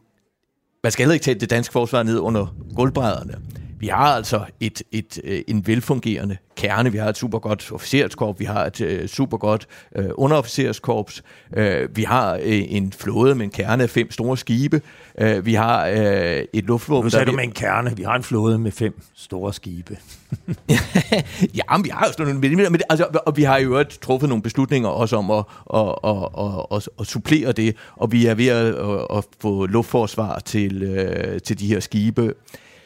man 0.83 0.91
skal 0.91 1.03
heller 1.03 1.13
ikke 1.13 1.23
tage 1.23 1.39
det 1.39 1.49
danske 1.49 1.71
forsvar 1.71 2.03
ned 2.03 2.19
under 2.19 2.55
gulvbrædderne. 2.75 3.33
Vi 3.81 3.87
har 3.87 4.15
altså 4.15 4.45
et, 4.59 4.83
et, 4.91 5.19
øh, 5.23 5.41
en 5.47 5.67
velfungerende 5.67 6.37
kerne. 6.55 6.91
Vi 6.91 6.97
har 6.97 7.09
et 7.09 7.17
super 7.17 7.39
godt 7.39 7.71
officerskorps, 7.71 8.39
vi 8.39 8.45
har 8.45 8.65
et 8.65 8.81
uh, 8.81 9.07
super 9.07 9.37
godt 9.37 9.67
uh, 9.99 10.05
underofficerskorps, 10.13 11.23
uh, 11.57 11.97
vi 11.97 12.03
har 12.03 12.35
en 12.45 12.93
flåde 12.93 13.35
med 13.35 13.45
en 13.45 13.51
kerne 13.51 13.83
af 13.83 13.89
fem 13.89 14.11
store 14.11 14.37
skibe, 14.37 14.81
uh, 15.21 15.45
vi 15.45 15.53
har 15.53 15.85
et 16.53 16.65
luftvåben... 16.65 17.05
Nu 17.05 17.09
sagde 17.09 17.25
du 17.25 17.31
med 17.31 17.43
en 17.43 17.51
kerne, 17.51 17.97
vi 17.97 18.03
har 18.03 18.15
en 18.15 18.23
flåde 18.23 18.59
med 18.59 18.71
fem 18.71 19.01
store 19.15 19.53
skibe. 19.53 19.97
ja, 21.59 21.77
men 21.77 21.83
vi 21.83 21.89
har 21.89 22.05
jo 22.05 22.11
sådan 22.11 22.35
nogle... 22.35 22.69
Men, 22.69 22.81
altså, 22.89 23.05
og 23.25 23.37
vi 23.37 23.43
har 23.43 23.57
jo 23.57 23.83
truffet 23.83 24.29
nogle 24.29 24.41
beslutninger 24.41 24.89
også 24.89 25.17
om 25.17 25.31
at, 25.31 25.43
at, 25.73 25.95
at, 26.03 26.77
at, 26.77 26.89
at, 26.99 27.07
supplere 27.07 27.51
det, 27.51 27.75
og 27.95 28.11
vi 28.11 28.25
er 28.25 28.33
ved 28.33 28.47
at, 28.47 28.65
at, 28.65 29.17
at 29.17 29.25
få 29.41 29.65
luftforsvar 29.65 30.39
til, 30.39 31.39
til 31.43 31.59
de 31.59 31.67
her 31.67 31.79
skibe. 31.79 32.33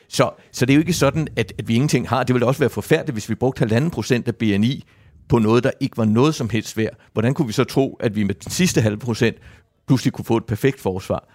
Så, 0.07 0.31
så 0.51 0.65
det 0.65 0.73
er 0.73 0.75
jo 0.75 0.79
ikke 0.79 0.93
sådan, 0.93 1.27
at, 1.35 1.53
at 1.57 1.67
vi 1.67 1.75
ingenting 1.75 2.09
har. 2.09 2.23
Det 2.23 2.33
ville 2.33 2.47
også 2.47 2.59
være 2.59 2.69
forfærdeligt, 2.69 3.15
hvis 3.15 3.29
vi 3.29 3.35
brugte 3.35 3.59
halvanden 3.59 3.91
procent 3.91 4.27
af 4.27 4.35
BNI 4.35 4.83
på 5.29 5.39
noget, 5.39 5.63
der 5.63 5.71
ikke 5.79 5.97
var 5.97 6.05
noget 6.05 6.35
som 6.35 6.49
helst 6.49 6.77
værd. 6.77 6.93
Hvordan 7.13 7.33
kunne 7.33 7.47
vi 7.47 7.53
så 7.53 7.63
tro, 7.63 7.97
at 7.99 8.15
vi 8.15 8.23
med 8.23 8.35
den 8.35 8.51
sidste 8.51 8.81
halve 8.81 8.97
procent 8.97 9.37
pludselig 9.87 10.13
kunne 10.13 10.25
få 10.25 10.37
et 10.37 10.45
perfekt 10.45 10.79
forsvar? 10.79 11.27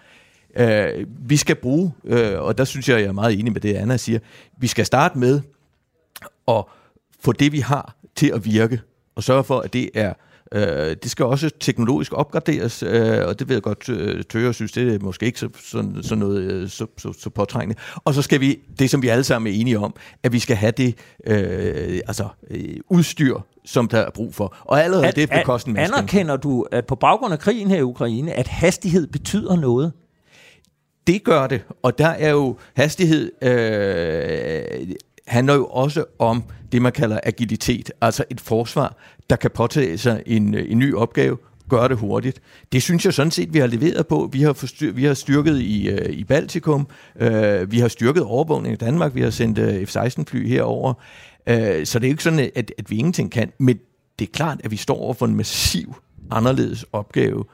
Øh, 0.57 1.07
vi 1.19 1.37
skal 1.37 1.57
bruge, 1.57 1.93
øh, 2.05 2.41
og 2.41 2.59
der 2.59 2.65
synes 2.65 2.89
jeg, 2.89 3.01
jeg 3.01 3.07
er 3.07 3.13
meget 3.13 3.39
enig 3.39 3.53
med 3.53 3.61
det, 3.61 3.75
Anna 3.75 3.97
siger, 3.97 4.19
vi 4.59 4.67
skal 4.67 4.87
starte 4.87 5.19
med 5.19 5.41
at 6.49 6.65
få 7.21 7.33
det, 7.33 7.53
vi 7.53 7.61
har, 7.61 7.97
til 8.17 8.33
at 8.35 8.45
virke, 8.45 8.81
og 9.15 9.23
sørge 9.23 9.45
for, 9.45 9.61
at 9.61 9.73
det 9.73 9.91
er 9.95 10.15
Øh, 10.55 10.97
det 11.03 11.11
skal 11.11 11.25
også 11.25 11.51
teknologisk 11.61 12.13
opgraderes, 12.13 12.83
øh, 12.83 13.27
og 13.27 13.39
det 13.39 13.49
ved 13.49 13.57
jeg 13.57 13.63
godt, 13.63 13.89
øh, 13.89 14.25
Tøger 14.25 14.53
synes, 14.53 14.73
det 14.73 14.95
er 14.95 14.99
måske 14.99 15.27
ikke 15.27 15.39
så, 15.39 15.49
sådan, 15.71 16.03
sådan 16.03 16.19
noget 16.19 16.43
øh, 16.43 16.69
så, 16.69 16.87
så, 16.99 17.13
så 17.19 17.31
påtrængende. 17.31 17.81
Og 18.05 18.15
så 18.15 18.23
skal 18.23 18.41
vi, 18.41 18.59
det 18.79 18.91
som 18.91 19.03
vi 19.03 19.09
alle 19.09 19.25
sammen 19.25 19.53
er 19.53 19.61
enige 19.61 19.79
om, 19.79 19.95
at 20.23 20.33
vi 20.33 20.39
skal 20.39 20.57
have 20.57 20.73
det 20.73 20.95
øh, 21.27 22.01
altså, 22.09 22.29
øh, 22.51 22.77
udstyr, 22.89 23.39
som 23.65 23.89
der 23.89 23.99
er 23.99 24.11
brug 24.11 24.35
for. 24.35 24.57
Og 24.61 24.85
allerede 24.85 25.07
at, 25.07 25.17
det 25.17 25.31
på 25.31 25.39
kosten 25.45 25.77
Anerkender 25.77 26.37
du, 26.37 26.67
at 26.73 26.87
på 26.87 26.95
baggrund 26.95 27.33
af 27.33 27.39
krigen 27.39 27.71
her 27.71 27.79
i 27.79 27.83
Ukraine, 27.83 28.33
at 28.33 28.47
hastighed 28.47 29.07
betyder 29.07 29.57
noget? 29.57 29.93
Det 31.07 31.25
gør 31.25 31.47
det, 31.47 31.63
og 31.83 31.99
der 31.99 32.09
er 32.09 32.31
jo 32.31 32.57
hastighed 32.75 33.33
øh, 33.43 34.89
handler 35.31 35.55
jo 35.55 35.67
også 35.67 36.05
om 36.19 36.43
det, 36.73 36.83
man 36.83 36.93
kalder 36.93 37.21
agilitet, 37.23 37.91
altså 38.01 38.25
et 38.31 38.41
forsvar, 38.41 38.97
der 39.31 39.37
kan 39.37 39.51
påtage 39.51 39.99
sig 39.99 40.23
en, 40.27 40.55
en 40.55 40.79
ny 40.79 40.95
opgave, 40.95 41.37
gøre 41.69 41.89
det 41.89 41.97
hurtigt. 41.97 42.41
Det 42.73 42.83
synes 42.83 43.05
jeg 43.05 43.15
sådan 43.15 43.31
set, 43.31 43.55
vi 43.55 43.59
har 43.59 43.67
leveret 43.67 44.07
på. 44.07 44.29
Vi 44.33 44.43
har, 44.43 44.53
forstyr, 44.53 44.93
vi 44.93 45.05
har 45.05 45.15
styrket 45.15 45.59
i, 45.59 45.89
øh, 45.89 46.11
i 46.11 46.25
Baltikum, 46.25 46.89
øh, 47.21 47.73
vi 47.73 47.79
har 47.79 47.89
styrket 47.89 48.23
overvågningen 48.23 48.75
i 48.75 48.85
Danmark, 48.85 49.15
vi 49.15 49.21
har 49.21 49.31
sendt 49.31 49.59
øh, 49.59 49.87
F-16-fly 49.87 50.49
herover. 50.49 50.95
Så 51.85 51.99
det 51.99 52.07
er 52.07 52.11
ikke 52.11 52.23
sådan, 52.23 52.51
at, 52.55 52.73
at 52.79 52.91
vi 52.91 52.99
ingenting 52.99 53.33
kan, 53.33 53.53
men 53.59 53.79
det 54.19 54.29
er 54.29 54.33
klart, 54.33 54.61
at 54.65 54.71
vi 54.71 54.77
står 54.77 54.97
over 54.97 55.15
for 55.15 55.27
en 55.27 55.37
massiv 55.37 55.95
anderledes 56.31 56.85
opgave, 56.93 57.45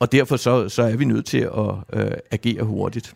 og 0.00 0.12
derfor 0.12 0.36
så, 0.36 0.68
så 0.68 0.82
er 0.82 0.96
vi 0.96 1.04
nødt 1.04 1.26
til 1.26 1.38
at 1.38 2.14
agere 2.30 2.62
hurtigt. 2.62 3.14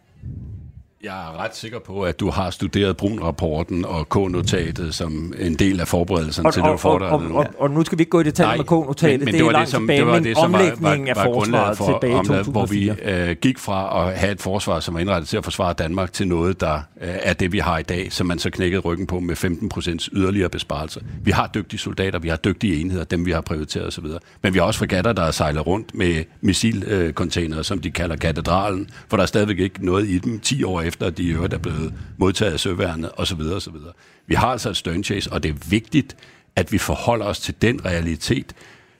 Jeg 1.04 1.20
er 1.20 1.40
ret 1.40 1.56
sikker 1.56 1.78
på, 1.78 2.02
at 2.02 2.20
du 2.20 2.30
har 2.30 2.50
studeret 2.50 2.96
Brun-rapporten 2.96 3.84
og 3.84 4.08
K-notatet 4.08 4.94
som 4.94 5.34
en 5.38 5.54
del 5.54 5.80
af 5.80 5.88
forberedelserne 5.88 6.52
til 6.52 6.62
det 6.62 6.80
foredrag. 6.80 7.12
Og, 7.12 7.22
og, 7.22 7.34
og, 7.34 7.46
og 7.58 7.70
nu 7.70 7.84
skal 7.84 7.98
vi 7.98 8.02
ikke 8.02 8.10
gå 8.10 8.20
i 8.20 8.22
detaljer 8.22 8.56
med 8.56 8.64
K-notatet, 8.64 9.18
men, 9.20 9.24
men 9.24 9.34
det, 9.34 9.40
det 9.40 9.46
er 9.46 9.52
langt 9.52 9.66
det, 9.66 9.72
som, 9.72 9.82
tilbage, 9.82 9.98
det 9.98 10.06
var 10.06 10.18
det, 10.18 10.36
som 10.36 10.52
var, 10.52 10.72
var, 10.78 11.08
af 11.08 11.16
forsvaret 11.16 11.76
for, 11.76 11.86
tilbage 11.86 12.12
i 12.12 12.16
2004. 12.16 12.52
Hvor 12.52 12.66
vi 12.66 12.90
øh, 13.30 13.36
gik 13.36 13.58
fra 13.58 14.08
at 14.08 14.18
have 14.18 14.32
et 14.32 14.40
forsvar, 14.40 14.80
som 14.80 14.94
var 14.94 15.00
indrettet 15.00 15.28
til 15.28 15.36
at 15.36 15.44
forsvare 15.44 15.72
Danmark, 15.72 16.12
til 16.12 16.28
noget, 16.28 16.60
der 16.60 16.74
øh, 16.74 17.08
er 17.22 17.32
det, 17.32 17.52
vi 17.52 17.58
har 17.58 17.78
i 17.78 17.82
dag, 17.82 18.12
som 18.12 18.26
man 18.26 18.38
så 18.38 18.50
knækkede 18.50 18.80
ryggen 18.80 19.06
på 19.06 19.20
med 19.20 19.36
15 19.36 19.68
procents 19.68 20.10
yderligere 20.12 20.48
besparelser. 20.48 21.00
Vi 21.22 21.30
har 21.30 21.50
dygtige 21.54 21.80
soldater, 21.80 22.18
vi 22.18 22.28
har 22.28 22.36
dygtige 22.36 22.80
enheder, 22.80 23.04
dem 23.04 23.26
vi 23.26 23.30
har 23.30 23.40
prioriteret 23.40 23.86
osv. 23.86 24.04
Men 24.42 24.54
vi 24.54 24.58
har 24.58 24.66
også 24.66 24.78
fregatter, 24.78 25.12
der 25.12 25.22
er 25.22 25.30
sejlet 25.30 25.66
rundt 25.66 25.94
med 25.94 26.24
missilcontainere, 26.40 27.64
som 27.64 27.78
de 27.78 27.90
kalder 27.90 28.16
katedralen, 28.16 28.90
for 29.08 29.16
der 29.16 29.22
er 29.22 29.26
stadigvæk 29.26 29.58
ikke 29.58 29.86
noget 29.86 30.08
i 30.08 30.18
dem 30.18 30.40
10 30.40 30.64
år 30.64 30.80
efter 30.80 30.93
efter 30.94 31.10
de 31.10 31.22
i 31.22 31.30
øvrigt 31.30 31.54
er 31.54 31.58
blevet 31.58 31.94
modtaget 32.18 32.52
af 32.52 32.60
søværnet 32.60 33.10
osv. 33.16 33.40
osv. 33.40 33.74
Vi 34.26 34.34
har 34.34 34.46
altså 34.46 34.70
et 34.70 34.76
stern 34.76 35.04
chase, 35.04 35.32
og 35.32 35.42
det 35.42 35.48
er 35.48 35.68
vigtigt, 35.68 36.16
at 36.56 36.72
vi 36.72 36.78
forholder 36.78 37.26
os 37.26 37.40
til 37.40 37.54
den 37.62 37.84
realitet 37.84 38.54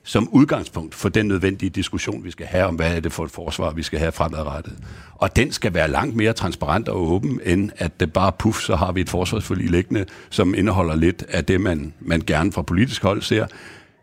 som 0.07 0.29
udgangspunkt 0.29 0.95
for 0.95 1.09
den 1.09 1.27
nødvendige 1.27 1.71
diskussion, 1.71 2.25
vi 2.25 2.31
skal 2.31 2.47
have 2.47 2.65
om, 2.65 2.75
hvad 2.75 2.97
er 2.97 3.01
det 3.01 3.13
for 3.13 3.25
et 3.25 3.31
forsvar, 3.31 3.71
vi 3.71 3.83
skal 3.83 3.99
have 3.99 4.13
fremadrettet. 4.13 4.73
Og 5.15 5.37
den 5.37 5.53
skal 5.53 5.75
være 5.75 5.91
langt 5.91 6.17
mere 6.17 6.33
transparent 6.33 6.89
og 6.89 7.13
åben, 7.13 7.41
end 7.45 7.71
at 7.77 8.01
det 8.01 8.13
bare 8.13 8.33
puff, 8.33 8.61
så 8.61 8.77
har 8.77 8.93
vi 8.93 9.01
et 9.01 9.11
forsvarsforlig 9.11 9.71
liggende, 9.71 10.05
som 10.31 10.55
indeholder 10.55 10.95
lidt 10.97 11.25
af 11.29 11.45
det, 11.45 11.61
man, 11.61 11.93
man 12.01 12.21
gerne 12.27 12.53
fra 12.53 12.63
politisk 12.63 13.03
hold 13.03 13.23
ser, 13.23 13.47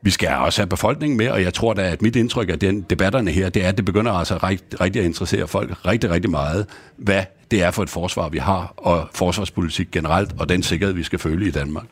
vi 0.01 0.09
skal 0.09 0.29
også 0.29 0.61
have 0.61 0.67
befolkningen 0.67 1.17
med, 1.17 1.29
og 1.29 1.41
jeg 1.43 1.53
tror 1.53 1.73
da, 1.73 1.91
at 1.91 2.01
mit 2.01 2.15
indtryk 2.15 2.49
af 2.49 2.59
den 2.59 2.81
debatterne 2.81 3.31
her, 3.31 3.49
det 3.49 3.63
er, 3.63 3.69
at 3.69 3.77
det 3.77 3.85
begynder 3.85 4.11
altså 4.11 4.37
rigtig, 4.37 4.81
rigtig 4.81 4.99
at 4.99 5.05
interessere 5.05 5.47
folk 5.47 5.85
rigtig, 5.85 6.09
rigtig 6.09 6.31
meget, 6.31 6.65
hvad 6.97 7.23
det 7.51 7.63
er 7.63 7.71
for 7.71 7.83
et 7.83 7.89
forsvar, 7.89 8.29
vi 8.29 8.37
har, 8.37 8.73
og 8.77 9.07
forsvarspolitik 9.15 9.91
generelt, 9.91 10.41
og 10.41 10.49
den 10.49 10.63
sikkerhed, 10.63 10.95
vi 10.95 11.03
skal 11.03 11.19
føle 11.19 11.47
i 11.47 11.51
Danmark. 11.51 11.85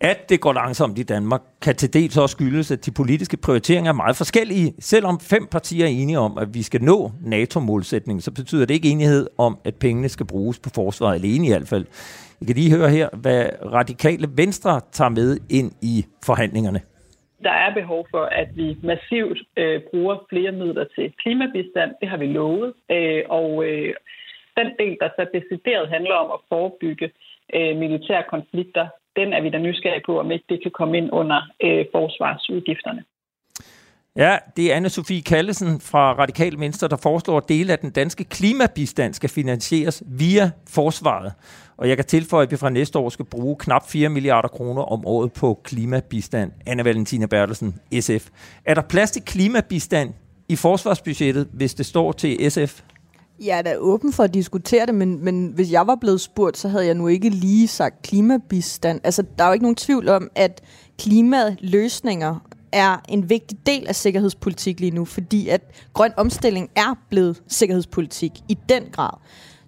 At 0.00 0.28
det 0.28 0.40
går 0.40 0.52
langsomt 0.52 0.98
i 0.98 1.02
Danmark, 1.02 1.40
kan 1.62 1.76
til 1.76 1.92
dels 1.92 2.16
også 2.16 2.32
skyldes, 2.32 2.70
at 2.70 2.86
de 2.86 2.90
politiske 2.90 3.36
prioriteringer 3.36 3.92
er 3.92 3.96
meget 3.96 4.16
forskellige. 4.16 4.74
Selvom 4.78 5.20
fem 5.20 5.46
partier 5.46 5.84
er 5.84 5.88
enige 5.88 6.18
om, 6.18 6.38
at 6.38 6.54
vi 6.54 6.62
skal 6.62 6.82
nå 6.82 7.12
NATO-målsætningen, 7.20 8.20
så 8.20 8.30
betyder 8.30 8.66
det 8.66 8.74
ikke 8.74 8.90
enighed 8.90 9.26
om, 9.38 9.58
at 9.64 9.74
pengene 9.74 10.08
skal 10.08 10.26
bruges 10.26 10.58
på 10.58 10.70
forsvaret 10.74 11.14
alene 11.14 11.46
i 11.46 11.48
hvert 11.48 11.68
fald. 11.68 11.86
I 12.40 12.44
kan 12.44 12.54
lige 12.54 12.76
høre 12.76 12.90
her, 12.90 13.08
hvad 13.12 13.46
radikale 13.72 14.28
venstre 14.36 14.80
tager 14.92 15.08
med 15.08 15.38
ind 15.50 15.72
i 15.82 16.04
forhandlingerne 16.26 16.80
der 17.42 17.50
er 17.50 17.74
behov 17.74 18.06
for, 18.10 18.24
at 18.40 18.48
vi 18.54 18.76
massivt 18.82 19.38
øh, 19.56 19.80
bruger 19.90 20.16
flere 20.30 20.52
midler 20.52 20.84
til 20.94 21.12
klimabistand. 21.22 21.90
Det 22.00 22.08
har 22.08 22.16
vi 22.16 22.26
lovet. 22.26 22.72
Øh, 22.90 23.22
og 23.28 23.64
øh, 23.64 23.94
den 24.60 24.70
del, 24.80 24.94
der 25.00 25.08
så 25.16 25.22
decideret 25.36 25.88
handler 25.94 26.14
om 26.14 26.30
at 26.36 26.40
forebygge 26.48 27.08
øh, 27.56 27.76
militære 27.76 28.24
konflikter, 28.34 28.86
den 29.16 29.32
er 29.32 29.40
vi 29.42 29.50
da 29.50 29.58
nysgerrige 29.58 30.06
på, 30.06 30.20
om 30.20 30.30
ikke 30.30 30.44
det 30.48 30.62
kan 30.62 30.70
komme 30.70 30.94
ind 30.98 31.08
under 31.12 31.40
øh, 31.66 31.84
forsvarsudgifterne. 31.94 33.02
Ja, 34.16 34.38
det 34.56 34.72
er 34.72 34.76
anne 34.76 34.88
Sofie 34.88 35.22
Kallesen 35.22 35.80
fra 35.80 36.12
Radikal 36.12 36.54
Venstre, 36.58 36.88
der 36.88 36.96
foreslår, 36.96 37.36
at 37.36 37.48
dele 37.48 37.72
af 37.72 37.78
den 37.78 37.90
danske 37.90 38.24
klimabistand 38.24 39.14
skal 39.14 39.30
finansieres 39.30 40.02
via 40.06 40.50
forsvaret. 40.68 41.32
Og 41.76 41.88
jeg 41.88 41.96
kan 41.96 42.04
tilføje, 42.04 42.42
at 42.42 42.50
vi 42.50 42.56
fra 42.56 42.70
næste 42.70 42.98
år 42.98 43.08
skal 43.08 43.24
bruge 43.24 43.56
knap 43.56 43.82
4 43.88 44.08
milliarder 44.08 44.48
kroner 44.48 44.82
om 44.82 45.06
året 45.06 45.32
på 45.32 45.60
klimabistand. 45.64 46.52
Anna 46.66 46.82
Valentina 46.82 47.26
Bertelsen, 47.26 47.74
SF. 48.00 48.28
Er 48.64 48.74
der 48.74 48.82
plads 48.82 49.10
til 49.10 49.22
klimabistand 49.22 50.14
i 50.48 50.56
forsvarsbudgettet, 50.56 51.48
hvis 51.52 51.74
det 51.74 51.86
står 51.86 52.12
til 52.12 52.50
SF? 52.50 52.82
Jeg 53.44 53.58
er 53.58 53.62
da 53.62 53.76
åben 53.78 54.12
for 54.12 54.24
at 54.24 54.34
diskutere 54.34 54.86
det, 54.86 54.94
men, 54.94 55.24
men 55.24 55.52
hvis 55.54 55.72
jeg 55.72 55.86
var 55.86 55.94
blevet 55.94 56.20
spurgt, 56.20 56.56
så 56.56 56.68
havde 56.68 56.86
jeg 56.86 56.94
nu 56.94 57.08
ikke 57.08 57.28
lige 57.28 57.68
sagt 57.68 58.02
klimabistand. 58.02 59.00
Altså, 59.04 59.24
der 59.38 59.44
er 59.44 59.48
jo 59.48 59.52
ikke 59.52 59.64
nogen 59.64 59.76
tvivl 59.76 60.08
om, 60.08 60.30
at 60.34 60.60
klimaløsninger 60.98 62.46
er 62.72 62.96
en 63.08 63.30
vigtig 63.30 63.58
del 63.66 63.88
af 63.88 63.96
sikkerhedspolitik 63.96 64.80
lige 64.80 64.90
nu, 64.90 65.04
fordi 65.04 65.48
at 65.48 65.60
grøn 65.92 66.12
omstilling 66.16 66.70
er 66.76 66.98
blevet 67.10 67.42
sikkerhedspolitik 67.48 68.32
i 68.48 68.58
den 68.68 68.82
grad. 68.92 69.18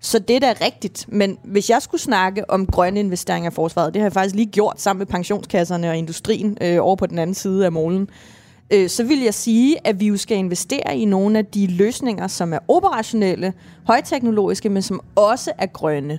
Så 0.00 0.18
det 0.18 0.36
er 0.36 0.40
da 0.40 0.54
rigtigt. 0.64 1.06
Men 1.08 1.38
hvis 1.44 1.70
jeg 1.70 1.82
skulle 1.82 2.00
snakke 2.00 2.50
om 2.50 2.66
grønne 2.66 3.00
investeringer 3.00 3.50
i 3.50 3.54
forsvaret, 3.54 3.94
det 3.94 4.00
har 4.00 4.06
jeg 4.06 4.12
faktisk 4.12 4.34
lige 4.34 4.50
gjort 4.50 4.80
sammen 4.80 4.98
med 4.98 5.06
pensionskasserne 5.06 5.90
og 5.90 5.96
industrien 5.96 6.58
øh, 6.60 6.78
over 6.80 6.96
på 6.96 7.06
den 7.06 7.18
anden 7.18 7.34
side 7.34 7.64
af 7.64 7.72
målen, 7.72 8.02
øh, 8.02 8.39
øh, 8.70 8.88
så 8.88 9.04
vil 9.04 9.20
jeg 9.20 9.34
sige, 9.34 9.86
at 9.86 10.00
vi 10.00 10.06
jo 10.06 10.16
skal 10.16 10.36
investere 10.36 10.96
i 10.96 11.04
nogle 11.04 11.38
af 11.38 11.46
de 11.46 11.66
løsninger, 11.66 12.26
som 12.26 12.52
er 12.52 12.58
operationelle, 12.68 13.52
højteknologiske, 13.84 14.68
men 14.68 14.82
som 14.82 15.00
også 15.14 15.52
er 15.58 15.66
grønne. 15.66 16.18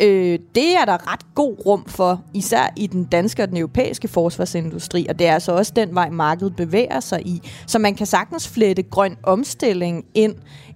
Øh, 0.00 0.38
det 0.54 0.76
er 0.76 0.84
der 0.84 1.12
ret 1.12 1.34
god 1.34 1.66
rum 1.66 1.84
for, 1.86 2.22
især 2.34 2.72
i 2.76 2.86
den 2.86 3.04
danske 3.04 3.42
og 3.42 3.48
den 3.48 3.56
europæiske 3.56 4.08
forsvarsindustri, 4.08 5.06
og 5.08 5.18
det 5.18 5.26
er 5.26 5.34
altså 5.34 5.52
også 5.52 5.72
den 5.76 5.94
vej, 5.94 6.10
markedet 6.10 6.56
bevæger 6.56 7.00
sig 7.00 7.26
i. 7.26 7.42
Så 7.66 7.78
man 7.78 7.94
kan 7.94 8.06
sagtens 8.06 8.48
flette 8.48 8.82
grøn 8.82 9.16
omstilling 9.22 10.04
ind 10.14 10.34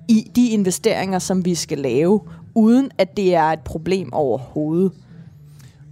i 0.08 0.30
de 0.36 0.48
investeringer, 0.48 1.18
som 1.18 1.44
vi 1.44 1.54
skal 1.54 1.78
lave, 1.78 2.20
uden 2.54 2.90
at 2.98 3.16
det 3.16 3.34
er 3.34 3.44
et 3.44 3.60
problem 3.60 4.12
overhovedet. 4.12 4.92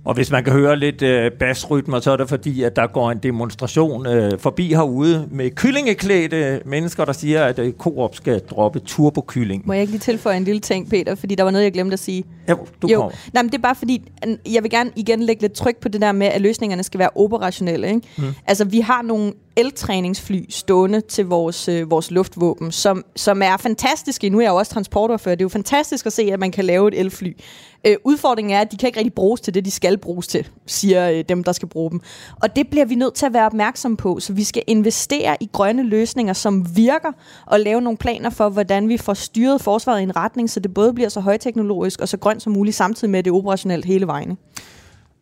Og 0.05 0.15
hvis 0.15 0.31
man 0.31 0.45
kan 0.45 0.53
høre 0.53 0.77
lidt 0.77 1.03
øh, 1.03 1.33
basrytmer, 1.33 2.01
så 2.01 2.11
er 2.11 2.17
det 2.17 2.29
fordi, 2.29 2.63
at 2.63 2.77
der 2.77 2.87
går 2.87 3.11
en 3.11 3.19
demonstration 3.19 4.07
øh, 4.07 4.39
forbi 4.39 4.69
herude 4.69 5.29
med 5.31 5.51
kyllingeklædte 5.51 6.61
mennesker, 6.65 7.05
der 7.05 7.13
siger, 7.13 7.45
at 7.45 7.59
øh, 7.59 7.73
Coop 7.73 8.15
skal 8.15 8.41
droppe 8.41 8.81
turbokylling. 8.81 9.63
Må 9.67 9.73
jeg 9.73 9.81
ikke 9.81 9.93
lige 9.93 10.01
tilføje 10.01 10.37
en 10.37 10.45
lille 10.45 10.61
ting, 10.61 10.91
Peter? 10.91 11.15
Fordi 11.15 11.35
der 11.35 11.43
var 11.43 11.51
noget, 11.51 11.65
jeg 11.65 11.73
glemte 11.73 11.93
at 11.93 11.99
sige. 11.99 12.25
Jo, 12.51 12.67
du 12.83 12.89
jo. 12.89 13.01
kommer. 13.01 13.17
Nej, 13.33 13.43
men 13.43 13.53
det 13.53 13.59
er 13.59 13.63
bare 13.63 13.75
fordi, 13.75 14.03
jeg 14.53 14.63
vil 14.63 14.71
gerne 14.71 14.91
igen 14.97 15.23
lægge 15.23 15.43
lidt 15.43 15.53
tryk 15.53 15.77
på 15.77 15.89
det 15.89 16.01
der 16.01 16.13
med, 16.13 16.27
at 16.27 16.41
løsningerne 16.41 16.83
skal 16.83 17.01
være 17.01 17.11
operationelle. 17.15 17.89
Ikke? 17.89 18.01
Mm. 18.19 18.25
Altså, 18.47 18.65
vi 18.65 18.81
har 18.81 19.03
nogle 19.03 19.33
eltræningsfly 19.57 20.45
stående 20.49 21.01
til 21.01 21.27
vores, 21.27 21.69
øh, 21.69 21.91
vores 21.91 22.11
luftvåben, 22.11 22.73
som, 22.73 23.05
som 23.17 23.43
er 23.43 23.57
fantastiske. 23.57 24.31
Nu 24.31 24.39
er 24.39 24.43
jeg 24.43 24.51
jo 24.51 24.57
også 24.57 24.73
transportordfører. 24.73 25.35
Det 25.35 25.43
er 25.43 25.45
jo 25.45 25.49
fantastisk 25.49 26.07
at 26.07 26.13
se, 26.13 26.23
at 26.33 26.41
man 26.41 26.51
kan 26.51 26.65
lave 26.65 26.89
et 26.89 27.01
elfly. 27.01 27.33
Øh, 27.87 27.97
udfordringen 28.05 28.55
er, 28.55 28.61
at 28.61 28.73
de 28.73 28.77
kan 28.77 28.87
ikke 28.87 28.99
rigtig 28.99 29.15
bruges 29.15 29.41
til 29.41 29.55
det, 29.55 29.65
de 29.65 29.71
skal 29.71 29.99
bruges 29.99 30.27
til, 30.27 30.49
siger 30.67 31.11
øh, 31.11 31.25
dem, 31.29 31.45
der 31.45 31.53
skal 31.53 31.69
bruge 31.69 31.91
dem. 31.91 32.01
Og 32.43 32.57
det 32.57 32.69
bliver 32.69 32.85
vi 32.85 32.95
nødt 32.95 33.15
til 33.15 33.27
at 33.27 33.33
være 33.33 33.47
opmærksom 33.47 33.97
på, 33.97 34.21
så 34.21 34.33
vi 34.33 34.45
skal 34.45 34.63
investere 34.67 35.37
i 35.41 35.49
grønne 35.53 35.83
løsninger, 35.83 36.33
som 36.33 36.77
virker, 36.77 37.13
og 37.47 37.61
lave 37.61 37.81
nogle 37.81 37.97
planer 37.97 38.31
for, 38.31 38.49
hvordan 38.49 38.89
vi 38.89 38.97
får 38.97 39.15
styret 39.15 39.61
forsvaret 39.61 40.01
i 40.01 40.03
en 40.03 40.17
retning, 40.17 40.51
så 40.51 40.61
det 40.61 40.75
både 40.75 40.95
bliver 40.95 41.09
så 41.09 41.21
højteknologisk 41.21 42.01
og 42.01 42.09
så 42.09 42.17
grønt 42.17 42.43
som 42.43 42.53
muligt, 42.53 42.77
samtidig 42.77 43.11
med 43.11 43.19
at 43.19 43.25
det 43.25 43.33
operationelt 43.33 43.85
hele 43.85 44.07
vejen. 44.07 44.39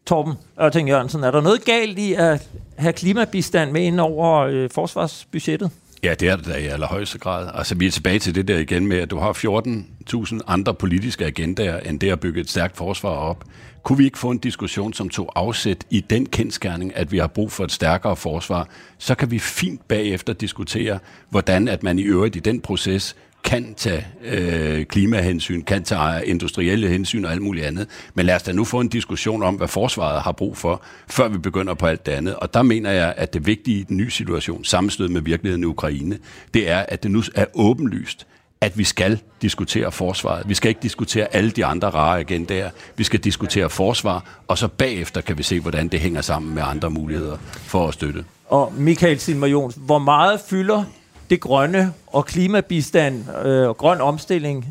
Torben 0.07 0.35
Ørting 0.63 0.89
Jørgensen, 0.89 1.25
er 1.25 1.31
der 1.31 1.41
noget 1.41 1.65
galt 1.65 1.99
i 1.99 2.15
at 2.15 2.49
have 2.77 2.93
klimabistand 2.93 3.71
med 3.71 3.83
ind 3.83 4.01
over 4.01 4.39
øh, 4.39 4.71
forsvarsbudgettet? 4.71 5.71
Ja, 6.03 6.15
det 6.15 6.29
er 6.29 6.37
det 6.37 6.47
da 6.47 6.55
i 6.55 6.67
allerhøjeste 6.67 7.19
grad. 7.19 7.51
Altså, 7.55 7.75
vi 7.75 7.87
er 7.87 7.91
tilbage 7.91 8.19
til 8.19 8.35
det 8.35 8.49
der 8.49 8.59
igen 8.59 8.87
med, 8.87 8.99
at 8.99 9.11
du 9.11 9.19
har 9.19 9.33
14.000 9.33 10.39
andre 10.47 10.75
politiske 10.75 11.25
agendaer, 11.25 11.81
end 11.81 12.01
det 12.01 12.11
at 12.11 12.21
bygge 12.21 12.41
et 12.41 12.51
stærkt 12.51 12.77
forsvar 12.77 13.11
op. 13.11 13.45
Kunne 13.83 13.99
vi 13.99 14.05
ikke 14.05 14.19
få 14.19 14.31
en 14.31 14.39
diskussion, 14.39 14.93
som 14.93 15.09
tog 15.09 15.33
afsæt 15.35 15.87
i 15.91 16.01
den 16.01 16.27
kendskærning, 16.27 16.97
at 16.97 17.13
vi 17.13 17.19
har 17.19 17.27
brug 17.27 17.53
for 17.53 17.65
et 17.65 17.73
stærkere 17.73 18.17
forsvar, 18.17 18.69
så 18.99 19.15
kan 19.15 19.31
vi 19.31 19.39
fint 19.39 19.89
bagefter 19.89 20.33
diskutere, 20.33 20.99
hvordan 21.31 21.69
at 21.69 21.83
man 21.83 21.99
i 21.99 22.03
øvrigt 22.03 22.37
i 22.37 22.39
den 22.39 22.61
proces 22.61 23.17
kan 23.45 23.75
tage 23.75 24.07
øh, 24.25 24.85
klimahensyn, 24.85 25.63
kan 25.63 25.83
tage 25.83 26.27
industrielle 26.27 26.89
hensyn 26.89 27.25
og 27.25 27.33
alt 27.33 27.43
muligt 27.43 27.67
andet. 27.67 27.89
Men 28.15 28.27
lad 28.27 28.35
os 28.35 28.43
da 28.43 28.53
nu 28.53 28.65
få 28.65 28.81
en 28.81 28.89
diskussion 28.89 29.43
om, 29.43 29.55
hvad 29.55 29.69
forsvaret 29.69 30.23
har 30.23 30.33
brug 30.33 30.57
for, 30.57 30.83
før 31.09 31.29
vi 31.29 31.39
begynder 31.39 31.75
på 31.75 31.87
alt 31.87 32.07
det 32.07 32.13
andet. 32.13 32.35
Og 32.37 32.55
der 32.55 32.63
mener 32.63 32.91
jeg, 32.91 33.15
at 33.17 33.35
det 33.35 33.47
vigtige 33.47 33.81
i 33.81 33.83
den 33.83 33.97
nye 33.97 34.11
situation, 34.11 34.65
sammenstød 34.65 35.09
med 35.09 35.21
virkeligheden 35.21 35.63
i 35.63 35.67
Ukraine, 35.67 36.19
det 36.55 36.71
er, 36.71 36.79
at 36.89 37.03
det 37.03 37.11
nu 37.11 37.23
er 37.35 37.45
åbenlyst, 37.55 38.27
at 38.61 38.79
vi 38.79 38.85
skal 38.85 39.21
diskutere 39.43 39.93
forsvaret. 39.93 40.49
Vi 40.49 40.55
skal 40.55 40.69
ikke 40.69 40.81
diskutere 40.83 41.35
alle 41.35 41.51
de 41.51 41.65
andre 41.65 41.91
rare 41.91 42.19
agendaer. 42.19 42.71
Vi 42.97 43.05
skal 43.05 43.21
diskutere 43.21 43.71
forsvar, 43.71 44.43
og 44.49 44.59
så 44.59 44.69
bagefter 44.69 45.21
kan 45.21 45.39
vi 45.39 45.43
se, 45.43 45.61
hvordan 45.61 45.89
det 45.89 46.01
hænger 46.01 46.21
sammen 46.21 46.55
med 46.55 46.63
andre 46.67 46.91
muligheder 46.91 47.37
for 47.55 47.89
at 47.89 47.95
støtte. 47.95 48.25
Og 48.49 48.73
Michael 48.77 49.21
Silmer 49.21 49.47
Jons, 49.47 49.79
hvor 49.87 49.99
meget 49.99 50.41
fylder 50.41 50.85
det 51.33 51.41
grønne 51.41 51.93
og 52.07 52.27
klimabistand 52.27 53.25
øh, 53.45 53.69
og 53.69 53.77
grøn 53.77 54.01
omstilling 54.01 54.67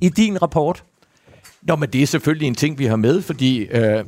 i 0.00 0.08
din 0.08 0.42
rapport? 0.42 0.84
Nå, 1.62 1.76
men 1.76 1.88
det 1.88 2.02
er 2.02 2.06
selvfølgelig 2.06 2.46
en 2.46 2.54
ting, 2.54 2.78
vi 2.78 2.84
har 2.84 2.96
med, 2.96 3.22
fordi 3.22 3.58
øh, 3.58 4.04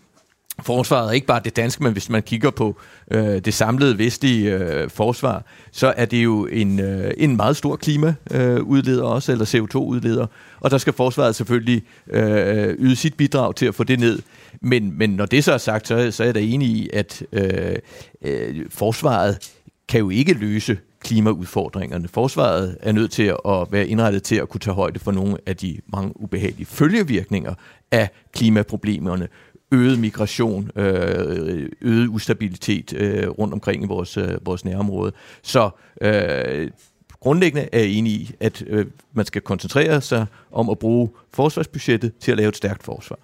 forsvaret 0.70 1.08
er 1.08 1.12
ikke 1.12 1.26
bare 1.26 1.40
det 1.44 1.56
danske, 1.56 1.82
men 1.82 1.92
hvis 1.92 2.10
man 2.10 2.22
kigger 2.22 2.50
på 2.50 2.76
øh, 3.10 3.38
det 3.38 3.54
samlede 3.54 3.98
vestlige 3.98 4.54
øh, 4.54 4.90
forsvar, 4.90 5.44
så 5.72 5.94
er 5.96 6.04
det 6.04 6.24
jo 6.24 6.46
en, 6.46 6.80
øh, 6.80 7.14
en 7.16 7.36
meget 7.36 7.56
stor 7.56 7.76
klimaudleder 7.76 9.04
øh, 9.04 9.12
også, 9.14 9.32
eller 9.32 9.44
CO2-udleder, 9.44 10.26
og 10.60 10.70
der 10.70 10.78
skal 10.78 10.92
forsvaret 10.92 11.34
selvfølgelig 11.34 11.82
øh, 12.10 12.74
yde 12.78 12.96
sit 12.96 13.14
bidrag 13.14 13.54
til 13.54 13.66
at 13.66 13.74
få 13.74 13.84
det 13.84 14.00
ned. 14.00 14.22
Men, 14.60 14.98
men 14.98 15.10
når 15.10 15.26
det 15.26 15.44
så 15.44 15.52
er 15.52 15.58
sagt, 15.58 15.88
så, 15.88 16.10
så 16.10 16.22
er 16.22 16.26
jeg 16.26 16.34
da 16.34 16.40
enig 16.40 16.68
i, 16.68 16.90
at 16.92 17.22
øh, 17.32 17.76
øh, 18.22 18.64
forsvaret 18.70 19.52
kan 19.88 20.00
jo 20.00 20.10
ikke 20.10 20.32
løse 20.32 20.78
klimaudfordringerne. 21.00 22.08
Forsvaret 22.08 22.76
er 22.80 22.92
nødt 22.92 23.10
til 23.10 23.34
at 23.48 23.66
være 23.70 23.86
indrettet 23.86 24.22
til 24.22 24.36
at 24.36 24.48
kunne 24.48 24.60
tage 24.60 24.74
højde 24.74 24.98
for 24.98 25.12
nogle 25.12 25.36
af 25.46 25.56
de 25.56 25.80
mange 25.92 26.20
ubehagelige 26.20 26.66
følgevirkninger 26.66 27.54
af 27.90 28.08
klimaproblemerne. 28.32 29.28
Øget 29.72 29.98
migration, 29.98 30.70
øh, 30.76 31.68
øget 31.80 32.08
ustabilitet 32.08 32.92
øh, 32.92 33.28
rundt 33.28 33.54
omkring 33.54 33.84
i 33.84 33.86
vores, 33.86 34.16
øh, 34.16 34.46
vores 34.46 34.64
nærområde. 34.64 35.12
Så 35.42 35.70
øh, 36.00 36.70
grundlæggende 37.20 37.68
er 37.72 37.78
jeg 37.78 37.88
enig 37.88 38.12
i, 38.12 38.34
at 38.40 38.64
øh, 38.66 38.86
man 39.12 39.26
skal 39.26 39.42
koncentrere 39.42 40.00
sig 40.00 40.26
om 40.52 40.70
at 40.70 40.78
bruge 40.78 41.08
forsvarsbudgettet 41.34 42.12
til 42.20 42.32
at 42.32 42.36
lave 42.36 42.48
et 42.48 42.56
stærkt 42.56 42.82
forsvar. 42.82 43.18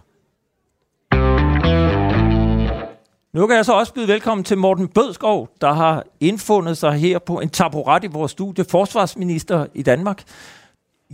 Nu 3.36 3.46
kan 3.46 3.56
jeg 3.56 3.64
så 3.64 3.72
også 3.72 3.94
byde 3.94 4.08
velkommen 4.08 4.44
til 4.44 4.58
Morten 4.58 4.88
Bødskov, 4.88 5.48
der 5.60 5.72
har 5.72 6.04
indfundet 6.20 6.76
sig 6.76 6.92
her 6.92 7.18
på 7.18 7.40
en 7.40 7.48
taburet 7.48 8.04
i 8.04 8.06
vores 8.06 8.32
studie, 8.32 8.64
forsvarsminister 8.70 9.66
i 9.74 9.82
Danmark. 9.82 10.22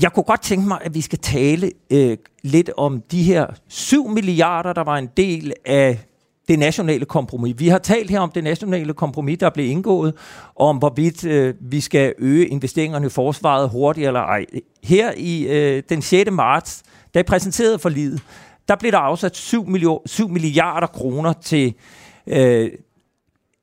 Jeg 0.02 0.12
kunne 0.12 0.24
godt 0.24 0.42
tænke 0.42 0.68
mig, 0.68 0.78
at 0.82 0.94
vi 0.94 1.00
skal 1.00 1.18
tale 1.18 1.70
øh, 1.90 2.16
lidt 2.42 2.70
om 2.76 3.02
de 3.10 3.22
her 3.22 3.46
7 3.68 4.08
milliarder, 4.08 4.72
der 4.72 4.84
var 4.84 4.96
en 4.96 5.08
del 5.16 5.52
af 5.64 5.98
det 6.48 6.58
nationale 6.58 7.04
kompromis. 7.04 7.54
Vi 7.58 7.68
har 7.68 7.78
talt 7.78 8.10
her 8.10 8.20
om 8.20 8.30
det 8.30 8.44
nationale 8.44 8.94
kompromis, 8.94 9.38
der 9.38 9.50
blev 9.50 9.70
indgået, 9.70 10.14
om 10.56 10.76
hvorvidt 10.76 11.24
øh, 11.24 11.54
vi 11.60 11.80
skal 11.80 12.14
øge 12.18 12.46
investeringerne 12.46 13.06
i 13.06 13.10
forsvaret 13.10 13.68
hurtigt 13.68 14.06
eller 14.06 14.20
ej. 14.20 14.44
Her 14.82 15.12
i 15.16 15.46
øh, 15.46 15.82
den 15.88 16.02
6. 16.02 16.30
marts, 16.30 16.82
da 17.14 17.18
jeg 17.18 17.26
præsenterede 17.26 17.78
for 17.78 17.88
livet, 17.88 18.22
der 18.68 18.76
blev 18.76 18.92
der 18.92 18.98
afsat 18.98 19.36
7, 19.36 19.66
million, 19.66 20.00
7 20.06 20.28
milliarder 20.28 20.86
kroner 20.86 21.32
til 21.32 21.74
øh, 22.26 22.70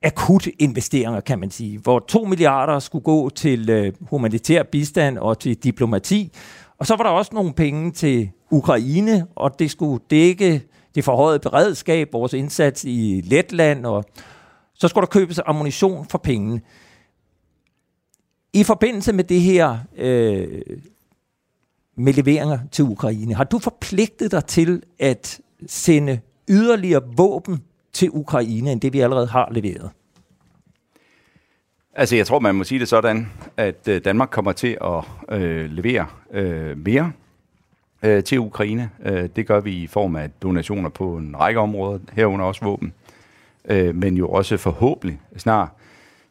akut 0.04 0.48
investeringer, 0.60 1.20
kan 1.20 1.40
man 1.40 1.52
sige, 1.52 1.78
hvor 1.78 2.00
2 2.00 2.24
milliarder 2.24 2.80
skulle 2.80 3.04
gå 3.04 3.30
til 3.30 3.70
øh, 3.70 3.94
humanitær 4.02 4.64
bistand 4.64 5.18
og 5.18 5.40
til 5.40 5.56
diplomati. 5.56 6.32
Og 6.78 6.86
så 6.86 6.96
var 6.96 7.04
der 7.04 7.12
også 7.12 7.32
nogle 7.34 7.54
penge 7.54 7.92
til 7.92 8.30
Ukraine, 8.52 9.28
og 9.36 9.60
det 9.60 9.72
skulle 9.72 10.04
dække 10.10 10.64
det 10.96 11.04
forhøjede 11.04 11.40
beredskab, 11.40 12.14
vores 12.14 12.34
indsats 12.34 12.84
i 12.84 13.22
Letland, 13.26 13.86
og 13.86 14.06
så 14.74 14.88
skulle 14.88 15.02
der 15.02 15.12
købes 15.12 15.40
ammunition 15.46 16.06
for 16.06 16.18
pengene. 16.18 16.62
I 18.54 18.64
forbindelse 18.64 19.14
med 19.14 19.24
det 19.24 19.42
her 19.42 19.78
øh, 19.98 20.62
med 21.98 22.14
leveringer 22.14 22.60
til 22.72 22.86
Ukraine, 22.86 23.36
har 23.36 23.44
du 23.44 23.60
forpligtet 23.60 24.32
dig 24.32 24.46
til 24.46 24.84
at 25.00 25.42
sende 25.68 26.20
yderligere 26.50 27.02
våben 27.18 27.64
til 28.00 28.10
Ukraine, 28.14 28.72
end 28.72 28.82
det 28.82 28.94
vi 28.94 29.00
allerede 29.00 29.28
har 29.28 29.50
leveret? 29.52 29.90
Altså, 31.94 32.16
jeg 32.16 32.28
tror, 32.28 32.40
man 32.40 32.56
må 32.56 32.64
sige 32.64 32.80
det 32.80 32.88
sådan, 32.88 33.32
at 33.58 33.88
øh, 33.88 34.06
Danmark 34.06 34.30
kommer 34.30 34.52
til 34.52 34.78
at 34.82 35.04
øh, 35.40 35.72
levere 35.72 36.08
øh, 36.32 36.78
mere 36.78 37.12
øh, 38.04 38.24
til 38.24 38.40
Ukraine. 38.40 38.90
Øh, 39.06 39.30
det 39.36 39.48
gør 39.48 39.60
vi 39.60 39.72
i 39.72 39.88
form 39.88 40.16
af 40.16 40.30
donationer 40.42 40.90
på 40.90 41.18
en 41.18 41.40
række 41.40 41.60
områder, 41.60 42.00
herunder 42.14 42.46
også 42.46 42.66
våben, 42.66 42.94
øh, 43.66 43.96
men 43.96 44.18
jo 44.18 44.30
også 44.30 44.58
forhåbentlig 44.58 45.20
snart 45.38 45.70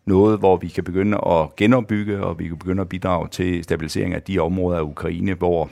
noget, 0.07 0.39
hvor 0.39 0.57
vi 0.57 0.69
kan 0.69 0.85
begynde 0.85 1.19
at 1.27 1.57
genopbygge, 1.57 2.21
og 2.21 2.39
vi 2.39 2.49
kan 2.49 2.59
begynde 2.59 2.81
at 2.81 2.89
bidrage 2.89 3.29
til 3.29 3.65
stabilisering 3.65 4.15
af 4.15 4.23
de 4.23 4.39
områder 4.39 4.79
af 4.79 4.83
Ukraine, 4.83 5.35
hvor 5.35 5.71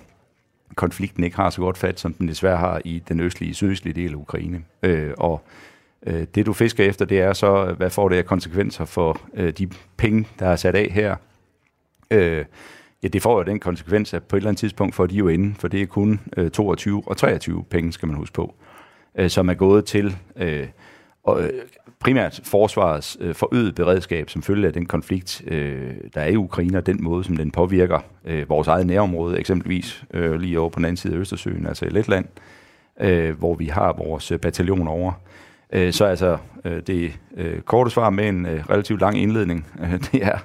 konflikten 0.74 1.24
ikke 1.24 1.36
har 1.36 1.50
så 1.50 1.60
godt 1.60 1.78
fat, 1.78 2.00
som 2.00 2.12
den 2.12 2.28
desværre 2.28 2.56
har 2.56 2.80
i 2.84 3.02
den 3.08 3.20
østlige, 3.20 3.54
sydøstlige 3.54 3.94
del 4.02 4.12
af 4.12 4.16
Ukraine. 4.16 4.62
Øh, 4.82 5.12
og 5.18 5.42
øh, 6.06 6.26
det 6.34 6.46
du 6.46 6.52
fisker 6.52 6.84
efter, 6.84 7.04
det 7.04 7.20
er 7.20 7.32
så, 7.32 7.74
hvad 7.76 7.90
får 7.90 8.08
det 8.08 8.16
af 8.16 8.24
konsekvenser 8.24 8.84
for 8.84 9.20
øh, 9.34 9.52
de 9.52 9.68
penge, 9.96 10.28
der 10.38 10.46
er 10.46 10.56
sat 10.56 10.74
af 10.74 10.90
her. 10.90 11.16
Øh, 12.10 12.44
ja, 13.02 13.08
det 13.08 13.22
får 13.22 13.38
jo 13.38 13.42
den 13.42 13.60
konsekvens, 13.60 14.14
at 14.14 14.22
på 14.22 14.36
et 14.36 14.40
eller 14.40 14.48
andet 14.48 14.60
tidspunkt 14.60 14.94
får 14.94 15.06
de 15.06 15.14
jo 15.14 15.28
inden, 15.28 15.54
for 15.54 15.68
det 15.68 15.82
er 15.82 15.86
kun 15.86 16.20
øh, 16.36 16.50
22 16.50 17.02
og 17.06 17.16
23 17.16 17.64
penge, 17.70 17.92
skal 17.92 18.08
man 18.08 18.16
huske 18.16 18.34
på, 18.34 18.54
øh, 19.18 19.30
som 19.30 19.48
er 19.48 19.54
gået 19.54 19.84
til 19.84 20.16
øh, 20.36 20.66
og, 21.24 21.42
øh, 21.42 21.50
primært 22.00 22.40
forsvarets 22.44 23.16
øh, 23.20 23.34
forøget 23.34 23.74
beredskab 23.74 24.30
som 24.30 24.42
følge 24.42 24.66
af 24.66 24.72
den 24.72 24.86
konflikt, 24.86 25.42
øh, 25.46 25.94
der 26.14 26.20
er 26.20 26.28
i 26.28 26.36
Ukraine, 26.36 26.78
og 26.78 26.86
den 26.86 27.04
måde, 27.04 27.24
som 27.24 27.36
den 27.36 27.50
påvirker 27.50 27.98
øh, 28.24 28.48
vores 28.48 28.68
eget 28.68 28.86
nærområde, 28.86 29.38
eksempelvis 29.38 30.04
øh, 30.14 30.40
lige 30.40 30.60
over 30.60 30.70
på 30.70 30.78
den 30.78 30.84
anden 30.84 30.96
side 30.96 31.14
af 31.14 31.18
Østersøen, 31.18 31.66
altså 31.66 31.84
i 31.84 31.88
Letland, 31.88 32.26
øh, 33.00 33.38
hvor 33.38 33.54
vi 33.54 33.66
har 33.66 33.92
vores 33.92 34.32
bataljon 34.42 34.88
over. 34.88 35.12
Øh, 35.12 35.45
så 35.92 36.04
altså, 36.04 36.38
øh, 36.64 36.82
det 36.86 37.12
øh, 37.36 37.60
korte 37.60 37.90
svar 37.90 38.10
med 38.10 38.28
en 38.28 38.46
øh, 38.46 38.64
relativt 38.70 39.00
lang 39.00 39.18
indledning, 39.18 39.66
øh, 39.80 39.92
det 40.12 40.24
er, 40.24 40.38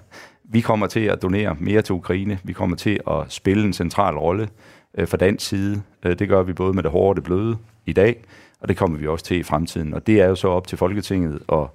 vi 0.44 0.62
kommer 0.62 0.88
til 0.88 1.00
at 1.00 1.22
donere 1.22 1.56
mere 1.60 1.82
til 1.82 1.94
Ukraine, 1.94 2.40
vi 2.44 2.54
kommer 2.54 2.76
til 2.76 3.00
at 3.08 3.24
spille 3.30 3.64
en 3.64 3.74
central 3.74 4.16
rolle 4.16 4.50
øh, 4.98 5.08
fra 5.08 5.18
dansk 5.18 5.48
side. 5.48 5.82
Øh, 6.04 6.20
det 6.20 6.30
gør 6.30 6.44
vi 6.44 6.54
både 6.54 6.74
med 6.74 6.84
det 6.84 6.92
hårde 6.92 7.10
og 7.10 7.16
det 7.16 7.24
bløde 7.24 7.58
i 7.86 7.94
dag, 7.94 8.24
og 8.60 8.70
det 8.70 8.78
kommer 8.78 8.98
vi 8.98 9.08
også 9.08 9.26
til 9.26 9.38
i 9.38 9.44
fremtiden. 9.44 9.94
Og 9.94 10.08
det 10.08 10.22
er 10.22 10.28
jo 10.28 10.36
så 10.36 10.48
op 10.48 10.68
til 10.68 10.78
Folketinget 10.78 11.40
at 11.52 11.68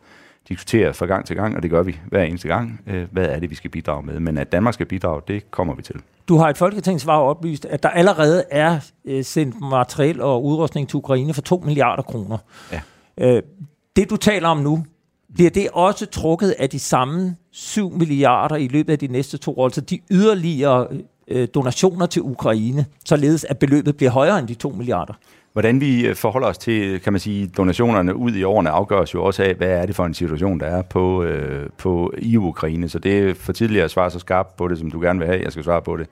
diskutere 0.48 0.94
fra 0.94 1.06
gang 1.06 1.26
til 1.26 1.36
gang, 1.36 1.56
og 1.56 1.62
det 1.62 1.70
gør 1.70 1.82
vi 1.82 1.98
hver 2.06 2.22
eneste 2.22 2.48
gang, 2.48 2.80
øh, 2.86 3.06
hvad 3.10 3.26
er 3.26 3.38
det, 3.38 3.50
vi 3.50 3.54
skal 3.54 3.70
bidrage 3.70 4.02
med. 4.02 4.20
Men 4.20 4.38
at 4.38 4.52
Danmark 4.52 4.74
skal 4.74 4.86
bidrage, 4.86 5.22
det 5.28 5.50
kommer 5.50 5.74
vi 5.74 5.82
til. 5.82 5.96
Du 6.28 6.36
har 6.36 6.48
et 6.48 6.58
folketingssvar 6.58 7.18
oplyst, 7.18 7.64
at 7.64 7.82
der 7.82 7.88
allerede 7.88 8.44
er 8.50 8.80
øh, 9.04 9.24
sendt 9.24 9.60
materiel 9.60 10.20
og 10.20 10.44
udrustning 10.44 10.88
til 10.88 10.96
Ukraine 10.96 11.34
for 11.34 11.42
2 11.42 11.62
milliarder 11.66 12.02
kroner. 12.02 12.38
Ja. 12.72 12.80
Øh, 13.20 13.42
det 13.96 14.10
du 14.10 14.16
taler 14.16 14.48
om 14.48 14.58
nu, 14.58 14.84
bliver 15.34 15.50
det 15.50 15.68
også 15.72 16.06
trukket 16.06 16.54
af 16.58 16.70
de 16.70 16.78
samme 16.78 17.36
7 17.50 17.90
milliarder 17.90 18.56
i 18.56 18.68
løbet 18.68 18.92
af 18.92 18.98
de 18.98 19.06
næste 19.06 19.38
to 19.38 19.58
år, 19.58 19.64
altså 19.64 19.80
de 19.80 20.00
yderligere 20.10 20.86
øh, 21.28 21.48
donationer 21.54 22.06
til 22.06 22.22
Ukraine, 22.22 22.86
således 23.04 23.44
at 23.44 23.58
beløbet 23.58 23.96
bliver 23.96 24.10
højere 24.10 24.38
end 24.38 24.48
de 24.48 24.54
2 24.54 24.70
milliarder? 24.70 25.14
Hvordan 25.52 25.80
vi 25.80 26.06
øh, 26.06 26.14
forholder 26.14 26.48
os 26.48 26.58
til, 26.58 27.00
kan 27.00 27.12
man 27.12 27.20
sige, 27.20 27.46
donationerne 27.46 28.16
ud 28.16 28.32
i 28.32 28.42
årene 28.42 28.70
afgøres 28.70 29.14
jo 29.14 29.24
også 29.24 29.42
af, 29.42 29.54
hvad 29.54 29.68
er 29.68 29.86
det 29.86 29.96
for 29.96 30.04
en 30.04 30.14
situation, 30.14 30.60
der 30.60 30.66
er 30.66 30.82
på, 30.82 31.22
øh, 31.22 31.70
på 31.78 32.12
i 32.18 32.36
Ukraine. 32.36 32.88
Så 32.88 32.98
det 32.98 33.18
er 33.18 33.34
for 33.34 33.52
tidligt 33.52 33.84
at 33.84 33.90
svare 33.90 34.10
så 34.10 34.18
skarpt 34.18 34.56
på 34.56 34.68
det, 34.68 34.78
som 34.78 34.90
du 34.90 35.00
gerne 35.00 35.18
vil 35.18 35.28
have, 35.28 35.42
jeg 35.42 35.52
skal 35.52 35.64
svare 35.64 35.82
på 35.82 35.96
det. 35.96 36.06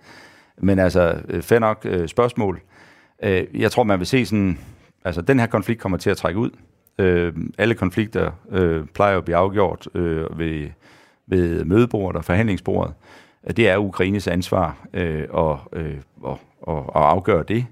Men 0.59 0.78
altså, 0.78 1.14
øh, 1.28 1.42
fair 1.42 1.59
nok 1.59 1.80
øh, 1.84 2.09
spørgsmål. 2.09 2.61
Øh, 3.22 3.44
jeg 3.55 3.70
tror, 3.70 3.82
man 3.82 3.98
vil 3.98 4.07
se 4.07 4.26
sådan, 4.26 4.59
altså 5.05 5.22
den 5.22 5.40
her 5.40 5.46
konflikt 5.46 5.80
kommer 5.80 5.98
til 5.98 6.11
at 6.11 6.16
trække 6.16 6.40
ud. 6.40 6.50
Øh, 6.99 7.32
alle 7.59 7.74
konflikter 7.74 8.30
øh, 8.51 8.86
plejer 8.86 9.18
at 9.18 9.24
blive 9.24 9.36
afgjort 9.36 9.88
øh, 9.95 10.38
ved, 10.38 10.68
ved 11.26 11.64
mødebordet 11.64 12.16
og 12.16 12.24
forhandlingsbordet. 12.24 12.95
Det 13.57 13.68
er 13.68 13.76
Ukraines 13.76 14.28
ansvar 14.28 14.86
øh, 14.95 15.24
og, 15.30 15.61
øh, 15.72 15.97
og, 16.22 16.40
og, 16.62 16.97
og 16.97 17.11
afgøre 17.11 17.45
det. 17.49 17.66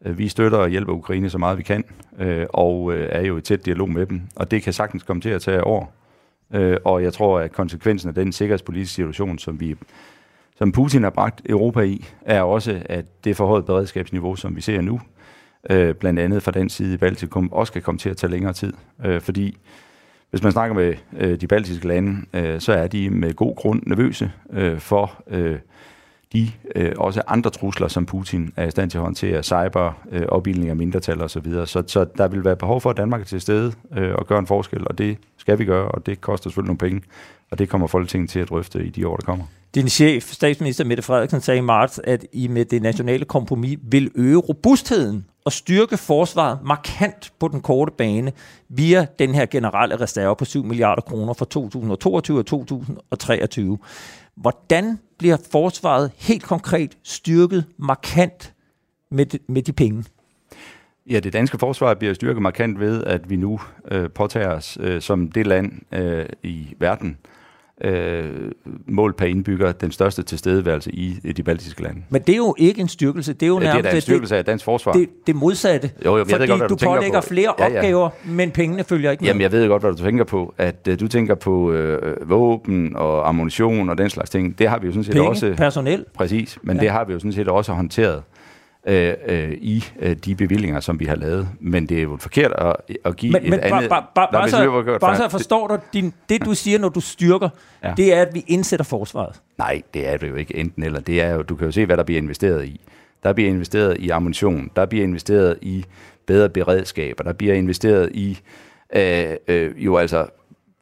Vi 0.00 0.28
støtter 0.28 0.58
og 0.58 0.68
hjælper 0.68 0.92
Ukraine 0.92 1.30
så 1.30 1.38
meget 1.38 1.58
vi 1.58 1.62
kan, 1.62 1.84
øh, 2.18 2.46
og 2.48 2.94
øh, 2.94 3.08
er 3.12 3.20
jo 3.20 3.36
i 3.36 3.40
tæt 3.40 3.66
dialog 3.66 3.90
med 3.90 4.06
dem. 4.06 4.22
Og 4.36 4.50
det 4.50 4.62
kan 4.62 4.72
sagtens 4.72 5.02
komme 5.02 5.22
til 5.22 5.30
at 5.30 5.42
tage 5.42 5.64
år. 5.64 5.94
Øh, 6.54 6.76
og 6.84 7.02
jeg 7.02 7.12
tror, 7.12 7.40
at 7.40 7.52
konsekvensen 7.52 8.08
af 8.08 8.14
den 8.14 8.32
sikkerhedspolitiske 8.32 8.94
situation, 8.94 9.38
som 9.38 9.60
vi 9.60 9.76
som 10.58 10.72
Putin 10.72 11.02
har 11.02 11.10
bragt 11.10 11.42
Europa 11.48 11.80
i, 11.80 12.04
er 12.20 12.42
også, 12.42 12.82
at 12.84 13.24
det 13.24 13.36
forhøjet 13.36 13.64
beredskabsniveau, 13.66 14.36
som 14.36 14.56
vi 14.56 14.60
ser 14.60 14.80
nu, 14.80 15.00
Øh, 15.70 15.94
blandt 15.94 16.20
andet 16.20 16.42
fra 16.42 16.50
den 16.50 16.68
side 16.68 16.94
i 16.94 16.96
Baltikum, 16.96 17.52
også 17.52 17.72
kan 17.72 17.82
komme 17.82 17.98
til 17.98 18.10
at 18.10 18.16
tage 18.16 18.30
længere 18.30 18.52
tid. 18.52 18.72
Øh, 19.04 19.20
fordi 19.20 19.56
hvis 20.30 20.42
man 20.42 20.52
snakker 20.52 20.74
med 20.74 20.94
øh, 21.18 21.40
de 21.40 21.46
baltiske 21.46 21.88
lande, 21.88 22.60
så 22.60 22.72
er 22.72 22.86
de 22.86 23.10
med 23.10 23.34
god 23.34 23.56
grund 23.56 23.82
nervøse 23.86 24.32
for 24.78 25.22
de 26.32 26.50
øh, 26.74 26.92
også 26.96 27.22
andre 27.26 27.50
trusler, 27.50 27.88
som 27.88 28.06
Putin 28.06 28.52
er 28.56 28.66
i 28.66 28.70
stand 28.70 28.90
til 28.90 28.98
at 28.98 29.02
håndtere, 29.04 29.42
cyber, 29.42 29.92
øh, 30.12 30.22
opbildning 30.28 30.70
af 30.70 30.76
mindretal 30.76 31.22
osv. 31.22 31.28
Så, 31.28 31.40
videre. 31.40 31.66
så, 31.66 31.82
så 31.86 32.06
der 32.18 32.28
vil 32.28 32.44
være 32.44 32.56
behov 32.56 32.80
for, 32.80 32.90
at 32.90 32.96
Danmark 32.96 33.20
er 33.20 33.24
til 33.24 33.40
stede 33.40 33.72
øh, 33.96 34.14
og 34.14 34.26
gøre 34.26 34.38
en 34.38 34.46
forskel, 34.46 34.88
og 34.88 34.98
det 34.98 35.18
skal 35.36 35.58
vi 35.58 35.64
gøre, 35.64 35.88
og 35.88 36.06
det 36.06 36.20
koster 36.20 36.50
selvfølgelig 36.50 36.68
nogle 36.68 36.78
penge, 36.78 37.02
og 37.50 37.58
det 37.58 37.68
kommer 37.68 37.86
Folketinget 37.86 38.30
til 38.30 38.40
at 38.40 38.48
drøfte 38.48 38.84
i 38.86 38.90
de 38.90 39.08
år, 39.08 39.16
der 39.16 39.24
kommer. 39.24 39.44
Din 39.74 39.88
chef, 39.88 40.32
statsminister 40.32 40.84
Mette 40.84 41.02
Frederiksen, 41.02 41.40
sagde 41.40 41.58
i 41.58 41.62
marts, 41.62 42.00
at 42.04 42.26
I 42.32 42.48
med 42.48 42.64
det 42.64 42.82
nationale 42.82 43.24
kompromis 43.24 43.78
vil 43.82 44.10
øge 44.14 44.36
robustheden 44.36 45.24
at 45.46 45.52
styrke 45.52 45.96
forsvaret 45.96 46.58
markant 46.64 47.32
på 47.38 47.48
den 47.48 47.60
korte 47.60 47.92
bane 47.98 48.32
via 48.68 49.06
den 49.18 49.34
her 49.34 49.46
generelle 49.46 50.00
reserve 50.00 50.36
på 50.36 50.44
7 50.44 50.64
milliarder 50.64 51.02
kroner 51.02 51.32
for 51.32 51.44
2022 51.44 52.38
og 52.38 52.46
2023. 52.46 53.78
Hvordan 54.34 54.98
bliver 55.18 55.36
forsvaret 55.52 56.12
helt 56.16 56.42
konkret 56.42 56.98
styrket 57.02 57.64
markant 57.78 58.52
med 59.10 59.26
de, 59.26 59.38
med 59.48 59.62
de 59.62 59.72
penge? 59.72 60.04
Ja, 61.10 61.20
det 61.20 61.32
danske 61.32 61.58
forsvar 61.58 61.94
bliver 61.94 62.14
styrket 62.14 62.42
markant 62.42 62.80
ved, 62.80 63.04
at 63.04 63.30
vi 63.30 63.36
nu 63.36 63.60
øh, 63.90 64.10
påtager 64.10 64.50
os 64.50 64.78
øh, 64.80 65.00
som 65.00 65.30
det 65.30 65.46
land 65.46 65.72
øh, 65.92 66.26
i 66.42 66.74
verden, 66.78 67.18
øh, 67.84 68.24
mål 68.86 69.12
per 69.12 69.26
indbygger 69.26 69.72
den 69.72 69.92
største 69.92 70.22
tilstedeværelse 70.22 70.90
i, 70.92 71.18
i 71.24 71.32
de 71.32 71.42
baltiske 71.42 71.82
lande. 71.82 72.00
Men 72.10 72.22
det 72.22 72.32
er 72.32 72.36
jo 72.36 72.54
ikke 72.58 72.80
en 72.80 72.88
styrkelse, 72.88 73.32
det 73.32 73.42
er 73.42 73.46
jo 73.46 73.58
nærmest... 73.58 73.84
Det 73.84 73.90
er 73.90 73.94
en 73.94 74.00
styrkelse 74.00 74.36
af 74.36 74.44
dansk 74.44 74.64
forsvar. 74.64 74.92
Det, 74.92 75.08
det 75.26 75.36
modsatte. 75.36 75.90
Jo, 76.04 76.10
jo, 76.10 76.18
jeg 76.18 76.26
fordi 76.26 76.40
ved 76.40 76.58
godt, 76.58 76.70
du, 76.70 76.74
du 76.74 76.86
pålægger 76.86 77.20
på. 77.20 77.26
flere 77.26 77.54
ja, 77.58 77.68
ja. 77.68 77.76
opgaver, 77.76 78.10
men 78.24 78.50
pengene 78.50 78.84
følger 78.84 79.10
ikke 79.10 79.22
med. 79.22 79.28
Jamen, 79.28 79.40
jeg 79.40 79.52
ved 79.52 79.68
godt, 79.68 79.82
hvad 79.82 79.92
du 79.92 80.02
tænker 80.02 80.24
på. 80.24 80.54
At 80.58 80.88
uh, 80.90 80.94
du 81.00 81.08
tænker 81.08 81.34
på 81.34 81.72
uh, 81.72 82.30
våben 82.30 82.96
og 82.96 83.28
ammunition 83.28 83.88
og 83.88 83.98
den 83.98 84.10
slags 84.10 84.30
ting. 84.30 84.58
Det 84.58 84.68
har 84.68 84.78
vi 84.78 84.86
jo 84.86 84.92
sådan 84.92 85.04
set 85.04 85.12
Penge, 85.12 85.28
også... 85.28 85.54
personel. 85.56 86.04
Præcis, 86.14 86.58
men 86.62 86.76
ja. 86.76 86.82
det 86.82 86.90
har 86.90 87.04
vi 87.04 87.12
jo 87.12 87.18
sådan 87.18 87.32
set 87.32 87.48
også 87.48 87.72
håndteret 87.72 88.22
øh, 88.86 89.14
øh, 89.26 89.52
i 89.52 89.84
øh, 89.98 90.16
de 90.16 90.34
bevillinger, 90.34 90.80
som 90.80 91.00
vi 91.00 91.04
har 91.04 91.14
lavet. 91.14 91.48
Men 91.60 91.86
det 91.86 91.98
er 91.98 92.02
jo 92.02 92.16
forkert 92.20 92.52
at, 92.58 92.96
at 93.04 93.16
give 93.16 93.32
men, 93.32 93.42
et 93.44 93.50
men 93.50 93.60
andet... 93.60 93.88
Bare 93.88 94.04
ba, 94.14 94.26
ba, 94.30 94.40
ba, 94.40 94.48
så, 94.48 94.98
bare 95.00 95.16
så 95.16 95.28
forstår 95.28 95.66
du, 95.66 95.78
din, 95.92 96.14
det 96.28 96.44
du 96.44 96.54
siger, 96.54 96.78
når 96.78 96.88
du 96.88 97.00
styrker, 97.00 97.48
ja. 97.84 97.94
det 97.96 98.14
er, 98.14 98.22
at 98.22 98.34
vi 98.34 98.44
indsætter 98.46 98.84
forsvaret. 98.84 99.40
Nej, 99.58 99.82
det 99.94 100.08
er 100.08 100.16
det 100.16 100.28
jo 100.28 100.34
ikke 100.34 100.56
enten 100.56 100.82
eller. 100.82 101.00
Det 101.00 101.20
er 101.20 101.34
jo, 101.34 101.42
du 101.42 101.56
kan 101.56 101.66
jo 101.66 101.72
se, 101.72 101.86
hvad 101.86 101.96
der 101.96 102.02
bliver 102.02 102.20
investeret 102.20 102.66
i. 102.66 102.80
Der 103.22 103.32
bliver 103.32 103.50
investeret 103.50 103.96
i 103.98 104.10
ammunition, 104.10 104.70
der 104.76 104.86
bliver 104.86 105.04
investeret 105.04 105.58
i 105.62 105.84
bedre 106.26 106.48
beredskaber, 106.48 107.24
der 107.24 107.32
bliver 107.32 107.54
investeret 107.54 108.10
i 108.12 108.38
øh, 108.96 109.36
øh, 109.48 109.84
jo 109.84 109.96
altså 109.96 110.26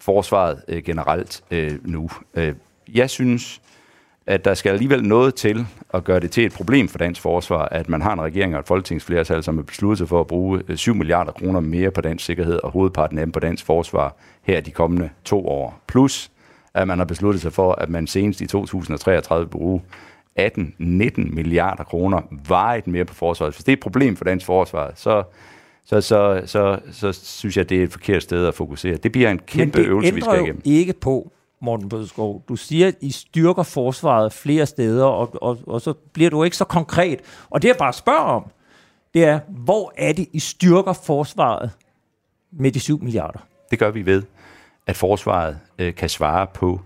forsvaret 0.00 0.62
øh, 0.68 0.82
generelt 0.82 1.42
øh, 1.50 1.72
nu. 1.82 2.10
Øh, 2.34 2.54
jeg 2.94 3.10
synes, 3.10 3.60
at 4.26 4.44
der 4.44 4.54
skal 4.54 4.70
alligevel 4.70 5.04
noget 5.04 5.34
til 5.34 5.66
at 5.94 6.04
gøre 6.04 6.20
det 6.20 6.30
til 6.30 6.44
et 6.44 6.52
problem 6.52 6.88
for 6.88 6.98
dansk 6.98 7.20
forsvar, 7.20 7.68
at 7.68 7.88
man 7.88 8.02
har 8.02 8.12
en 8.12 8.20
regering 8.20 8.54
og 8.54 8.60
et 8.60 8.66
folketingsflertal, 8.66 9.42
som 9.42 9.56
har 9.56 9.62
besluttet 9.62 9.98
sig 9.98 10.08
for 10.08 10.20
at 10.20 10.26
bruge 10.26 10.62
7 10.76 10.90
øh, 10.90 10.96
milliarder 10.96 11.32
kroner 11.32 11.60
mere 11.60 11.90
på 11.90 12.00
dansk 12.00 12.24
sikkerhed 12.24 12.60
og 12.62 12.70
hovedparten 12.70 13.18
af 13.18 13.26
dem 13.26 13.32
på 13.32 13.40
dansk 13.40 13.66
forsvar 13.66 14.16
her 14.42 14.60
de 14.60 14.70
kommende 14.70 15.10
to 15.24 15.48
år. 15.48 15.80
Plus, 15.86 16.30
at 16.74 16.88
man 16.88 16.98
har 16.98 17.04
besluttet 17.04 17.42
sig 17.42 17.52
for, 17.52 17.72
at 17.72 17.88
man 17.88 18.06
senest 18.06 18.40
i 18.40 18.46
2033 18.46 19.46
bruge 19.46 19.82
18-19 20.40 20.74
milliarder 21.34 21.84
kroner 21.84 22.20
varigt 22.48 22.86
mere 22.86 23.04
på 23.04 23.14
forsvaret. 23.14 23.54
Hvis 23.54 23.64
det 23.64 23.72
er 23.72 23.76
et 23.76 23.82
problem 23.82 24.16
for 24.16 24.24
dansk 24.24 24.46
forsvar, 24.46 24.92
så, 24.94 25.22
så, 25.84 26.00
så, 26.00 26.42
så, 26.46 26.78
så 26.92 27.12
synes 27.12 27.56
jeg, 27.56 27.68
det 27.68 27.78
er 27.78 27.82
et 27.82 27.92
forkert 27.92 28.22
sted 28.22 28.46
at 28.46 28.54
fokusere. 28.54 28.96
Det 28.96 29.12
bliver 29.12 29.30
en 29.30 29.38
kæmpe 29.38 29.78
øvelse, 29.78 30.14
vi 30.14 30.20
skal 30.20 30.34
igennem. 30.34 30.54
Men 30.54 30.62
det 30.64 30.70
ikke 30.70 30.92
på, 30.92 31.32
Morten 31.64 31.88
Bødskov. 31.88 32.44
Du 32.48 32.56
siger, 32.56 32.88
at 32.88 32.94
I 33.00 33.10
styrker 33.10 33.62
forsvaret 33.62 34.32
flere 34.32 34.66
steder, 34.66 35.04
og, 35.04 35.42
og, 35.42 35.58
og 35.66 35.80
så 35.80 35.92
bliver 35.92 36.30
du 36.30 36.44
ikke 36.44 36.56
så 36.56 36.64
konkret. 36.64 37.20
Og 37.50 37.62
det 37.62 37.68
jeg 37.68 37.76
bare 37.76 37.92
spørger 37.92 38.20
om, 38.20 38.50
det 39.14 39.24
er, 39.24 39.40
hvor 39.48 39.92
er 39.96 40.12
det, 40.12 40.28
I 40.32 40.38
styrker 40.38 40.92
forsvaret 40.92 41.70
med 42.52 42.72
de 42.72 42.80
7 42.80 43.02
milliarder? 43.02 43.38
Det 43.70 43.78
gør 43.78 43.90
vi 43.90 44.06
ved, 44.06 44.22
at 44.86 44.96
forsvaret 44.96 45.58
øh, 45.78 45.94
kan 45.94 46.08
svare 46.08 46.46
på 46.46 46.80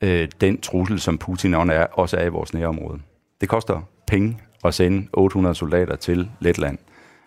øh, 0.00 0.28
den 0.40 0.60
trussel, 0.60 1.00
som 1.00 1.18
Putin 1.18 1.54
er, 1.54 1.86
også 1.92 2.16
er 2.16 2.24
i 2.24 2.28
vores 2.28 2.54
nærområde. 2.54 2.98
Det 3.40 3.48
koster 3.48 3.82
penge 4.06 4.38
at 4.64 4.74
sende 4.74 5.08
800 5.12 5.54
soldater 5.54 5.96
til 5.96 6.30
Letland. 6.40 6.78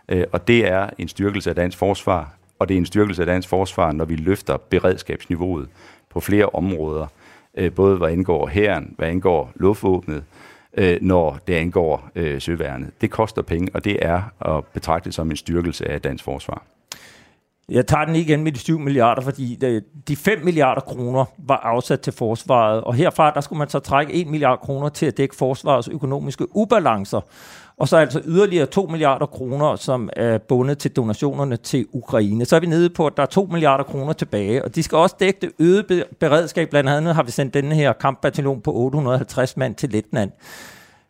Øh, 0.10 0.24
og 0.32 0.47
det 0.47 0.68
er 0.68 0.89
en 0.97 1.08
styrkelse 1.08 1.49
af 1.49 1.56
dansk 1.56 1.78
forsvar, 1.78 2.38
og 2.60 2.70
det 2.70 2.74
er 2.74 2.78
en 2.78 2.86
styrkelse 2.86 3.22
af 3.22 3.26
dansk 3.26 3.49
forsvar, 3.49 3.91
når 3.91 4.06
vi 4.06 4.16
løfter 4.16 4.58
beredskabsniveauet 4.58 5.70
på 6.14 6.20
flere 6.20 6.45
områder, 6.45 7.07
øh, 7.57 7.72
både 7.72 7.97
hvad 7.97 8.09
angår 8.09 8.47
herren, 8.47 8.93
hvad 8.97 9.07
angår 9.07 9.51
luftvåbnet, 9.55 10.24
øh, 10.78 10.97
når 11.01 11.39
det 11.47 11.53
angår 11.53 12.09
øh, 12.16 12.41
søværnet. 12.41 12.91
Det 13.01 13.11
koster 13.11 13.41
penge, 13.41 13.70
og 13.74 13.84
det 13.84 13.97
er 14.01 14.22
at 14.57 14.66
betragte 14.66 15.11
som 15.11 15.32
en 15.32 15.38
styrkelse 15.38 15.89
af 15.89 16.01
dansk 16.01 16.24
forsvar. 16.24 16.64
Jeg 17.70 17.88
tager 17.88 18.05
den 18.05 18.16
igen 18.16 18.43
med 18.43 18.51
de 18.51 18.59
7 18.59 18.80
milliarder, 18.80 19.22
fordi 19.22 19.55
de 20.07 20.16
5 20.16 20.39
milliarder 20.43 20.82
kroner 20.82 21.26
var 21.38 21.57
afsat 21.57 22.01
til 22.01 22.14
forsvaret, 22.14 22.82
og 22.82 22.93
herfra 22.93 23.32
der 23.32 23.41
skulle 23.41 23.59
man 23.59 23.70
så 23.70 23.80
trække 23.80 24.14
1 24.14 24.28
milliard 24.28 24.59
kroner 24.59 24.89
til 24.89 25.05
at 25.05 25.18
dække 25.18 25.36
forsvarets 25.36 25.88
økonomiske 25.88 26.55
ubalancer. 26.55 27.22
Og 27.84 27.90
så 27.90 27.98
altså 27.98 28.22
yderligere 28.26 28.66
2 28.66 28.86
milliarder 28.86 29.26
kroner, 29.26 29.76
som 29.76 30.10
er 30.14 30.38
bundet 30.38 30.78
til 30.78 30.92
donationerne 30.92 31.58
til 31.58 31.86
Ukraine. 31.92 32.46
Så 32.46 32.56
er 32.56 32.60
vi 32.60 32.66
nede 32.66 32.90
på, 32.90 33.08
at 33.08 33.18
der 33.18 33.24
er 33.24 33.28
2 33.28 33.48
milliarder 33.52 33.84
kroner 33.84 34.14
tilbage, 34.14 34.66
og 34.66 34.76
de 34.76 34.84
skal 34.84 34.98
også 34.98 35.16
dække 35.20 35.40
det 35.42 35.52
øgede 35.60 36.06
beredskab. 36.20 36.70
Blandt 36.70 36.90
andet 36.90 37.16
har 37.16 37.24
vi 37.24 37.32
sendt 37.32 37.54
denne 37.54 37.76
her 37.76 37.94
kampbataljon 37.94 38.62
på 38.62 38.74
850 38.74 39.58
mand 39.58 39.76
til 39.76 39.90
Letland. 39.90 40.32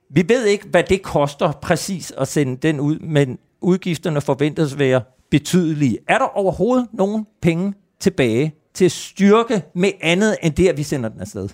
Vi 0.09 0.25
ved 0.27 0.45
ikke, 0.45 0.67
hvad 0.67 0.83
det 0.83 1.01
koster 1.01 1.51
præcis 1.51 2.13
at 2.17 2.27
sende 2.27 2.57
den 2.57 2.79
ud, 2.79 2.99
men 2.99 3.39
udgifterne 3.61 4.21
forventes 4.21 4.73
at 4.73 4.79
være 4.79 5.01
betydelige. 5.31 5.97
Er 6.07 6.17
der 6.17 6.37
overhovedet 6.37 6.87
nogen 6.93 7.25
penge 7.41 7.73
tilbage 7.99 8.55
til 8.73 8.85
at 8.85 8.91
styrke 8.91 9.63
med 9.75 9.91
andet 10.01 10.37
end 10.43 10.53
det, 10.53 10.67
at 10.67 10.77
vi 10.77 10.83
sender 10.83 11.09
den 11.09 11.21
afsted? 11.21 11.49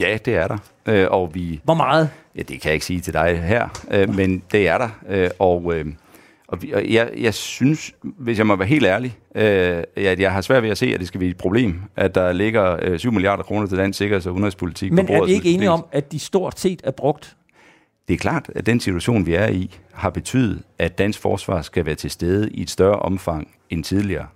Ja, 0.00 0.18
det 0.24 0.34
er 0.34 0.48
der. 0.48 0.58
Øh, 0.86 1.06
og 1.10 1.34
vi, 1.34 1.60
Hvor 1.64 1.74
meget? 1.74 2.10
Ja, 2.38 2.42
det 2.42 2.60
kan 2.60 2.68
jeg 2.68 2.74
ikke 2.74 2.86
sige 2.86 3.00
til 3.00 3.12
dig 3.12 3.42
her, 3.42 3.68
øh, 3.90 4.14
men 4.14 4.42
det 4.52 4.68
er 4.68 4.78
der. 4.78 4.88
Øh, 5.08 5.30
og 5.38 5.74
øh, 5.74 5.86
og, 6.48 6.62
vi, 6.62 6.72
og 6.72 6.88
jeg, 6.88 7.10
jeg 7.16 7.34
synes, 7.34 7.94
hvis 8.02 8.38
jeg 8.38 8.46
må 8.46 8.56
være 8.56 8.68
helt 8.68 8.86
ærlig, 8.86 9.18
øh, 9.34 9.82
at 9.96 10.20
jeg 10.20 10.32
har 10.32 10.40
svært 10.40 10.62
ved 10.62 10.70
at 10.70 10.78
se, 10.78 10.86
at 10.94 11.00
det 11.00 11.08
skal 11.08 11.20
være 11.20 11.30
et 11.30 11.36
problem, 11.36 11.80
at 11.96 12.14
der 12.14 12.32
ligger 12.32 12.76
øh, 12.82 12.98
7 12.98 13.12
milliarder 13.12 13.42
kroner 13.42 13.66
til 13.66 13.78
dansk 13.78 13.96
sikkerheds- 13.98 14.26
og 14.26 14.32
udenrigspolitik 14.32 14.92
Men 14.92 15.06
på 15.06 15.06
bordet. 15.06 15.20
Men 15.20 15.22
er 15.22 15.26
vi 15.26 15.32
ikke 15.32 15.50
enige 15.50 15.70
om, 15.70 15.84
at 15.92 16.12
de 16.12 16.18
stort 16.18 16.60
set 16.60 16.80
er 16.84 16.90
brugt? 16.90 17.36
Det 18.08 18.14
er 18.14 18.18
klart, 18.18 18.50
at 18.54 18.66
den 18.66 18.80
situation, 18.80 19.26
vi 19.26 19.34
er 19.34 19.48
i, 19.48 19.76
har 19.92 20.10
betydet, 20.10 20.62
at 20.78 20.98
dansk 20.98 21.20
forsvar 21.20 21.62
skal 21.62 21.86
være 21.86 21.94
til 21.94 22.10
stede 22.10 22.50
i 22.50 22.62
et 22.62 22.70
større 22.70 22.98
omfang 22.98 23.48
end 23.70 23.84
tidligere. 23.84 24.26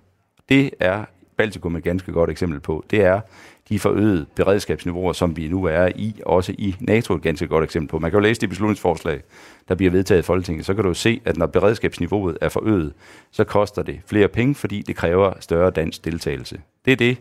Det 0.49 0.71
er 0.79 1.05
Baltikum 1.37 1.75
et 1.75 1.83
ganske 1.83 2.11
godt 2.11 2.29
eksempel 2.29 2.59
på, 2.59 2.85
det 2.91 3.01
er 3.01 3.21
de 3.69 3.79
forøgede 3.79 4.25
beredskabsniveauer, 4.35 5.13
som 5.13 5.37
vi 5.37 5.47
nu 5.47 5.63
er 5.63 5.91
i, 5.95 6.21
også 6.25 6.55
i 6.57 6.75
NATO 6.79 7.13
et 7.15 7.21
ganske 7.21 7.47
godt 7.47 7.63
eksempel 7.63 7.89
på. 7.89 7.99
Man 7.99 8.11
kan 8.11 8.19
jo 8.19 8.23
læse 8.23 8.41
det 8.41 8.49
beslutningsforslag, 8.49 9.21
der 9.67 9.75
bliver 9.75 9.91
vedtaget 9.91 10.19
i 10.19 10.25
Folketinget, 10.25 10.65
så 10.65 10.73
kan 10.73 10.83
du 10.83 10.89
jo 10.89 10.93
se, 10.93 11.21
at 11.25 11.37
når 11.37 11.45
beredskabsniveauet 11.45 12.37
er 12.41 12.49
forøget, 12.49 12.93
så 13.31 13.43
koster 13.43 13.83
det 13.83 14.01
flere 14.05 14.27
penge, 14.27 14.55
fordi 14.55 14.81
det 14.81 14.95
kræver 14.95 15.33
større 15.39 15.71
dansk 15.71 16.05
deltagelse. 16.05 16.61
Det 16.85 16.91
er 16.91 16.95
det, 16.95 17.17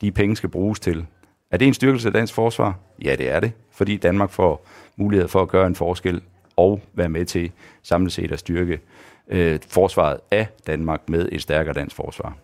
de 0.00 0.12
penge 0.12 0.36
skal 0.36 0.48
bruges 0.48 0.80
til. 0.80 1.06
Er 1.50 1.56
det 1.56 1.68
en 1.68 1.74
styrkelse 1.74 2.08
af 2.08 2.12
dansk 2.12 2.34
forsvar? 2.34 2.78
Ja, 3.04 3.16
det 3.16 3.30
er 3.30 3.40
det, 3.40 3.52
fordi 3.72 3.96
Danmark 3.96 4.30
får 4.30 4.66
mulighed 4.96 5.28
for 5.28 5.42
at 5.42 5.48
gøre 5.48 5.66
en 5.66 5.74
forskel 5.74 6.22
og 6.56 6.80
være 6.94 7.08
med 7.08 7.24
til 7.24 7.50
samlet 7.82 8.12
set 8.12 8.32
at 8.32 8.38
styrke 8.38 8.80
øh, 9.28 9.58
forsvaret 9.68 10.20
af 10.30 10.46
Danmark 10.66 11.08
med 11.08 11.28
et 11.32 11.42
stærkere 11.42 11.74
dansk 11.74 11.96
forsvar. 11.96 12.36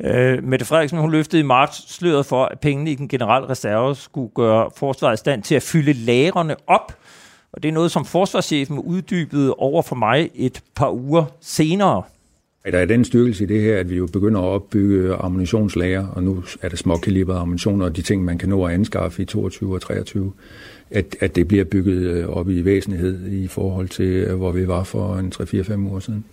Øh, 0.00 0.44
Mette 0.44 0.64
Frederiksen 0.64 0.98
hun 0.98 1.10
løftede 1.10 1.40
i 1.40 1.44
marts 1.44 1.94
sløret 1.94 2.26
for, 2.26 2.44
at 2.44 2.60
pengene 2.60 2.90
i 2.90 2.94
den 2.94 3.08
generelle 3.08 3.48
reserve 3.48 3.94
skulle 3.94 4.30
gøre 4.34 4.70
forsvaret 4.76 5.14
i 5.14 5.16
stand 5.16 5.42
til 5.42 5.54
at 5.54 5.62
fylde 5.62 5.92
lagrene 5.92 6.56
op. 6.66 6.92
Og 7.52 7.62
det 7.62 7.68
er 7.68 7.72
noget, 7.72 7.90
som 7.90 8.04
forsvarschefen 8.04 8.78
uddybede 8.78 9.54
over 9.54 9.82
for 9.82 9.96
mig 9.96 10.30
et 10.34 10.62
par 10.74 10.90
uger 10.90 11.24
senere. 11.40 12.02
Der 12.72 12.78
er 12.78 12.84
den 12.84 13.04
styrkelse 13.04 13.44
i 13.44 13.46
det 13.46 13.62
her, 13.62 13.78
at 13.78 13.90
vi 13.90 13.96
jo 13.96 14.06
begynder 14.12 14.40
at 14.40 14.44
opbygge 14.44 15.14
ammunitionslager, 15.14 16.06
og 16.06 16.22
nu 16.22 16.44
er 16.62 16.68
det 16.68 16.78
småkalibrede 16.78 17.38
ammunition 17.38 17.82
og 17.82 17.96
de 17.96 18.02
ting, 18.02 18.24
man 18.24 18.38
kan 18.38 18.48
nå 18.48 18.64
at 18.64 18.74
anskaffe 18.74 19.22
i 19.22 19.24
22 19.24 19.74
og 19.74 19.80
23, 19.80 20.32
at, 20.90 21.16
at 21.20 21.36
det 21.36 21.48
bliver 21.48 21.64
bygget 21.64 22.02
øh, 22.02 22.28
op 22.28 22.50
i 22.50 22.64
væsenhed 22.64 23.32
i 23.32 23.48
forhold 23.48 23.88
til, 23.88 24.06
øh, 24.06 24.36
hvor 24.36 24.52
vi 24.52 24.68
var 24.68 24.84
for 24.84 25.16
en 25.16 25.32
3-4-5 25.34 25.74
uger 25.76 26.00
siden. 26.00 26.24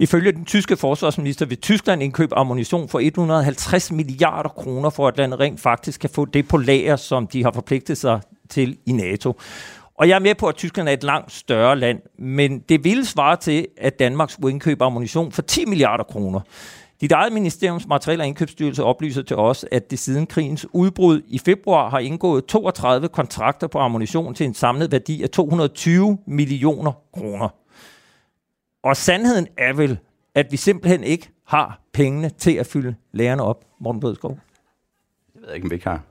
Ifølge 0.00 0.32
den 0.32 0.44
tyske 0.44 0.76
forsvarsminister 0.76 1.46
vil 1.46 1.58
Tyskland 1.58 2.02
indkøbe 2.02 2.38
ammunition 2.38 2.88
for 2.88 2.98
150 2.98 3.92
milliarder 3.92 4.48
kroner, 4.48 4.90
for 4.90 5.08
at 5.08 5.16
landet 5.18 5.40
rent 5.40 5.60
faktisk 5.60 6.00
kan 6.00 6.10
få 6.10 6.24
det 6.24 6.48
på 6.48 6.56
lager, 6.56 6.96
som 6.96 7.26
de 7.26 7.42
har 7.44 7.52
forpligtet 7.52 7.98
sig 7.98 8.20
til 8.48 8.78
i 8.86 8.92
NATO. 8.92 9.40
Og 9.94 10.08
jeg 10.08 10.14
er 10.14 10.18
med 10.18 10.34
på, 10.34 10.46
at 10.46 10.54
Tyskland 10.54 10.88
er 10.88 10.92
et 10.92 11.02
langt 11.02 11.32
større 11.32 11.78
land, 11.78 11.98
men 12.18 12.58
det 12.58 12.84
ville 12.84 13.04
svare 13.04 13.36
til, 13.36 13.66
at 13.78 13.98
Danmark 13.98 14.30
skulle 14.30 14.52
indkøbe 14.52 14.84
ammunition 14.84 15.32
for 15.32 15.42
10 15.42 15.64
milliarder 15.64 16.04
kroner. 16.04 16.40
Dit 17.00 17.12
eget 17.12 17.32
ministeriums 17.32 17.86
materiel- 17.86 18.20
og 18.20 18.26
indkøbsstyrelse 18.26 18.84
oplyser 18.84 19.22
til 19.22 19.36
os, 19.36 19.64
at 19.72 19.90
det 19.90 19.98
siden 19.98 20.26
krigens 20.26 20.66
udbrud 20.72 21.22
i 21.28 21.38
februar 21.38 21.90
har 21.90 21.98
indgået 21.98 22.44
32 22.44 23.08
kontrakter 23.08 23.66
på 23.66 23.78
ammunition 23.78 24.34
til 24.34 24.46
en 24.46 24.54
samlet 24.54 24.92
værdi 24.92 25.22
af 25.22 25.30
220 25.30 26.18
millioner 26.26 26.92
kroner. 27.14 27.48
Og 28.82 28.96
sandheden 28.96 29.46
er 29.56 29.72
vel, 29.72 29.98
at 30.34 30.46
vi 30.50 30.56
simpelthen 30.56 31.04
ikke 31.04 31.28
har 31.46 31.80
pengene 31.92 32.30
til 32.38 32.52
at 32.52 32.66
fylde 32.66 32.94
lærerne 33.12 33.42
op, 33.42 33.64
Morten 33.80 34.00
Bødskov. 34.00 34.38
Jeg 35.34 35.42
ved 35.46 35.54
ikke, 35.54 35.64
om 35.64 35.70
vi 35.70 35.74
ikke 35.74 35.88
har. 35.88 36.02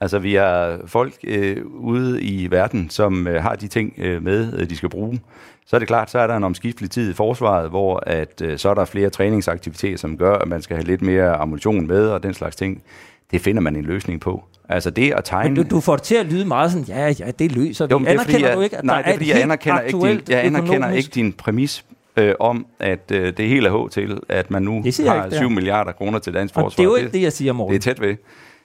Altså, 0.00 0.18
vi 0.18 0.34
har 0.34 0.80
folk 0.86 1.14
øh, 1.24 1.66
ude 1.66 2.22
i 2.22 2.50
verden, 2.50 2.90
som 2.90 3.26
øh, 3.26 3.42
har 3.42 3.54
de 3.54 3.68
ting 3.68 3.94
øh, 3.98 4.22
med, 4.22 4.60
øh, 4.60 4.70
de 4.70 4.76
skal 4.76 4.88
bruge. 4.88 5.20
Så 5.66 5.76
er 5.76 5.78
det 5.78 5.88
klart, 5.88 6.10
så 6.10 6.18
er 6.18 6.26
der 6.26 6.36
en 6.36 6.44
omskiftelig 6.44 6.90
tid 6.90 7.10
i 7.10 7.14
forsvaret, 7.14 7.70
hvor 7.70 8.02
at, 8.06 8.42
øh, 8.44 8.58
så 8.58 8.68
er 8.68 8.74
der 8.74 8.84
flere 8.84 9.10
træningsaktiviteter, 9.10 9.96
som 9.96 10.18
gør, 10.18 10.34
at 10.34 10.48
man 10.48 10.62
skal 10.62 10.76
have 10.76 10.86
lidt 10.86 11.02
mere 11.02 11.34
ammunition 11.34 11.86
med 11.86 12.08
og 12.08 12.22
den 12.22 12.34
slags 12.34 12.56
ting. 12.56 12.82
Det 13.30 13.40
finder 13.40 13.62
man 13.62 13.76
en 13.76 13.84
løsning 13.84 14.20
på. 14.20 14.44
Altså 14.68 14.90
det 14.90 15.12
at 15.12 15.24
tegne... 15.24 15.54
Men 15.54 15.68
du, 15.68 15.76
du 15.76 15.80
får 15.80 15.96
det 15.96 16.02
til 16.02 16.14
at 16.14 16.26
lyde 16.26 16.44
meget 16.44 16.72
sådan, 16.72 16.86
ja, 16.88 17.14
ja, 17.18 17.30
det 17.30 17.52
løser 17.52 17.86
vi. 17.86 17.92
Jo, 17.92 17.98
det 17.98 18.08
er, 18.08 18.18
fordi, 18.18 18.34
anerkender 18.34 18.48
jeg, 18.48 18.56
du 18.56 18.62
ikke, 18.62 18.76
at 18.76 18.84
nej, 18.84 18.96
der 18.96 19.02
det 19.02 19.10
er, 19.10 19.16
fordi 19.16 19.30
jeg 19.30 19.42
anerkender, 19.42 19.80
ikke 19.80 19.98
din, 19.98 20.20
jeg 20.28 20.44
anerkender 20.44 20.74
økonomisk... 20.74 21.06
ikke 21.06 21.14
din 21.14 21.32
præmis 21.32 21.84
øh, 22.16 22.34
om, 22.40 22.66
at 22.78 23.10
øh, 23.12 23.36
det 23.36 23.48
hele 23.48 23.68
er 23.68 23.86
H 23.86 23.90
til, 23.90 24.18
at 24.28 24.50
man 24.50 24.62
nu 24.62 24.82
har 25.06 25.24
ikke, 25.24 25.36
7 25.36 25.50
milliarder 25.50 25.92
kroner 25.92 26.18
til 26.18 26.34
dansk 26.34 26.54
forsvar. 26.54 26.68
det 26.70 26.80
er 26.80 26.84
jo 26.84 26.96
ikke 26.96 27.12
det, 27.12 27.22
jeg 27.22 27.32
siger, 27.32 27.52
Morten. 27.52 27.72
Det 27.72 27.86
er 27.86 27.94
tæt 27.94 28.00
ved. 28.00 28.16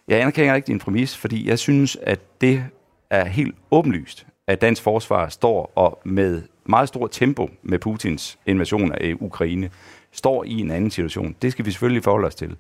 Jeg 0.08 0.22
anerkender 0.22 0.56
ikke 0.56 0.68
din 0.68 0.80
præmis, 0.80 1.18
fordi 1.18 1.50
jeg 1.50 1.60
synes, 1.60 1.98
at 2.02 2.20
det 2.42 2.64
er 3.10 3.26
helt 3.26 3.56
åbenlyst, 3.72 4.26
at 4.48 4.62
dansk 4.62 4.82
forsvar 4.82 5.30
står 5.30 5.72
og 5.76 6.00
med 6.06 6.42
meget 6.66 6.88
stort 6.88 7.10
tempo 7.12 7.50
med 7.64 7.80
Putins 7.80 8.38
invasion 8.46 8.92
af 8.92 9.14
Ukraine, 9.20 9.70
står 10.12 10.44
i 10.44 10.60
en 10.60 10.72
anden 10.72 10.92
situation. 10.92 11.36
Det 11.42 11.52
skal 11.52 11.66
vi 11.66 11.72
selvfølgelig 11.72 12.04
forholde 12.04 12.28
os 12.28 12.36
til. 12.36 12.56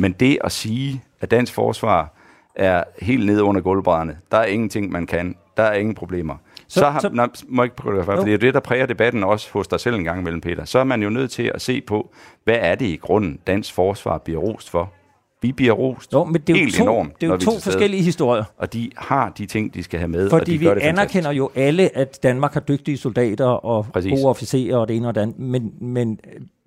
Men 0.00 0.12
det 0.12 0.38
at 0.44 0.52
sige, 0.52 1.02
at 1.20 1.30
dansk 1.30 1.54
forsvar 1.54 2.14
er 2.54 2.84
helt 3.02 3.26
nede 3.26 3.42
under 3.42 3.60
gulvbrædderne, 3.60 4.18
der 4.30 4.38
er 4.38 4.44
ingenting, 4.46 4.92
man 4.92 5.06
kan, 5.06 5.36
der 5.56 5.62
er 5.62 5.74
ingen 5.74 5.94
problemer. 5.94 6.34
Så, 6.68 6.80
så, 6.80 6.86
har, 6.90 7.00
så 7.00 7.08
nej, 7.12 7.28
må 7.48 7.62
jeg 7.62 7.66
ikke 7.66 7.76
prøve 7.76 7.98
det, 7.98 8.04
for 8.04 8.12
det 8.12 8.34
er 8.34 8.38
det, 8.38 8.54
der 8.54 8.60
præger 8.60 8.86
debatten 8.86 9.24
også 9.24 9.48
hos 9.52 9.68
dig 9.68 9.80
selv 9.80 9.94
en 9.96 10.04
gang 10.04 10.20
imellem, 10.20 10.40
Peter. 10.40 10.64
Så 10.64 10.78
er 10.78 10.84
man 10.84 11.02
jo 11.02 11.10
nødt 11.10 11.30
til 11.30 11.50
at 11.54 11.62
se 11.62 11.80
på, 11.80 12.10
hvad 12.44 12.56
er 12.58 12.74
det 12.74 12.86
i 12.86 12.96
grunden, 12.96 13.38
dansk 13.46 13.74
forsvar 13.74 14.18
bliver 14.18 14.40
rost 14.40 14.70
for? 14.70 14.92
Vi 15.42 15.52
bliver 15.52 15.72
rost 15.72 16.12
jo, 16.12 16.24
men 16.24 16.40
det 16.40 16.50
er 16.50 16.58
helt 16.58 16.74
to, 16.74 16.82
enormt, 16.82 17.20
Det 17.20 17.26
er 17.26 17.30
jo 17.30 17.36
to 17.36 17.58
forskellige 17.58 18.02
historier. 18.02 18.44
Og 18.56 18.72
de 18.72 18.90
har 18.96 19.28
de 19.38 19.46
ting, 19.46 19.74
de 19.74 19.82
skal 19.82 19.98
have 19.98 20.08
med, 20.08 20.30
Fordi 20.30 20.40
og 20.40 20.46
de 20.46 20.58
vi 20.58 20.64
gør 20.64 20.74
det 20.74 20.80
anerkender 20.80 21.30
fantastisk. 21.30 21.38
jo 21.38 21.50
alle, 21.54 21.96
at 21.96 22.18
Danmark 22.22 22.52
har 22.52 22.60
dygtige 22.60 22.96
soldater 22.96 23.46
og 23.46 23.86
Præcis. 23.92 24.10
gode 24.10 24.26
officerer 24.26 24.76
og 24.76 24.88
det 24.88 24.96
ene 24.96 25.08
og 25.08 25.14
det 25.14 25.20
andet. 25.20 25.38
Men, 25.38 25.72
men 25.80 26.20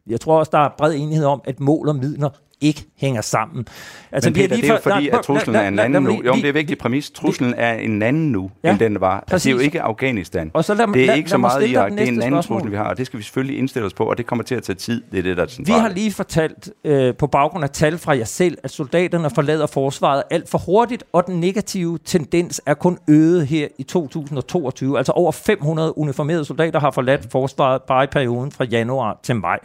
jeg 0.08 0.20
tror 0.20 0.40
også, 0.40 0.50
der 0.54 0.60
er 0.60 0.70
bred 0.78 0.96
enighed 0.96 1.26
om, 1.26 1.42
at 1.46 1.60
mål 1.60 1.88
og 1.90 1.96
midler 1.96 2.30
ikke 2.62 2.84
hænger 2.98 3.22
sammen. 3.22 3.66
Altså, 4.12 4.30
men 4.30 4.36
vi 4.36 4.42
Peter, 4.42 4.56
lige 4.56 4.62
det 4.62 4.70
er 4.70 4.74
jo 4.74 4.80
for- 4.84 4.90
fordi, 4.90 5.10
nej, 5.10 5.18
at 5.20 5.26
truslen 5.26 5.54
lad- 5.54 5.64
er 5.64 5.68
en 5.68 5.80
anden 5.80 6.04
nu. 6.04 6.10
Jo, 6.12 6.18
det 6.22 6.28
er 6.30 6.36
lige- 6.36 6.54
vigtig 6.54 6.78
præmis. 6.78 7.10
Truslen 7.12 7.54
er 7.58 7.74
en 7.74 8.02
anden 8.02 8.32
nu, 8.32 8.52
Ja, 8.64 8.70
end 8.72 8.80
den 8.80 9.02
var. 9.02 9.24
Altså, 9.32 9.50
det 9.50 9.54
er 9.56 9.58
jo 9.58 9.62
ikke 9.64 9.82
Afghanistan. 9.82 10.52
Og 10.54 10.64
så 10.66 10.74
lad, 10.74 10.88
det 10.88 11.02
er 11.02 11.06
lad, 11.08 11.16
ikke 11.18 11.30
så 11.30 11.38
meget 11.38 11.70
Irak. 11.70 11.92
Det 11.92 12.00
er 12.00 12.04
en 12.04 12.08
anden 12.08 12.22
spørgsmål. 12.32 12.60
trussel, 12.60 12.72
vi 12.72 12.78
har, 12.78 12.84
og 12.84 12.98
det 12.98 13.06
skal 13.06 13.18
vi 13.20 13.24
selvfølgelig 13.24 13.58
indstille 13.58 13.86
os 13.86 13.94
på, 13.94 14.04
og 14.06 14.18
det 14.18 14.26
kommer 14.26 14.44
til 14.44 14.56
at 14.56 14.64
tage 14.64 14.76
tid. 14.76 15.04
Det 15.12 15.20
er 15.20 15.24
det, 15.24 15.38
der 15.38 15.44
er 15.44 15.64
Vi 15.66 15.72
har 15.72 15.90
lige 15.90 16.12
fortalt 16.12 16.70
øh, 16.84 17.16
på 17.16 17.28
baggrund 17.28 17.64
af 17.64 17.70
tal 17.70 17.98
fra 17.98 18.18
jer 18.18 18.24
selv, 18.26 18.58
at 18.64 18.72
soldaterne 18.72 19.30
forlader 19.30 19.68
forsvaret 19.68 20.24
alt 20.32 20.50
for 20.50 20.58
hurtigt, 20.58 21.04
og 21.14 21.28
den 21.28 21.40
negative 21.40 22.00
tendens 22.06 22.62
er 22.66 22.74
kun 22.74 22.98
øget 23.08 23.48
her 23.48 23.68
i 23.80 23.84
2022. 23.84 24.98
Altså 24.98 25.12
over 25.12 25.32
500 25.32 25.98
uniformerede 25.98 26.46
soldater 26.46 26.80
har 26.80 26.92
forladt 26.92 27.28
forsvaret 27.32 27.82
bare 27.82 28.04
i 28.04 28.08
perioden 28.08 28.52
fra 28.52 28.64
januar 28.64 29.20
til 29.24 29.36
maj. 29.36 29.60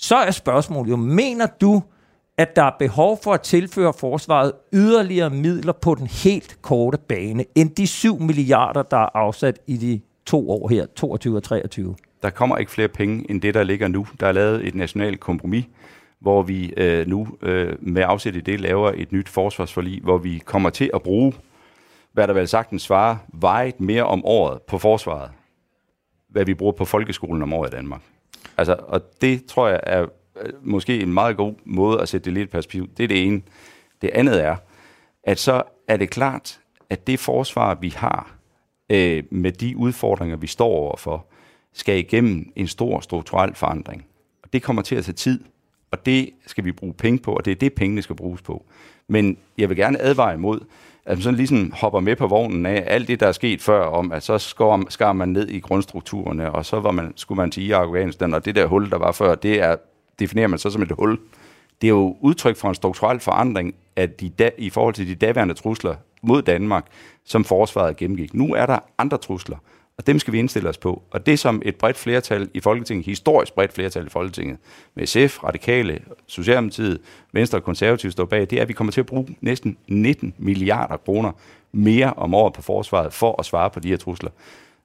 Så 0.00 0.16
er 0.16 0.30
spørgsmålet 0.30 0.90
jo, 0.90 0.96
mener 0.96 1.46
du, 1.60 1.82
at 2.36 2.56
der 2.56 2.62
er 2.62 2.76
behov 2.78 3.18
for 3.22 3.32
at 3.32 3.40
tilføre 3.40 3.92
forsvaret 3.92 4.52
yderligere 4.72 5.30
midler 5.30 5.72
på 5.72 5.94
den 5.94 6.06
helt 6.06 6.58
korte 6.62 6.98
bane, 6.98 7.44
end 7.54 7.70
de 7.70 7.86
7 7.86 8.20
milliarder, 8.20 8.82
der 8.82 8.96
er 8.96 9.16
afsat 9.16 9.58
i 9.66 9.76
de 9.76 10.00
to 10.26 10.50
år 10.50 10.68
her, 10.68 10.86
22 10.86 11.36
og 11.36 11.42
23? 11.42 11.96
Der 12.22 12.30
kommer 12.30 12.56
ikke 12.56 12.72
flere 12.72 12.88
penge 12.88 13.30
end 13.30 13.40
det, 13.42 13.54
der 13.54 13.62
ligger 13.62 13.88
nu. 13.88 14.06
Der 14.20 14.26
er 14.26 14.32
lavet 14.32 14.66
et 14.66 14.74
nationalt 14.74 15.20
kompromis, 15.20 15.64
hvor 16.20 16.42
vi 16.42 16.72
øh, 16.76 17.06
nu 17.06 17.28
øh, 17.42 17.76
med 17.80 18.02
afsæt 18.06 18.36
i 18.36 18.40
det 18.40 18.60
laver 18.60 18.92
et 18.94 19.12
nyt 19.12 19.28
forsvarsforlig, 19.28 20.00
hvor 20.02 20.18
vi 20.18 20.42
kommer 20.44 20.70
til 20.70 20.90
at 20.94 21.02
bruge, 21.02 21.32
hvad 22.12 22.28
der 22.28 22.34
vel 22.34 22.48
sagtens 22.48 22.82
svarer, 22.82 23.16
vejet 23.32 23.80
mere 23.80 24.04
om 24.04 24.24
året 24.24 24.62
på 24.62 24.78
forsvaret, 24.78 25.30
hvad 26.28 26.44
vi 26.44 26.54
bruger 26.54 26.72
på 26.72 26.84
folkeskolen 26.84 27.42
om 27.42 27.52
året 27.52 27.68
i 27.68 27.76
Danmark. 27.76 28.00
Altså, 28.56 28.76
og 28.78 29.20
det 29.20 29.44
tror 29.46 29.68
jeg 29.68 29.80
er 29.82 30.06
øh, 30.40 30.52
måske 30.62 31.00
en 31.00 31.12
meget 31.12 31.36
god 31.36 31.54
måde 31.64 32.00
at 32.00 32.08
sætte 32.08 32.24
det 32.24 32.32
lidt 32.32 32.48
i 32.48 32.50
perspektiv. 32.50 32.88
Det 32.96 33.04
er 33.04 33.08
det 33.08 33.26
ene. 33.26 33.42
Det 34.02 34.10
andet 34.10 34.44
er, 34.44 34.56
at 35.22 35.38
så 35.38 35.62
er 35.88 35.96
det 35.96 36.10
klart, 36.10 36.60
at 36.90 37.06
det 37.06 37.20
forsvar, 37.20 37.74
vi 37.74 37.88
har, 37.88 38.36
øh, 38.90 39.24
med 39.30 39.52
de 39.52 39.76
udfordringer, 39.76 40.36
vi 40.36 40.46
står 40.46 40.68
overfor, 40.68 41.26
skal 41.72 41.98
igennem 41.98 42.52
en 42.56 42.66
stor 42.66 43.00
strukturel 43.00 43.54
forandring. 43.54 44.06
Og 44.42 44.52
det 44.52 44.62
kommer 44.62 44.82
til 44.82 44.94
at 44.94 45.04
tage 45.04 45.14
tid, 45.14 45.44
og 45.90 46.06
det 46.06 46.30
skal 46.46 46.64
vi 46.64 46.72
bruge 46.72 46.94
penge 46.94 47.18
på, 47.18 47.32
og 47.32 47.44
det 47.44 47.50
er 47.50 47.54
det, 47.54 47.72
pengene 47.72 48.02
skal 48.02 48.16
bruges 48.16 48.42
på. 48.42 48.64
Men 49.08 49.38
jeg 49.58 49.68
vil 49.68 49.76
gerne 49.76 50.02
advare 50.02 50.34
imod, 50.34 50.60
at 51.04 51.16
man 51.16 51.22
sådan 51.22 51.36
ligesom 51.36 51.72
hopper 51.72 52.00
med 52.00 52.16
på 52.16 52.26
vognen 52.26 52.66
af 52.66 52.84
alt 52.86 53.08
det, 53.08 53.20
der 53.20 53.26
er 53.26 53.32
sket 53.32 53.62
før, 53.62 53.84
om 53.84 54.12
at 54.12 54.22
så 54.22 54.38
skar, 54.88 55.12
man 55.12 55.28
ned 55.28 55.48
i 55.48 55.60
grundstrukturerne, 55.60 56.52
og 56.52 56.66
så 56.66 56.80
var 56.80 56.90
man, 56.90 57.12
skulle 57.16 57.36
man 57.36 57.50
til 57.50 57.66
Irak 57.66 57.80
og 57.80 57.86
Afghanistan, 57.86 58.34
og 58.34 58.44
det 58.44 58.54
der 58.54 58.66
hul, 58.66 58.90
der 58.90 58.98
var 58.98 59.12
før, 59.12 59.34
det 59.34 59.60
er, 59.60 59.76
definerer 60.18 60.46
man 60.46 60.58
så 60.58 60.70
som 60.70 60.82
et 60.82 60.92
hul. 60.98 61.18
Det 61.80 61.86
er 61.86 61.92
jo 61.92 62.16
udtryk 62.20 62.56
for 62.56 62.68
en 62.68 62.74
strukturel 62.74 63.20
forandring 63.20 63.74
af 63.96 64.10
de 64.10 64.28
da, 64.28 64.50
i 64.58 64.70
forhold 64.70 64.94
til 64.94 65.08
de 65.08 65.14
daværende 65.14 65.54
trusler 65.54 65.94
mod 66.22 66.42
Danmark, 66.42 66.86
som 67.24 67.44
forsvaret 67.44 67.96
gennemgik. 67.96 68.34
Nu 68.34 68.54
er 68.54 68.66
der 68.66 68.78
andre 68.98 69.18
trusler, 69.18 69.56
og 69.98 70.06
dem 70.06 70.18
skal 70.18 70.32
vi 70.32 70.38
indstille 70.38 70.68
os 70.68 70.78
på. 70.78 71.02
Og 71.10 71.26
det 71.26 71.38
som 71.38 71.62
et 71.64 71.76
bredt 71.76 71.96
flertal 71.96 72.48
i 72.54 72.60
Folketinget, 72.60 73.06
historisk 73.06 73.54
bredt 73.54 73.72
flertal 73.72 74.06
i 74.06 74.08
Folketinget, 74.08 74.58
med 74.94 75.06
SF, 75.06 75.44
Radikale, 75.44 76.00
Socialdemokratiet, 76.26 77.00
Venstre 77.32 77.58
og 77.58 77.64
Konservative 77.64 78.12
står 78.12 78.24
bag, 78.24 78.40
det 78.40 78.52
er, 78.52 78.62
at 78.62 78.68
vi 78.68 78.72
kommer 78.72 78.92
til 78.92 79.00
at 79.00 79.06
bruge 79.06 79.36
næsten 79.40 79.76
19 79.88 80.34
milliarder 80.38 80.96
kroner 80.96 81.32
mere 81.72 82.12
om 82.16 82.34
året 82.34 82.52
på 82.52 82.62
forsvaret 82.62 83.12
for 83.12 83.34
at 83.38 83.44
svare 83.44 83.70
på 83.70 83.80
de 83.80 83.88
her 83.88 83.96
trusler. 83.96 84.30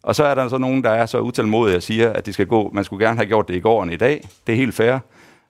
Og 0.04 0.16
så 0.16 0.24
er 0.24 0.36
der 0.36 0.48
så 0.48 0.58
nogen, 0.58 0.84
der 0.84 0.90
er 0.90 1.06
så 1.06 1.20
utålmodige 1.20 1.78
og 1.78 1.84
siger, 1.84 2.14
at 2.14 2.26
det 2.26 2.34
skal 2.34 2.48
gå, 2.48 2.72
man 2.74 2.84
skulle 2.84 3.06
gerne 3.06 3.18
have 3.18 3.28
gjort 3.28 3.48
det 3.48 3.56
i 3.56 3.60
går 3.60 3.84
end 3.84 3.94
i 3.94 3.98
dag. 3.98 4.28
Det 4.48 4.54
er 4.54 4.58
helt 4.58 4.76
fair. 4.76 5.00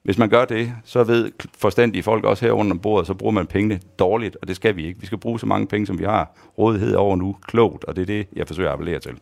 Hvis 0.04 0.18
man 0.18 0.30
gør 0.30 0.46
det, 0.46 0.74
så 0.84 1.04
ved 1.04 1.32
forstandige 1.58 2.04
folk 2.04 2.24
også 2.24 2.46
her 2.46 2.52
under 2.52 2.76
bordet, 2.78 3.08
så 3.08 3.14
bruger 3.14 3.32
man 3.32 3.48
pengene 3.48 3.80
dårligt, 4.00 4.38
og 4.42 4.48
det 4.48 4.56
skal 4.56 4.76
vi 4.76 4.86
ikke. 4.86 5.00
Vi 5.00 5.06
skal 5.06 5.18
bruge 5.18 5.40
så 5.40 5.46
mange 5.46 5.68
penge, 5.68 5.88
som 5.88 6.00
vi 6.00 6.04
har 6.04 6.32
rådighed 6.58 6.96
over 6.96 7.16
nu, 7.16 7.36
klogt, 7.48 7.84
og 7.84 7.96
det 7.96 8.02
er 8.02 8.06
det, 8.06 8.28
jeg 8.36 8.48
forsøger 8.48 8.70
at 8.70 8.74
appellere 8.74 9.00
til. 9.00 9.20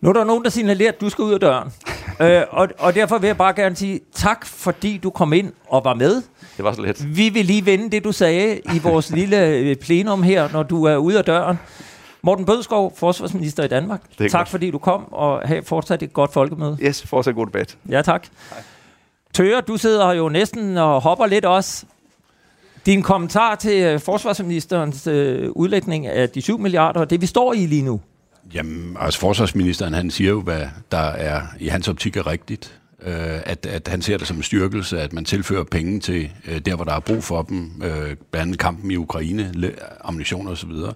Nu 0.00 0.08
er 0.08 0.12
der 0.12 0.24
nogen, 0.24 0.44
der 0.44 0.50
signalerer, 0.50 0.92
at 0.92 1.00
du 1.00 1.08
skal 1.08 1.22
ud 1.22 1.32
af 1.32 1.40
døren. 1.40 1.72
øh, 2.22 2.42
og, 2.50 2.68
og 2.78 2.94
derfor 2.94 3.18
vil 3.18 3.26
jeg 3.26 3.36
bare 3.36 3.52
gerne 3.54 3.76
sige 3.76 4.00
tak, 4.14 4.46
fordi 4.46 4.98
du 4.98 5.10
kom 5.10 5.32
ind 5.32 5.52
og 5.68 5.84
var 5.84 5.94
med. 5.94 6.22
Det 6.56 6.64
var 6.64 6.72
så 6.72 6.82
let. 6.82 7.16
Vi 7.16 7.28
vil 7.28 7.44
lige 7.44 7.66
vende 7.66 7.90
det, 7.90 8.04
du 8.04 8.12
sagde 8.12 8.60
i 8.74 8.78
vores 8.82 9.10
lille 9.18 9.46
øh, 9.46 9.76
plenum 9.76 10.22
her, 10.22 10.48
når 10.52 10.62
du 10.62 10.84
er 10.84 10.96
ude 10.96 11.18
af 11.18 11.24
døren. 11.24 11.58
Morten 12.22 12.44
Bødskov, 12.44 12.96
forsvarsminister 12.96 13.64
i 13.64 13.68
Danmark. 13.68 14.02
Tak, 14.18 14.30
godt. 14.32 14.48
fordi 14.48 14.70
du 14.70 14.78
kom, 14.78 15.12
og 15.12 15.48
have 15.48 15.62
fortsat 15.62 16.02
et 16.02 16.12
godt 16.12 16.32
folkemøde. 16.32 16.78
Yes, 16.82 17.06
fortsat 17.06 17.34
god 17.34 17.46
debat. 17.46 17.76
Ja, 17.88 18.02
tak. 18.02 18.26
Tøger, 19.32 19.60
du 19.60 19.76
sidder 19.76 20.12
jo 20.12 20.28
næsten 20.28 20.76
og 20.76 21.00
hopper 21.00 21.26
lidt 21.26 21.44
også. 21.44 21.84
Din 22.86 23.02
kommentar 23.02 23.54
til 23.54 23.82
øh, 23.82 24.00
forsvarsministerens 24.00 25.06
øh, 25.06 25.50
udlægning 25.50 26.06
af 26.06 26.28
de 26.28 26.42
7 26.42 26.58
milliarder, 26.58 27.04
det 27.04 27.20
vi 27.20 27.26
står 27.26 27.52
i 27.52 27.66
lige 27.66 27.82
nu. 27.82 28.00
Jamen, 28.54 28.96
altså 29.00 29.20
forsvarsministeren, 29.20 29.94
han 29.94 30.10
siger 30.10 30.30
jo, 30.30 30.40
hvad 30.40 30.66
der 30.92 30.98
er 30.98 31.42
i 31.60 31.68
hans 31.68 31.88
optik 31.88 32.16
er 32.16 32.26
rigtigt. 32.26 32.80
Øh, 33.02 33.40
at, 33.44 33.66
at 33.66 33.88
han 33.88 34.02
ser 34.02 34.16
det 34.16 34.26
som 34.26 34.36
en 34.36 34.42
styrkelse, 34.42 35.00
at 35.00 35.12
man 35.12 35.24
tilfører 35.24 35.64
penge 35.64 36.00
til 36.00 36.30
øh, 36.46 36.58
der, 36.58 36.74
hvor 36.76 36.84
der 36.84 36.92
er 36.92 37.00
brug 37.00 37.24
for 37.24 37.42
dem. 37.42 37.82
Øh, 37.84 38.16
blandt 38.30 38.34
andet 38.34 38.58
kampen 38.58 38.90
i 38.90 38.96
Ukraine, 38.96 39.50
le- 39.54 40.06
ammunition 40.06 40.48
og 40.48 40.58
så 40.58 40.66
videre. 40.66 40.94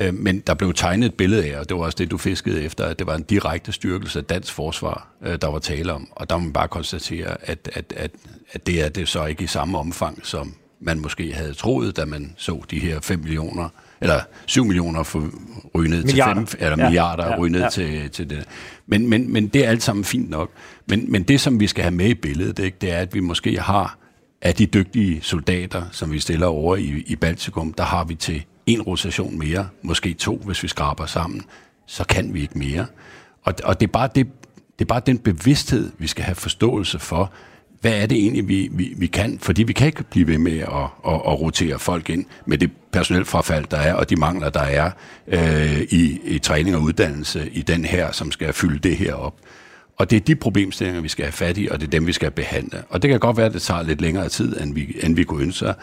Øh, 0.00 0.14
men 0.14 0.40
der 0.40 0.54
blev 0.54 0.74
tegnet 0.74 1.06
et 1.06 1.14
billede 1.14 1.54
af, 1.54 1.60
og 1.60 1.68
det 1.68 1.76
var 1.76 1.82
også 1.82 1.96
det, 1.96 2.10
du 2.10 2.18
fiskede 2.18 2.62
efter, 2.62 2.84
at 2.84 2.98
det 2.98 3.06
var 3.06 3.14
en 3.14 3.22
direkte 3.22 3.72
styrkelse 3.72 4.18
af 4.18 4.24
dansk 4.24 4.52
forsvar, 4.52 5.08
øh, 5.22 5.38
der 5.42 5.48
var 5.48 5.58
tale 5.58 5.92
om. 5.92 6.08
Og 6.10 6.30
der 6.30 6.36
må 6.36 6.44
man 6.44 6.52
bare 6.52 6.68
konstatere, 6.68 7.36
at, 7.40 7.70
at, 7.72 7.92
at, 7.96 8.10
at 8.52 8.66
det 8.66 8.84
er 8.84 8.88
det 8.88 9.08
så 9.08 9.24
ikke 9.24 9.44
i 9.44 9.46
samme 9.46 9.78
omfang, 9.78 10.26
som 10.26 10.54
man 10.80 11.00
måske 11.00 11.32
havde 11.32 11.54
troet, 11.54 11.96
da 11.96 12.04
man 12.04 12.34
så 12.36 12.62
de 12.70 12.78
her 12.78 13.00
5 13.00 13.18
millioner, 13.18 13.68
eller 14.00 14.20
7 14.46 14.64
millioner 14.64 15.02
for 15.02 15.30
ryge 15.74 15.90
ned 15.90 16.04
Milliarder. 16.04 16.44
til 16.44 16.58
5, 16.58 16.58
eller 16.64 16.76
Ja. 16.78 16.84
milliarder 16.84 17.26
Ja, 17.26 17.36
ryge 17.38 17.52
ned 17.52 17.60
ja. 17.60 17.68
til, 17.68 18.10
til 18.10 18.30
det. 18.30 18.44
Men, 18.86 19.08
men, 19.08 19.32
men 19.32 19.48
det 19.48 19.64
er 19.64 19.68
alt 19.68 19.82
sammen 19.82 20.04
fint 20.04 20.30
nok. 20.30 20.50
Men, 20.86 21.12
men 21.12 21.22
det, 21.22 21.40
som 21.40 21.60
vi 21.60 21.66
skal 21.66 21.82
have 21.84 21.94
med 21.94 22.06
i 22.08 22.14
billedet, 22.14 22.58
ikke, 22.58 22.76
det 22.80 22.92
er, 22.92 22.98
at 22.98 23.14
vi 23.14 23.20
måske 23.20 23.60
har 23.60 23.98
af 24.42 24.54
de 24.54 24.66
dygtige 24.66 25.20
soldater, 25.22 25.82
som 25.92 26.12
vi 26.12 26.18
stiller 26.20 26.46
over 26.46 26.76
i, 26.76 27.02
i 27.06 27.16
Baltikum, 27.16 27.72
der 27.72 27.84
har 27.84 28.04
vi 28.04 28.14
til 28.14 28.44
en 28.66 28.82
rotation 28.82 29.38
mere, 29.38 29.68
måske 29.82 30.14
to, 30.14 30.42
hvis 30.44 30.62
vi 30.62 30.68
skraber 30.68 31.06
sammen, 31.06 31.42
så 31.86 32.04
kan 32.04 32.34
vi 32.34 32.40
ikke 32.40 32.58
mere. 32.58 32.86
Og, 33.42 33.54
og 33.64 33.80
det, 33.80 33.86
er 33.86 33.92
bare 33.92 34.08
det, 34.14 34.26
det 34.78 34.84
er 34.84 34.88
bare 34.88 35.02
den 35.06 35.18
bevidsthed, 35.18 35.90
vi 35.98 36.06
skal 36.06 36.24
have 36.24 36.34
forståelse 36.34 36.98
for, 36.98 37.32
hvad 37.80 37.92
er 37.92 38.06
det 38.06 38.18
egentlig, 38.18 38.48
vi, 38.48 38.68
vi, 38.72 38.94
vi 38.96 39.06
kan? 39.06 39.38
Fordi 39.42 39.62
vi 39.62 39.72
kan 39.72 39.86
ikke 39.86 40.04
blive 40.04 40.26
ved 40.26 40.38
med 40.38 40.58
at, 40.58 40.68
at, 41.06 41.14
at 41.14 41.40
rotere 41.40 41.78
folk 41.78 42.10
ind 42.10 42.24
med 42.46 42.58
det 42.58 42.70
personelforfald, 42.92 43.64
der 43.70 43.76
er, 43.76 43.94
og 43.94 44.10
de 44.10 44.16
mangler, 44.16 44.50
der 44.50 44.60
er 44.60 44.90
øh, 45.28 45.80
i, 45.80 46.20
i 46.24 46.38
træning 46.38 46.76
og 46.76 46.82
uddannelse 46.82 47.50
i 47.52 47.62
den 47.62 47.84
her, 47.84 48.12
som 48.12 48.32
skal 48.32 48.52
fylde 48.52 48.78
det 48.78 48.96
her 48.96 49.14
op. 49.14 49.34
Og 49.96 50.10
det 50.10 50.16
er 50.16 50.20
de 50.20 50.36
problemstillinger, 50.36 51.02
vi 51.02 51.08
skal 51.08 51.24
have 51.24 51.32
fat 51.32 51.58
i, 51.58 51.68
og 51.70 51.80
det 51.80 51.86
er 51.86 51.90
dem, 51.90 52.06
vi 52.06 52.12
skal 52.12 52.30
behandle. 52.30 52.82
Og 52.88 53.02
det 53.02 53.10
kan 53.10 53.20
godt 53.20 53.36
være, 53.36 53.46
at 53.46 53.52
det 53.52 53.62
tager 53.62 53.82
lidt 53.82 54.00
længere 54.00 54.28
tid, 54.28 54.60
end 54.60 54.74
vi, 54.74 54.96
end 55.02 55.16
vi 55.16 55.24
kunne 55.24 55.42
ønske 55.42 55.58
sig. 55.58 55.74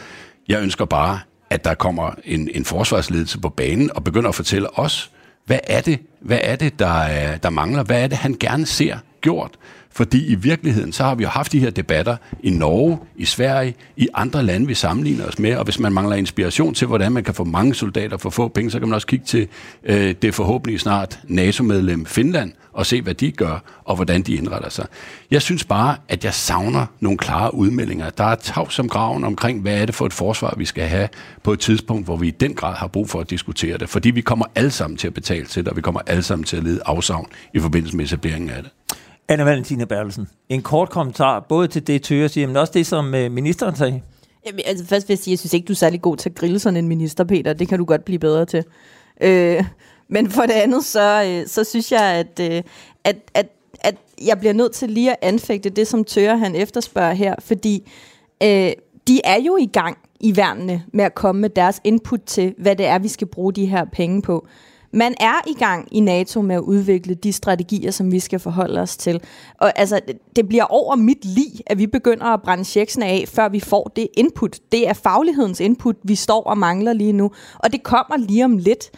Jeg 0.48 0.62
ønsker 0.62 0.86
bare, 0.86 1.20
at 1.50 1.64
der 1.64 1.74
kommer 1.74 2.12
en, 2.24 2.50
en 2.54 2.66
forsvarsledelse 2.66 3.40
på 3.40 3.50
banen 3.50 3.92
og 3.96 4.04
begynder 4.04 4.30
at 4.30 4.36
fortælle 4.36 4.80
os, 4.80 5.12
hvad 5.46 5.60
er 5.64 5.82
det, 5.82 6.00
hvad 6.20 6.40
er 6.42 6.56
det 6.56 6.80
der, 6.80 7.38
der 7.38 7.50
mangler? 7.50 7.84
Hvad 7.84 8.04
er 8.04 8.08
det, 8.08 8.18
han 8.18 8.36
gerne 8.40 8.66
ser 8.66 8.98
gjort? 9.22 9.52
Fordi 9.96 10.26
i 10.26 10.36
virkeligheden, 10.36 10.94
så 10.94 11.04
har 11.04 11.16
vi 11.16 11.24
jo 11.24 11.30
haft 11.30 11.52
de 11.52 11.60
her 11.60 11.70
debatter 11.70 12.18
i 12.44 12.50
Norge, 12.50 13.00
i 13.16 13.26
Sverige, 13.26 13.76
i 13.98 14.08
andre 14.14 14.44
lande, 14.44 14.68
vi 14.68 14.74
sammenligner 14.74 15.26
os 15.26 15.40
med. 15.40 15.56
Og 15.56 15.64
hvis 15.64 15.80
man 15.80 15.94
mangler 15.94 16.16
inspiration 16.16 16.74
til, 16.74 16.88
hvordan 16.88 17.12
man 17.12 17.24
kan 17.24 17.34
få 17.34 17.44
mange 17.44 17.76
soldater 17.76 18.18
for 18.18 18.30
få 18.30 18.48
penge, 18.48 18.72
så 18.72 18.80
kan 18.80 18.88
man 18.88 18.96
også 18.96 19.08
kigge 19.08 19.26
til 19.26 19.48
øh, 19.84 20.16
det 20.22 20.34
forhåbentlig 20.34 20.80
snart 20.80 21.20
NATO-medlem 21.28 22.06
Finland 22.06 22.52
og 22.74 22.86
se, 22.86 23.02
hvad 23.02 23.14
de 23.14 23.32
gør, 23.32 23.64
og 23.86 23.96
hvordan 23.96 24.22
de 24.22 24.36
indretter 24.36 24.70
sig. 24.70 24.88
Jeg 25.32 25.42
synes 25.42 25.64
bare, 25.64 25.98
at 26.08 26.26
jeg 26.26 26.34
savner 26.34 26.86
nogle 27.00 27.18
klare 27.18 27.54
udmeldinger. 27.54 28.10
Der 28.10 28.24
er 28.24 28.36
tavs 28.36 28.74
som 28.74 28.90
graven 28.90 29.24
omkring, 29.24 29.62
hvad 29.62 29.82
er 29.82 29.86
det 29.86 29.96
for 29.96 30.06
et 30.06 30.14
forsvar, 30.14 30.54
vi 30.58 30.66
skal 30.66 30.84
have 30.84 31.10
på 31.44 31.54
et 31.54 31.60
tidspunkt, 31.60 32.06
hvor 32.06 32.18
vi 32.18 32.28
i 32.28 32.32
den 32.32 32.54
grad 32.54 32.76
har 32.76 32.88
brug 32.88 33.10
for 33.10 33.20
at 33.20 33.30
diskutere 33.30 33.78
det. 33.78 33.90
Fordi 33.90 34.10
vi 34.10 34.22
kommer 34.22 34.46
alle 34.56 34.72
sammen 34.72 34.98
til 34.98 35.08
at 35.08 35.14
betale 35.14 35.46
til 35.46 35.64
det, 35.64 35.70
og 35.72 35.78
vi 35.78 35.82
kommer 35.82 36.02
alle 36.08 36.24
sammen 36.24 36.44
til 36.44 36.58
at 36.58 36.64
lede 36.64 36.82
afsavn 36.86 37.28
i 37.54 37.60
forbindelse 37.60 37.98
med 37.98 38.06
etableringen 38.06 38.50
af 38.50 38.64
det. 38.64 38.72
Anna 39.28 39.44
Valentina 39.44 39.86
Bertelsen, 39.86 40.28
en 40.50 40.62
kort 40.62 40.90
kommentar, 40.90 41.40
både 41.40 41.68
til 41.68 41.88
det, 41.88 42.04
Tøger 42.04 42.28
siger, 42.28 42.48
men 42.48 42.56
også 42.56 42.74
det, 42.74 42.88
som 42.88 43.16
øh, 43.16 43.32
ministeren 43.32 43.76
sagde. 43.76 44.02
Jamen, 44.46 44.62
altså 44.66 44.86
først 44.86 45.10
vil 45.10 45.14
jeg 45.14 45.20
sige, 45.20 45.32
jeg 45.32 45.40
synes 45.40 45.54
ikke, 45.54 45.66
du 45.66 45.74
er 45.74 45.78
særlig 45.78 46.02
god 46.02 46.18
til 46.18 46.30
at 46.30 46.36
grille 46.36 46.60
sådan 46.60 46.78
en 46.78 46.88
minister, 46.88 47.24
Peter. 47.24 47.54
Det 47.54 47.68
kan 47.68 47.80
du 47.80 47.86
godt 47.86 48.06
blive 48.06 48.20
bedre 48.20 48.46
til. 48.46 48.64
Øh, 49.22 49.64
men 50.08 50.30
for 50.30 50.42
det 50.42 50.54
andet, 50.54 50.86
så, 50.86 51.24
øh, 51.28 51.48
så 51.48 51.64
synes 51.64 51.92
jeg, 51.92 52.04
at, 52.04 52.52
øh, 52.52 52.64
at, 53.04 53.16
at, 53.34 53.48
at 53.80 53.96
jeg 54.26 54.40
bliver 54.40 54.54
nødt 54.54 54.72
til 54.72 54.90
lige 54.90 55.12
at 55.12 55.18
anfægte 55.22 55.70
det, 55.70 55.88
som 55.88 56.04
Tøger 56.04 56.36
han 56.36 56.56
efterspørger 56.56 57.14
her, 57.14 57.36
fordi 57.40 57.92
øh, 58.44 58.72
de 59.08 59.22
er 59.24 59.42
jo 59.42 59.58
i 59.58 59.66
gang 59.66 59.98
i 60.20 60.38
værnene 60.38 60.84
med 60.94 61.06
at 61.06 61.16
komme 61.16 61.42
med 61.42 61.50
deres 61.50 61.82
input 61.84 62.22
til, 62.26 62.56
hvad 62.58 62.76
det 62.76 62.86
er, 62.86 63.00
vi 63.00 63.08
skal 63.08 63.28
bruge 63.28 63.54
de 63.54 63.66
her 63.66 63.86
penge 63.86 64.22
på. 64.22 64.48
Man 64.96 65.14
er 65.20 65.42
i 65.48 65.54
gang 65.54 65.88
i 65.92 66.00
NATO 66.00 66.42
med 66.42 66.56
at 66.56 66.62
udvikle 66.62 67.14
de 67.14 67.34
strategier, 67.34 67.92
som 67.92 68.12
vi 68.12 68.20
skal 68.20 68.40
forholde 68.40 68.82
os 68.82 68.98
til. 68.98 69.22
Og 69.58 69.80
altså, 69.80 70.00
det 70.36 70.48
bliver 70.48 70.64
over 70.64 70.96
mit 70.96 71.26
liv, 71.26 71.52
at 71.68 71.78
vi 71.78 71.88
begynder 71.88 72.26
at 72.26 72.42
brænde 72.42 72.64
checksene 72.64 73.06
af, 73.06 73.26
før 73.28 73.50
vi 73.50 73.60
får 73.60 73.92
det 73.96 74.08
input. 74.18 74.60
Det 74.72 74.88
er 74.88 74.94
faglighedens 74.94 75.60
input, 75.60 75.96
vi 76.04 76.16
står 76.16 76.44
og 76.44 76.58
mangler 76.58 76.94
lige 76.94 77.14
nu. 77.14 77.32
Og 77.60 77.72
det 77.72 77.84
kommer 77.84 78.18
lige 78.18 78.46
om 78.46 78.58
lidt. 78.58 78.92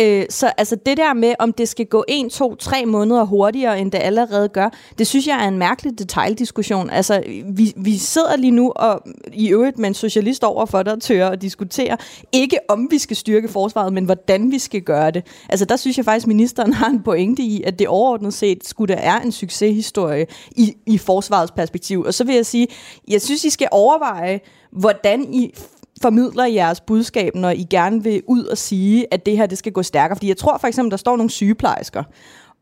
Øh, 0.00 0.24
så 0.30 0.52
altså 0.58 0.76
det 0.86 0.96
der 0.96 1.14
med, 1.14 1.34
om 1.38 1.52
det 1.52 1.68
skal 1.68 1.86
gå 1.86 2.04
1, 2.08 2.30
2, 2.30 2.54
3 2.54 2.86
måneder 2.86 3.24
hurtigere, 3.24 3.80
end 3.80 3.92
det 3.92 3.98
allerede 4.02 4.48
gør, 4.48 4.68
det 4.98 5.06
synes 5.06 5.26
jeg 5.26 5.44
er 5.44 5.48
en 5.48 5.58
mærkelig 5.58 5.98
detaljdiskussion. 5.98 6.90
Altså, 6.90 7.22
vi, 7.46 7.72
vi 7.76 7.98
sidder 7.98 8.36
lige 8.36 8.50
nu 8.50 8.72
og 8.76 9.02
i 9.32 9.48
øvrigt 9.48 9.78
med 9.78 9.88
en 9.88 9.94
socialist 9.94 10.44
over 10.44 10.66
for 10.66 10.82
der 10.82 10.96
tør 10.96 11.26
og 11.26 11.42
diskutere, 11.42 11.96
ikke 12.32 12.58
om 12.68 12.88
vi 12.90 12.98
skal 12.98 13.16
styrke 13.16 13.48
forsvaret, 13.48 13.92
men 13.92 14.04
hvordan 14.04 14.50
vi 14.50 14.58
skal 14.58 14.80
gøre 14.80 15.10
det. 15.10 15.26
Altså, 15.48 15.64
der 15.64 15.76
synes 15.76 15.96
jeg 15.96 16.04
faktisk, 16.04 16.26
ministeren 16.26 16.72
har 16.72 16.88
en 16.88 17.02
pointe 17.02 17.42
i, 17.42 17.62
at 17.62 17.78
det 17.78 17.88
overordnet 17.88 18.34
set 18.34 18.66
skulle 18.66 18.94
der 18.94 19.00
er 19.00 19.20
en 19.20 19.32
succeshistorie 19.32 20.26
i, 20.50 20.74
i 20.86 20.98
forsvarets 20.98 21.52
perspektiv. 21.52 22.00
Og 22.00 22.14
så 22.14 22.24
vil 22.24 22.34
jeg 22.34 22.46
sige, 22.46 22.68
jeg 23.08 23.22
synes, 23.22 23.44
I 23.44 23.50
skal 23.50 23.68
overveje, 23.70 24.40
hvordan 24.72 25.34
I 25.34 25.54
formidler 26.02 26.44
jeres 26.44 26.80
budskab, 26.80 27.34
når 27.34 27.50
I 27.50 27.66
gerne 27.70 28.02
vil 28.02 28.22
ud 28.26 28.44
og 28.44 28.58
sige, 28.58 29.06
at 29.10 29.26
det 29.26 29.36
her 29.36 29.46
det 29.46 29.58
skal 29.58 29.72
gå 29.72 29.82
stærkere. 29.82 30.16
Fordi 30.16 30.28
jeg 30.28 30.36
tror 30.36 30.58
for 30.58 30.66
eksempel, 30.66 30.90
der 30.90 30.96
står 30.96 31.16
nogle 31.16 31.30
sygeplejersker 31.30 32.02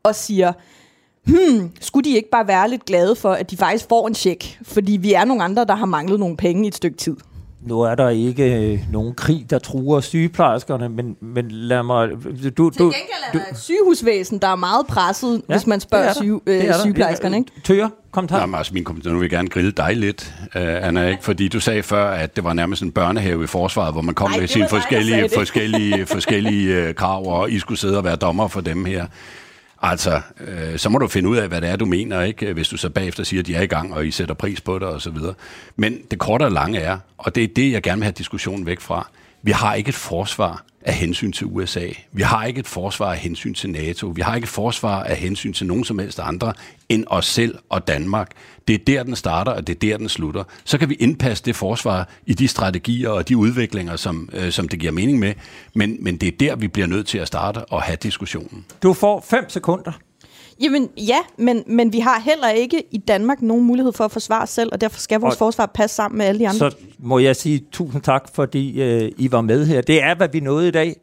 og 0.03 0.15
siger, 0.15 0.53
hmm, 1.27 1.71
skulle 1.81 2.11
de 2.11 2.17
ikke 2.17 2.31
bare 2.31 2.49
være 2.49 2.71
lidt 2.71 2.85
glade 2.85 3.17
for, 3.17 3.33
at 3.33 3.51
de 3.51 3.57
faktisk 3.57 3.89
får 3.89 4.09
en 4.09 4.15
check? 4.15 4.59
Fordi 4.63 4.93
vi 4.93 5.13
er 5.13 5.25
nogle 5.25 5.43
andre, 5.43 5.65
der 5.65 5.75
har 5.75 5.87
manglet 5.87 6.21
nogle 6.21 6.37
penge 6.37 6.65
i 6.65 6.69
et 6.69 6.75
stykke 6.75 6.97
tid. 6.97 7.17
Nu 7.67 7.81
er 7.81 7.95
der 7.95 8.09
ikke 8.09 8.73
øh, 8.73 8.81
nogen 8.93 9.15
krig, 9.15 9.47
der 9.51 9.59
truer 9.59 10.01
sygeplejerskerne, 10.01 10.89
men, 10.89 11.17
men 11.21 11.51
lad 11.51 11.83
mig... 11.83 12.09
Du, 12.09 12.21
Til 12.21 12.57
du, 12.59 12.85
gengæld 12.85 13.23
er 13.33 13.39
der 13.39 13.45
et 13.51 13.59
sygehusvæsen, 13.59 14.39
der 14.39 14.49
er 14.49 14.57
meget 14.57 14.87
presset, 14.87 15.43
ja, 15.49 15.55
hvis 15.55 15.67
man 15.67 15.81
spørger 15.81 16.05
er 16.05 16.15
syge, 16.15 16.41
øh, 16.47 16.75
sygeplejerskerne. 16.83 17.37
Ikke? 17.37 17.53
Tøger, 17.65 17.89
kom 18.13 18.27
Nej, 18.31 18.47
men 18.47 18.55
altså 18.55 18.75
min 18.75 18.85
kommentar, 18.85 19.11
nu 19.11 19.19
vil 19.19 19.25
jeg 19.25 19.31
gerne 19.31 19.49
grille 19.49 19.71
dig 19.71 19.97
lidt, 19.97 20.35
uh, 20.47 20.63
Anna, 20.63 21.09
ikke? 21.09 21.25
fordi 21.25 21.49
du 21.49 21.61
sagde 21.61 21.83
før, 21.83 22.11
at 22.11 22.37
det 22.37 22.45
var 22.45 22.53
nærmest 22.53 22.83
en 22.83 22.93
børnehave 22.93 23.45
i 23.45 23.47
forsvaret, 23.47 23.95
hvor 23.95 24.03
man 24.03 24.15
kom 24.15 24.31
Ej, 24.33 24.41
med 24.41 24.49
sine 24.49 24.69
forskellige, 24.69 25.29
forskellige, 25.35 26.07
forskellige 26.17 26.89
uh, 26.89 26.95
krav, 26.95 27.27
og 27.27 27.51
I 27.51 27.59
skulle 27.59 27.79
sidde 27.79 27.99
og 27.99 28.05
være 28.05 28.17
dommer 28.17 28.49
for 28.49 28.61
dem 28.61 28.85
her. 28.85 29.07
Altså, 29.83 30.21
øh, 30.41 30.79
så 30.79 30.89
må 30.89 30.99
du 30.99 31.07
finde 31.07 31.29
ud 31.29 31.37
af, 31.37 31.49
hvad 31.49 31.61
det 31.61 31.71
er, 31.71 31.77
du 31.77 31.85
mener, 31.85 32.23
ikke? 32.23 32.53
Hvis 32.53 32.69
du 32.69 32.77
så 32.77 32.91
bagefter 32.91 33.25
siger, 33.25 33.41
at 33.41 33.47
de 33.47 33.55
er 33.55 33.63
i 33.63 33.67
gang, 33.67 33.95
og 33.95 34.07
I 34.07 34.11
sætter 34.11 34.35
pris 34.35 34.61
på 34.61 34.79
det, 34.79 34.89
og 34.89 35.01
så 35.01 35.11
videre. 35.11 35.35
Men 35.77 35.99
det 36.11 36.19
korte 36.19 36.43
og 36.43 36.53
lange 36.53 36.79
er, 36.79 36.99
og 37.19 37.35
det 37.35 37.45
er 37.45 37.49
det, 37.57 37.73
jeg 37.73 37.83
gerne 37.83 37.99
vil 37.99 38.05
have 38.05 38.13
diskussionen 38.13 38.67
væk 38.67 38.81
fra. 38.81 39.09
Vi 39.43 39.51
har 39.51 39.75
ikke 39.75 39.89
et 39.89 39.95
forsvar 39.95 40.65
af 40.85 40.95
hensyn 40.95 41.33
til 41.33 41.47
USA. 41.47 41.87
Vi 42.13 42.23
har 42.23 42.45
ikke 42.45 42.59
et 42.59 42.67
forsvar 42.67 43.13
af 43.13 43.19
hensyn 43.19 43.55
til 43.55 43.71
NATO. 43.71 44.07
Vi 44.07 44.21
har 44.21 44.35
ikke 44.35 44.45
et 44.45 44.49
forsvar 44.49 45.03
af 45.03 45.17
hensyn 45.17 45.53
til 45.53 45.67
nogen 45.67 45.85
som 45.85 45.99
helst 45.99 46.21
andre 46.21 46.53
end 46.89 47.05
os 47.07 47.27
selv 47.27 47.59
og 47.69 47.89
Danmark. 47.89 48.31
Det 48.69 48.75
er 48.75 48.79
der, 48.79 49.03
den 49.03 49.17
starter, 49.17 49.53
og 49.53 49.67
det 49.67 49.75
er 49.75 49.79
der, 49.79 49.97
den 49.97 50.09
slutter. 50.09 50.45
Så 50.65 50.79
kan 50.79 50.89
vi 50.89 50.95
indpasse 50.95 51.45
det 51.45 51.57
forsvar 51.57 52.09
i 52.27 52.35
de 52.35 52.49
strategier 52.49 53.09
og 53.09 53.29
de 53.29 53.37
udviklinger, 53.37 53.97
som, 53.97 54.29
øh, 54.33 54.53
som 54.53 54.69
det 54.69 54.79
giver 54.79 54.93
mening 54.93 55.19
med. 55.19 55.35
Men, 55.75 55.97
men 56.01 56.17
det 56.17 56.27
er 56.27 56.37
der, 56.41 56.57
vi 56.57 56.69
bliver 56.69 56.87
nødt 56.87 57.07
til 57.07 57.19
at 57.19 57.27
starte 57.27 57.65
og 57.65 57.83
have 57.83 57.97
diskussionen. 57.97 58.65
du 58.83 58.93
får 58.93 59.27
fem 59.31 59.49
sekunder. 59.49 59.93
Jamen 60.61 60.89
ja, 60.97 61.19
men, 61.39 61.63
men 61.67 61.93
vi 61.93 61.99
har 61.99 62.21
heller 62.21 62.49
ikke 62.49 62.83
i 62.91 62.99
Danmark 62.99 63.43
nogen 63.43 63.65
mulighed 63.65 63.93
for 63.93 64.05
at 64.05 64.13
forsvare 64.13 64.43
os 64.43 64.51
selv, 64.51 64.69
og 64.73 64.81
derfor 64.81 65.01
skal 65.01 65.21
vores 65.21 65.35
Og- 65.35 65.39
forsvar 65.39 65.67
passe 65.67 65.97
sammen 65.97 66.19
med 66.19 66.27
alle 66.27 66.39
de 66.39 66.49
andre. 66.49 66.71
Så 66.71 66.77
må 66.99 67.19
jeg 67.19 67.37
sige 67.37 67.65
tusind 67.73 68.03
tak, 68.03 68.29
fordi 68.35 68.83
øh, 68.83 69.13
I 69.19 69.33
var 69.33 69.41
med 69.41 69.67
her. 69.67 69.81
Det 69.81 70.03
er, 70.03 70.15
hvad 70.15 70.29
vi 70.33 70.41
nåede 70.41 70.69
i 70.69 70.71
dag. 70.71 70.97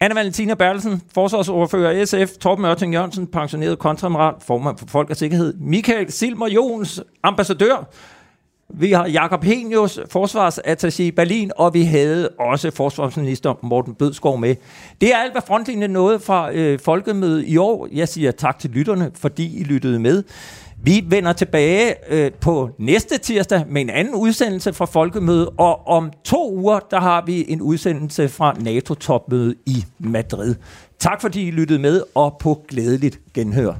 Anna 0.00 0.14
Valentina 0.14 0.54
Bertelsen, 0.54 1.02
forsvarsordfører 1.14 2.04
SF, 2.04 2.36
Torben 2.36 2.64
Ørting 2.64 2.94
Jørgensen, 2.94 3.26
pensioneret 3.26 3.78
kontramiral, 3.78 4.34
formand 4.46 4.78
for 4.78 4.86
Folk 4.86 5.10
og 5.10 5.16
Sikkerhed, 5.16 5.54
Michael 5.60 6.12
Silmer 6.12 6.48
Jons, 6.48 7.00
ambassadør, 7.22 7.88
vi 8.74 8.92
har 8.92 9.06
Jakob 9.06 9.44
Henius, 9.44 9.98
forsvarsattaché 10.12 11.02
i 11.02 11.10
Berlin, 11.10 11.50
og 11.56 11.74
vi 11.74 11.82
havde 11.82 12.28
også 12.28 12.70
forsvarsminister 12.70 13.54
Morten 13.62 13.94
Bødskov 13.94 14.38
med. 14.38 14.54
Det 15.00 15.12
er 15.12 15.16
alt, 15.16 15.32
hvad 15.32 15.42
frontlinjen 15.46 15.90
nåede 15.90 16.20
fra 16.20 16.52
øh, 16.52 16.78
folkemødet 16.78 17.44
i 17.46 17.56
år. 17.56 17.88
Jeg 17.92 18.08
siger 18.08 18.30
tak 18.30 18.58
til 18.58 18.70
lytterne, 18.70 19.10
fordi 19.14 19.60
I 19.60 19.64
lyttede 19.64 19.98
med. 19.98 20.22
Vi 20.82 21.04
vender 21.06 21.32
tilbage 21.32 21.94
øh, 22.10 22.32
på 22.32 22.70
næste 22.78 23.18
tirsdag 23.18 23.64
med 23.68 23.80
en 23.80 23.90
anden 23.90 24.14
udsendelse 24.14 24.72
fra 24.72 24.84
Folkemødet, 24.84 25.48
og 25.58 25.86
om 25.86 26.10
to 26.24 26.54
uger, 26.54 26.78
der 26.90 27.00
har 27.00 27.24
vi 27.26 27.44
en 27.48 27.62
udsendelse 27.62 28.28
fra 28.28 28.54
NATO-topmødet 28.60 29.54
i 29.66 29.84
Madrid. 29.98 30.54
Tak 30.98 31.20
fordi 31.20 31.48
I 31.48 31.50
lyttede 31.50 31.78
med, 31.78 32.02
og 32.14 32.36
på 32.40 32.64
glædeligt 32.68 33.20
genhør. 33.34 33.74